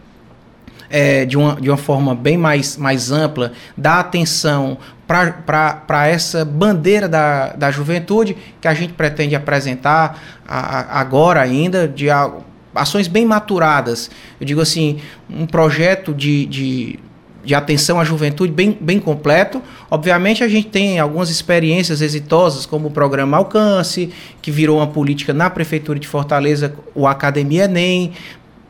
é, 0.89 1.25
de, 1.25 1.37
uma, 1.37 1.61
de 1.61 1.71
uma 1.71 1.77
forma 1.77 2.15
bem 2.15 2.37
mais, 2.37 2.77
mais 2.77 3.11
ampla, 3.11 3.53
dar 3.77 4.01
atenção 4.01 4.79
para 5.07 6.07
essa 6.07 6.45
bandeira 6.45 7.09
da, 7.09 7.53
da 7.53 7.71
juventude 7.71 8.37
que 8.61 8.69
a 8.69 8.75
gente 8.75 8.93
pretende 8.93 9.35
apresentar 9.35 10.21
a, 10.47 10.59
a, 10.59 11.01
agora 11.01 11.41
ainda, 11.41 11.89
de 11.89 12.09
a, 12.09 12.31
ações 12.75 13.09
bem 13.09 13.25
maturadas. 13.25 14.11
Eu 14.41 14.47
digo 14.47 14.61
assim, 14.61 15.01
um 15.29 15.47
projeto 15.47 16.15
de, 16.15 16.47
de, 16.47 16.99
de 17.45 17.55
atenção 17.55 17.99
à 17.99 18.05
juventude 18.05 18.53
bem, 18.53 18.77
bem 18.81 18.99
completo. 18.99 19.63
Obviamente, 19.91 20.45
a 20.45 20.49
gente 20.49 20.69
tem 20.69 20.99
algumas 20.99 21.31
experiências 21.31 22.03
exitosas, 22.03 22.67
como 22.67 22.89
o 22.89 22.91
programa 22.91 23.37
Alcance, 23.37 24.11
que 24.43 24.51
virou 24.51 24.79
uma 24.79 24.87
política 24.87 25.33
na 25.33 25.49
Prefeitura 25.49 25.99
de 25.99 26.07
Fortaleza, 26.07 26.75
o 26.95 27.07
Academia 27.07 27.65
Enem, 27.65 28.13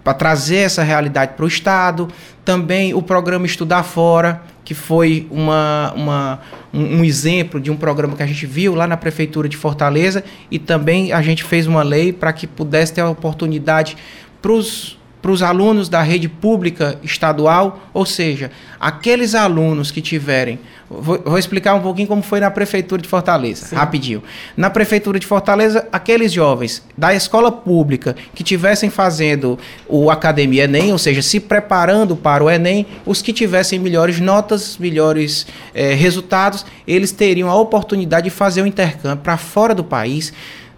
para 0.05 0.14
trazer 0.14 0.59
essa 0.59 0.83
realidade 0.83 1.35
para 1.35 1.45
o 1.45 1.49
Estado. 1.49 2.09
Também 2.45 2.95
o 2.95 3.03
programa 3.03 3.45
Estudar 3.45 3.83
Fora, 3.83 4.43
que 4.64 4.75
foi 4.75 5.27
uma, 5.31 5.93
uma, 5.97 6.41
um, 6.73 6.99
um, 6.99 7.05
exemplo 7.05 7.61
de 7.61 7.71
um 7.71 7.77
programa 7.77 8.16
que 8.16 8.23
a 8.23 8.27
gente 8.27 8.47
viu 8.47 8.75
lá 8.75 8.87
na 8.87 8.97
Prefeitura 8.97 9.49
de 9.49 9.57
Fortaleza, 9.57 10.23
e 10.51 10.59
também 10.59 11.12
a 11.12 11.21
gente 11.21 11.43
fez 11.43 11.66
uma 11.66 11.83
lei 11.83 12.12
para 12.12 12.33
que 12.33 12.47
pudesse 12.47 12.93
ter 12.95 13.01
a 13.01 13.09
oportunidade 13.09 13.97
para 14.41 14.53
os 14.53 14.99
para 15.21 15.31
os 15.31 15.43
alunos 15.43 15.89
da 15.89 16.03
rede 16.03 16.29
pública 16.29 16.99
estadual, 17.03 17.81
ou 17.93 18.07
seja, 18.07 18.51
aqueles 18.79 19.35
alunos 19.35 19.91
que 19.91 20.01
tiverem. 20.01 20.59
Vou, 20.89 21.23
vou 21.25 21.39
explicar 21.39 21.75
um 21.75 21.81
pouquinho 21.81 22.09
como 22.09 22.23
foi 22.23 22.41
na 22.41 22.51
Prefeitura 22.51 23.01
de 23.01 23.09
Fortaleza, 23.09 23.66
Sim. 23.66 23.77
rapidinho. 23.77 24.23
Na 24.57 24.71
Prefeitura 24.71 25.21
de 25.21 25.27
Fortaleza, 25.27 25.87
aqueles 25.93 26.33
jovens 26.33 26.83
da 26.99 27.14
escola 27.14 27.53
pública 27.53 28.16
que 28.35 28.43
tivessem 28.43 28.91
fazendo 28.91 29.59
o 29.87 30.11
Academia 30.11 30.64
Enem, 30.64 30.91
ou 30.91 30.99
seja, 30.99 31.23
se 31.23 31.39
preparando 31.39 32.16
para 32.16 32.43
o 32.43 32.51
Enem, 32.51 32.87
os 33.07 33.23
que 33.23 33.33
tivessem 33.33 33.79
melhores 33.79 34.18
notas, 34.18 34.79
melhores 34.79 35.47
eh, 35.75 35.95
resultados, 35.95 36.66
eles 36.89 37.12
teriam 37.12 37.49
a 37.49 37.55
oportunidade 37.55 38.25
de 38.25 38.31
fazer 38.31 38.62
o 38.62 38.66
intercâmbio 38.66 39.23
para 39.23 39.37
fora 39.37 39.75
do 39.75 39.85
país. 39.85 40.33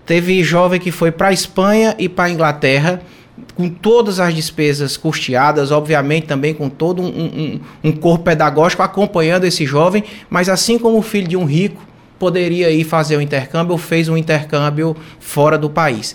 Teve 0.05 0.43
jovem 0.43 0.81
que 0.81 0.91
foi 0.91 1.11
para 1.11 1.29
a 1.29 1.33
Espanha 1.33 1.95
e 1.99 2.09
para 2.09 2.25
a 2.25 2.31
Inglaterra 2.31 3.01
com 3.55 3.69
todas 3.69 4.19
as 4.19 4.35
despesas 4.35 4.97
custeadas, 4.97 5.71
obviamente 5.71 6.27
também 6.27 6.55
com 6.55 6.69
todo 6.69 7.03
um, 7.03 7.07
um, 7.07 7.61
um, 7.85 7.93
corpo 7.93 8.25
pedagógico 8.25 8.83
acompanhando 8.83 9.45
esse 9.45 9.67
jovem, 9.67 10.05
mas 10.31 10.49
assim 10.49 10.79
como 10.79 10.99
o 10.99 11.03
filho 11.03 11.29
de 11.29 11.37
um 11.37 11.45
rico 11.45 11.81
poderia 12.19 12.71
ir 12.71 12.85
fazer 12.85 13.17
o 13.17 13.21
intercâmbio 13.21 13.77
fez 13.77 14.09
um 14.09 14.17
intercâmbio 14.17 14.97
fora 15.19 15.59
do 15.59 15.69
país. 15.69 16.15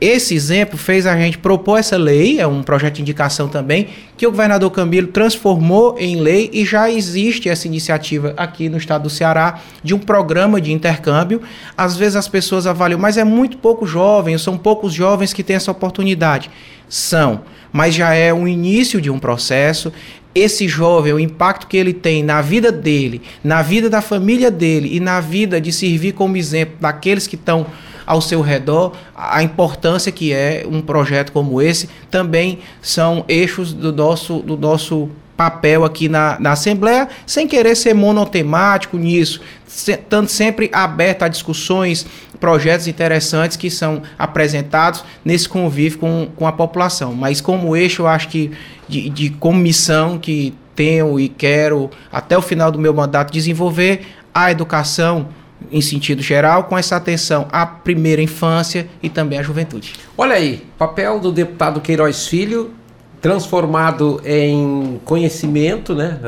Esse 0.00 0.34
exemplo 0.34 0.78
fez 0.78 1.06
a 1.06 1.14
gente 1.14 1.36
propor 1.36 1.78
essa 1.78 1.98
lei, 1.98 2.40
é 2.40 2.46
um 2.46 2.62
projeto 2.62 2.94
de 2.94 3.02
indicação 3.02 3.48
também, 3.48 3.88
que 4.16 4.26
o 4.26 4.30
governador 4.30 4.70
Camilo 4.70 5.08
transformou 5.08 5.94
em 5.98 6.16
lei 6.16 6.48
e 6.54 6.64
já 6.64 6.90
existe 6.90 7.50
essa 7.50 7.66
iniciativa 7.66 8.32
aqui 8.34 8.70
no 8.70 8.78
estado 8.78 9.02
do 9.02 9.10
Ceará 9.10 9.60
de 9.84 9.94
um 9.94 9.98
programa 9.98 10.58
de 10.58 10.72
intercâmbio. 10.72 11.42
Às 11.76 11.96
vezes 11.96 12.16
as 12.16 12.28
pessoas 12.28 12.66
avaliam, 12.66 12.98
mas 12.98 13.18
é 13.18 13.24
muito 13.24 13.58
pouco 13.58 13.86
jovem, 13.86 14.38
são 14.38 14.56
poucos 14.56 14.94
jovens 14.94 15.34
que 15.34 15.42
têm 15.42 15.56
essa 15.56 15.70
oportunidade. 15.70 16.50
São, 16.88 17.42
mas 17.70 17.94
já 17.94 18.14
é 18.14 18.32
o 18.32 18.48
início 18.48 19.02
de 19.02 19.10
um 19.10 19.18
processo. 19.18 19.92
Esse 20.34 20.66
jovem, 20.66 21.12
o 21.12 21.20
impacto 21.20 21.66
que 21.66 21.76
ele 21.76 21.92
tem 21.92 22.22
na 22.22 22.40
vida 22.40 22.72
dele, 22.72 23.20
na 23.44 23.60
vida 23.60 23.90
da 23.90 24.00
família 24.00 24.50
dele 24.50 24.96
e 24.96 24.98
na 24.98 25.20
vida 25.20 25.60
de 25.60 25.70
servir 25.70 26.12
como 26.12 26.38
exemplo 26.38 26.76
daqueles 26.80 27.26
que 27.26 27.34
estão 27.34 27.66
ao 28.06 28.20
seu 28.20 28.40
redor, 28.40 28.92
a 29.14 29.42
importância 29.42 30.10
que 30.10 30.32
é 30.32 30.66
um 30.68 30.80
projeto 30.80 31.32
como 31.32 31.60
esse, 31.60 31.88
também 32.10 32.60
são 32.82 33.24
eixos 33.28 33.72
do 33.72 33.92
nosso, 33.92 34.40
do 34.40 34.56
nosso 34.56 35.10
papel 35.40 35.86
aqui 35.86 36.06
na, 36.06 36.38
na 36.38 36.52
Assembleia, 36.52 37.08
sem 37.24 37.48
querer 37.48 37.74
ser 37.74 37.94
monotemático 37.94 38.98
nisso, 38.98 39.40
estando 39.66 40.28
sempre 40.28 40.68
aberto 40.70 41.22
a 41.22 41.28
discussões, 41.28 42.04
projetos 42.38 42.86
interessantes 42.86 43.56
que 43.56 43.70
são 43.70 44.02
apresentados 44.18 45.02
nesse 45.24 45.48
convívio 45.48 45.98
com, 45.98 46.28
com 46.36 46.46
a 46.46 46.52
população. 46.52 47.14
Mas 47.14 47.40
como 47.40 47.74
eixo, 47.74 48.02
eu 48.02 48.06
acho 48.06 48.28
que 48.28 48.50
de, 48.86 49.08
de 49.08 49.30
como 49.30 49.58
missão 49.58 50.18
que 50.18 50.52
tenho 50.74 51.18
e 51.18 51.28
quero, 51.28 51.90
até 52.12 52.36
o 52.36 52.42
final 52.42 52.70
do 52.70 52.78
meu 52.78 52.92
mandato, 52.92 53.32
desenvolver 53.32 54.06
a 54.34 54.50
educação 54.50 55.28
em 55.70 55.80
sentido 55.80 56.22
geral, 56.22 56.64
com 56.64 56.76
essa 56.76 56.96
atenção 56.96 57.46
à 57.50 57.66
primeira 57.66 58.22
infância 58.22 58.88
e 59.02 59.08
também 59.08 59.38
à 59.38 59.42
juventude. 59.42 59.94
Olha 60.16 60.34
aí, 60.34 60.66
papel 60.78 61.20
do 61.20 61.30
deputado 61.32 61.80
Queiroz 61.80 62.26
Filho 62.26 62.74
transformado 63.20 64.20
em 64.24 64.98
conhecimento, 65.04 65.94
né, 65.94 66.18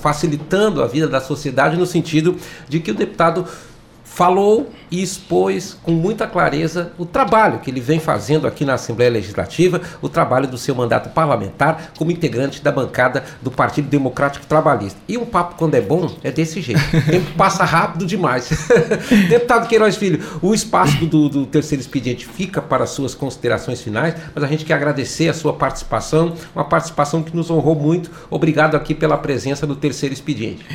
facilitando 0.00 0.82
a 0.82 0.86
vida 0.86 1.06
da 1.06 1.20
sociedade 1.20 1.76
no 1.76 1.86
sentido 1.86 2.36
de 2.68 2.80
que 2.80 2.90
o 2.90 2.94
deputado 2.94 3.46
falou 4.14 4.70
e 4.90 5.02
expôs 5.02 5.78
com 5.82 5.90
muita 5.90 6.26
clareza 6.26 6.92
o 6.98 7.06
trabalho 7.06 7.60
que 7.60 7.70
ele 7.70 7.80
vem 7.80 7.98
fazendo 7.98 8.46
aqui 8.46 8.62
na 8.62 8.74
Assembleia 8.74 9.10
Legislativa, 9.10 9.80
o 10.02 10.08
trabalho 10.08 10.46
do 10.46 10.58
seu 10.58 10.74
mandato 10.74 11.08
parlamentar 11.10 11.92
como 11.96 12.10
integrante 12.10 12.62
da 12.62 12.70
bancada 12.70 13.24
do 13.40 13.50
Partido 13.50 13.88
Democrático 13.88 14.44
Trabalhista. 14.44 15.00
E 15.08 15.16
um 15.16 15.24
papo, 15.24 15.54
quando 15.56 15.74
é 15.76 15.80
bom, 15.80 16.14
é 16.22 16.30
desse 16.30 16.60
jeito. 16.60 16.82
O 16.94 17.10
tempo 17.10 17.32
passa 17.38 17.64
rápido 17.64 18.04
demais. 18.04 18.50
Deputado 19.30 19.66
Queiroz 19.66 19.96
Filho, 19.96 20.22
o 20.42 20.52
espaço 20.52 21.06
do, 21.06 21.30
do 21.30 21.46
terceiro 21.46 21.80
expediente 21.80 22.26
fica 22.26 22.60
para 22.60 22.84
suas 22.84 23.14
considerações 23.14 23.80
finais, 23.80 24.14
mas 24.34 24.44
a 24.44 24.46
gente 24.46 24.66
quer 24.66 24.74
agradecer 24.74 25.30
a 25.30 25.34
sua 25.34 25.54
participação, 25.54 26.34
uma 26.54 26.64
participação 26.64 27.22
que 27.22 27.34
nos 27.34 27.50
honrou 27.50 27.74
muito. 27.74 28.10
Obrigado 28.28 28.76
aqui 28.76 28.94
pela 28.94 29.16
presença 29.16 29.66
do 29.66 29.74
terceiro 29.74 30.12
expediente. 30.12 30.66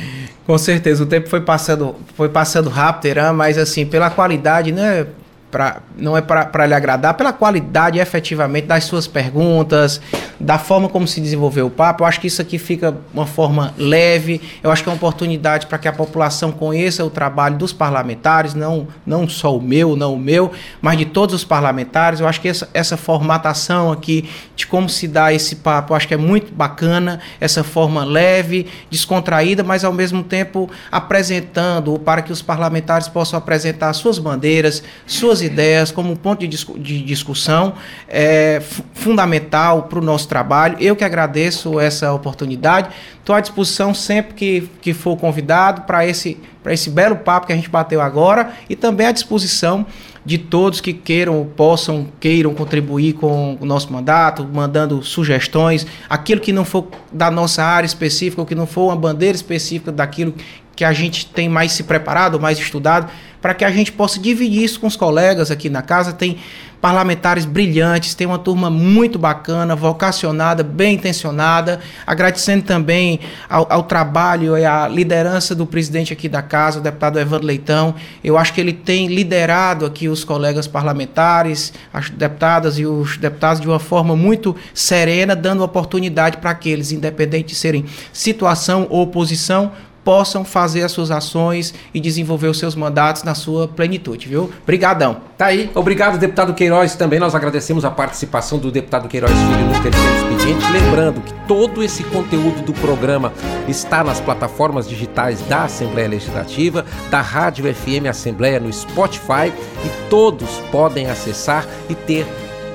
Com 0.44 0.58
certeza, 0.58 1.04
o 1.04 1.06
tempo 1.06 1.28
foi 1.28 1.42
passando, 1.42 1.94
foi 2.14 2.28
passando 2.28 2.68
rápido, 2.68 3.10
Irã, 3.10 3.27
mas 3.32 3.58
assim, 3.58 3.86
pela 3.86 4.10
qualidade, 4.10 4.72
né? 4.72 5.06
Pra, 5.50 5.80
não 5.96 6.14
é 6.14 6.20
para 6.20 6.66
lhe 6.66 6.74
agradar, 6.74 7.14
pela 7.14 7.32
qualidade 7.32 7.98
efetivamente 7.98 8.66
das 8.66 8.84
suas 8.84 9.06
perguntas, 9.06 9.98
da 10.38 10.58
forma 10.58 10.90
como 10.90 11.08
se 11.08 11.20
desenvolveu 11.20 11.66
o 11.66 11.70
papo. 11.70 12.02
Eu 12.02 12.06
acho 12.06 12.20
que 12.20 12.26
isso 12.26 12.42
aqui 12.42 12.58
fica 12.58 12.94
uma 13.14 13.26
forma 13.26 13.72
leve. 13.78 14.40
Eu 14.62 14.70
acho 14.70 14.82
que 14.82 14.88
é 14.88 14.92
uma 14.92 14.96
oportunidade 14.96 15.66
para 15.66 15.78
que 15.78 15.88
a 15.88 15.92
população 15.92 16.52
conheça 16.52 17.04
o 17.04 17.08
trabalho 17.08 17.56
dos 17.56 17.72
parlamentares, 17.72 18.54
não, 18.54 18.88
não 19.06 19.28
só 19.28 19.56
o 19.56 19.60
meu, 19.60 19.96
não 19.96 20.14
o 20.14 20.18
meu, 20.18 20.52
mas 20.82 20.98
de 20.98 21.06
todos 21.06 21.34
os 21.34 21.44
parlamentares. 21.44 22.20
Eu 22.20 22.28
acho 22.28 22.40
que 22.40 22.48
essa, 22.48 22.68
essa 22.74 22.96
formatação 22.96 23.90
aqui 23.90 24.28
de 24.54 24.66
como 24.66 24.88
se 24.88 25.08
dá 25.08 25.32
esse 25.32 25.56
papo, 25.56 25.92
eu 25.92 25.96
acho 25.96 26.06
que 26.06 26.14
é 26.14 26.18
muito 26.18 26.52
bacana, 26.52 27.20
essa 27.40 27.64
forma 27.64 28.04
leve, 28.04 28.66
descontraída, 28.90 29.64
mas 29.64 29.84
ao 29.84 29.92
mesmo 29.92 30.22
tempo 30.22 30.70
apresentando 30.92 31.98
para 31.98 32.22
que 32.22 32.32
os 32.32 32.42
parlamentares 32.42 33.08
possam 33.08 33.38
apresentar 33.38 33.92
suas 33.92 34.18
bandeiras, 34.18 34.82
suas 35.06 35.37
ideias 35.40 35.90
como 35.90 36.16
ponto 36.16 36.40
de, 36.40 36.48
discu 36.48 36.78
de 36.78 37.02
discussão 37.02 37.74
é, 38.08 38.62
fundamental 38.94 39.84
para 39.84 39.98
o 39.98 40.02
nosso 40.02 40.28
trabalho. 40.28 40.76
Eu 40.80 40.96
que 40.96 41.04
agradeço 41.04 41.78
essa 41.80 42.12
oportunidade. 42.12 42.88
Estou 43.18 43.34
à 43.34 43.40
disposição 43.40 43.92
sempre 43.92 44.34
que, 44.34 44.68
que 44.80 44.92
for 44.92 45.16
convidado 45.16 45.82
para 45.82 46.06
esse, 46.06 46.38
esse 46.66 46.90
belo 46.90 47.16
papo 47.16 47.46
que 47.46 47.52
a 47.52 47.56
gente 47.56 47.68
bateu 47.68 48.00
agora 48.00 48.52
e 48.68 48.76
também 48.76 49.06
à 49.06 49.12
disposição 49.12 49.86
de 50.28 50.36
todos 50.36 50.82
que 50.82 50.92
queiram, 50.92 51.48
possam, 51.56 52.06
queiram 52.20 52.52
contribuir 52.52 53.14
com 53.14 53.56
o 53.58 53.64
nosso 53.64 53.90
mandato, 53.90 54.46
mandando 54.52 55.02
sugestões, 55.02 55.86
aquilo 56.06 56.38
que 56.38 56.52
não 56.52 56.66
for 56.66 56.86
da 57.10 57.30
nossa 57.30 57.64
área 57.64 57.86
específica, 57.86 58.42
ou 58.42 58.46
que 58.46 58.54
não 58.54 58.66
for 58.66 58.88
uma 58.88 58.96
bandeira 58.96 59.34
específica 59.34 59.90
daquilo 59.90 60.34
que 60.78 60.84
a 60.84 60.92
gente 60.92 61.26
tem 61.26 61.48
mais 61.48 61.72
se 61.72 61.82
preparado, 61.82 62.38
mais 62.38 62.56
estudado, 62.56 63.10
para 63.42 63.52
que 63.52 63.64
a 63.64 63.70
gente 63.70 63.90
possa 63.90 64.20
dividir 64.20 64.62
isso 64.62 64.78
com 64.78 64.86
os 64.86 64.94
colegas 64.94 65.50
aqui 65.50 65.68
na 65.68 65.82
casa. 65.82 66.12
Tem 66.12 66.38
parlamentares 66.80 67.44
brilhantes, 67.44 68.14
tem 68.14 68.28
uma 68.28 68.38
turma 68.38 68.70
muito 68.70 69.18
bacana, 69.18 69.74
vocacionada, 69.74 70.62
bem 70.62 70.94
intencionada. 70.94 71.80
Agradecendo 72.06 72.62
também 72.62 73.18
ao, 73.50 73.66
ao, 73.68 73.82
trabalho 73.82 74.56
e 74.56 74.64
à 74.64 74.86
liderança 74.86 75.52
do 75.52 75.66
presidente 75.66 76.12
aqui 76.12 76.28
da 76.28 76.42
casa, 76.42 76.78
o 76.78 76.82
deputado 76.82 77.18
Evandro 77.18 77.48
Leitão. 77.48 77.96
Eu 78.22 78.38
acho 78.38 78.52
que 78.52 78.60
ele 78.60 78.72
tem 78.72 79.08
liderado 79.08 79.84
aqui 79.84 80.08
os 80.08 80.22
colegas 80.22 80.68
parlamentares, 80.68 81.72
as 81.92 82.08
deputadas 82.08 82.78
e 82.78 82.86
os 82.86 83.16
deputados 83.16 83.60
de 83.60 83.66
uma 83.66 83.80
forma 83.80 84.14
muito 84.14 84.54
serena, 84.72 85.34
dando 85.34 85.64
oportunidade 85.64 86.36
para 86.36 86.54
que 86.54 86.68
eles, 86.68 86.92
independente 86.92 87.48
de 87.48 87.54
serem 87.56 87.84
situação 88.12 88.86
ou 88.88 89.02
oposição, 89.02 89.72
possam 90.08 90.42
fazer 90.42 90.84
as 90.84 90.90
suas 90.90 91.10
ações 91.10 91.74
e 91.92 92.00
desenvolver 92.00 92.48
os 92.48 92.58
seus 92.58 92.74
mandatos 92.74 93.24
na 93.24 93.34
sua 93.34 93.68
plenitude, 93.68 94.26
viu? 94.26 94.50
Obrigadão. 94.62 95.18
Tá 95.36 95.44
aí. 95.44 95.70
Obrigado, 95.74 96.16
deputado 96.16 96.54
Queiroz. 96.54 96.94
Também 96.94 97.20
nós 97.20 97.34
agradecemos 97.34 97.84
a 97.84 97.90
participação 97.90 98.58
do 98.58 98.72
deputado 98.72 99.06
Queiroz 99.06 99.34
Filho 99.34 99.66
no 99.66 99.82
terceiro 99.82 100.16
expediente. 100.16 100.72
Lembrando 100.72 101.20
que 101.20 101.34
todo 101.46 101.84
esse 101.84 102.02
conteúdo 102.04 102.62
do 102.62 102.72
programa 102.72 103.34
está 103.68 104.02
nas 104.02 104.18
plataformas 104.18 104.88
digitais 104.88 105.42
da 105.42 105.64
Assembleia 105.64 106.08
Legislativa, 106.08 106.86
da 107.10 107.20
Rádio 107.20 107.66
FM 107.74 108.06
Assembleia 108.08 108.58
no 108.58 108.72
Spotify 108.72 109.52
e 109.84 110.08
todos 110.08 110.48
podem 110.72 111.10
acessar 111.10 111.66
e 111.86 111.94
ter 111.94 112.26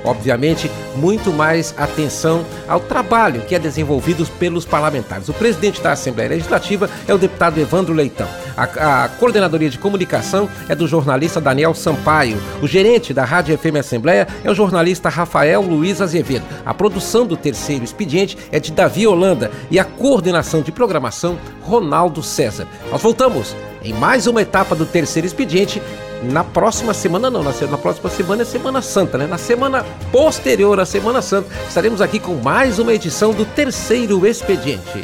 obviamente, 0.03 0.69
muito 0.95 1.31
mais 1.31 1.73
atenção 1.77 2.45
ao 2.67 2.79
trabalho 2.79 3.41
que 3.41 3.55
é 3.55 3.59
desenvolvido 3.59 4.25
pelos 4.39 4.65
parlamentares. 4.65 5.29
O 5.29 5.33
presidente 5.33 5.81
da 5.81 5.91
Assembleia 5.91 6.29
Legislativa 6.29 6.89
é 7.07 7.13
o 7.13 7.17
deputado 7.17 7.59
Evandro 7.59 7.93
Leitão. 7.93 8.27
A, 8.55 9.03
a, 9.03 9.09
coordenadoria 9.09 9.69
de 9.69 9.79
comunicação 9.79 10.49
é 10.69 10.75
do 10.75 10.87
jornalista 10.87 11.41
Daniel 11.41 11.73
Sampaio. 11.73 12.37
O 12.61 12.67
gerente 12.67 13.13
da 13.13 13.23
Rádio 13.23 13.57
FM 13.57 13.77
Assembleia 13.79 14.27
é 14.43 14.51
o 14.51 14.55
jornalista 14.55 15.09
Rafael 15.09 15.61
Luiz 15.61 16.01
Azevedo. 16.01 16.45
A 16.65 16.73
produção 16.73 17.25
do 17.25 17.35
terceiro 17.35 17.83
expediente 17.83 18.37
é 18.51 18.59
de 18.59 18.71
Davi 18.71 19.07
Holanda 19.07 19.51
e 19.71 19.79
a 19.79 19.85
coordenação 19.85 20.61
de 20.61 20.71
programação 20.71 21.37
Ronaldo 21.61 22.21
César. 22.21 22.67
Nós 22.91 23.01
voltamos 23.01 23.55
em 23.83 23.93
mais 23.93 24.27
uma 24.27 24.41
etapa 24.41 24.75
do 24.75 24.85
terceiro 24.85 25.27
expediente 25.27 25.81
na 26.23 26.43
próxima 26.43 26.93
semana 26.93 27.29
não, 27.29 27.43
na, 27.43 27.77
próxima 27.77 28.09
semana 28.09 28.43
é 28.43 28.45
Semana 28.45 28.81
Santa, 28.81 29.17
né? 29.17 29.27
Na 29.27 29.37
semana 29.37 29.85
posterior 30.11 30.79
à 30.79 30.85
Semana 30.85 31.21
Santa, 31.21 31.49
estaremos 31.67 32.01
aqui 32.01 32.17
com 32.17 32.35
mais 32.35 32.79
uma 32.79 32.93
edição 32.93 33.33
do 33.33 33.45
terceiro 33.45 34.25
expediente. 34.25 35.03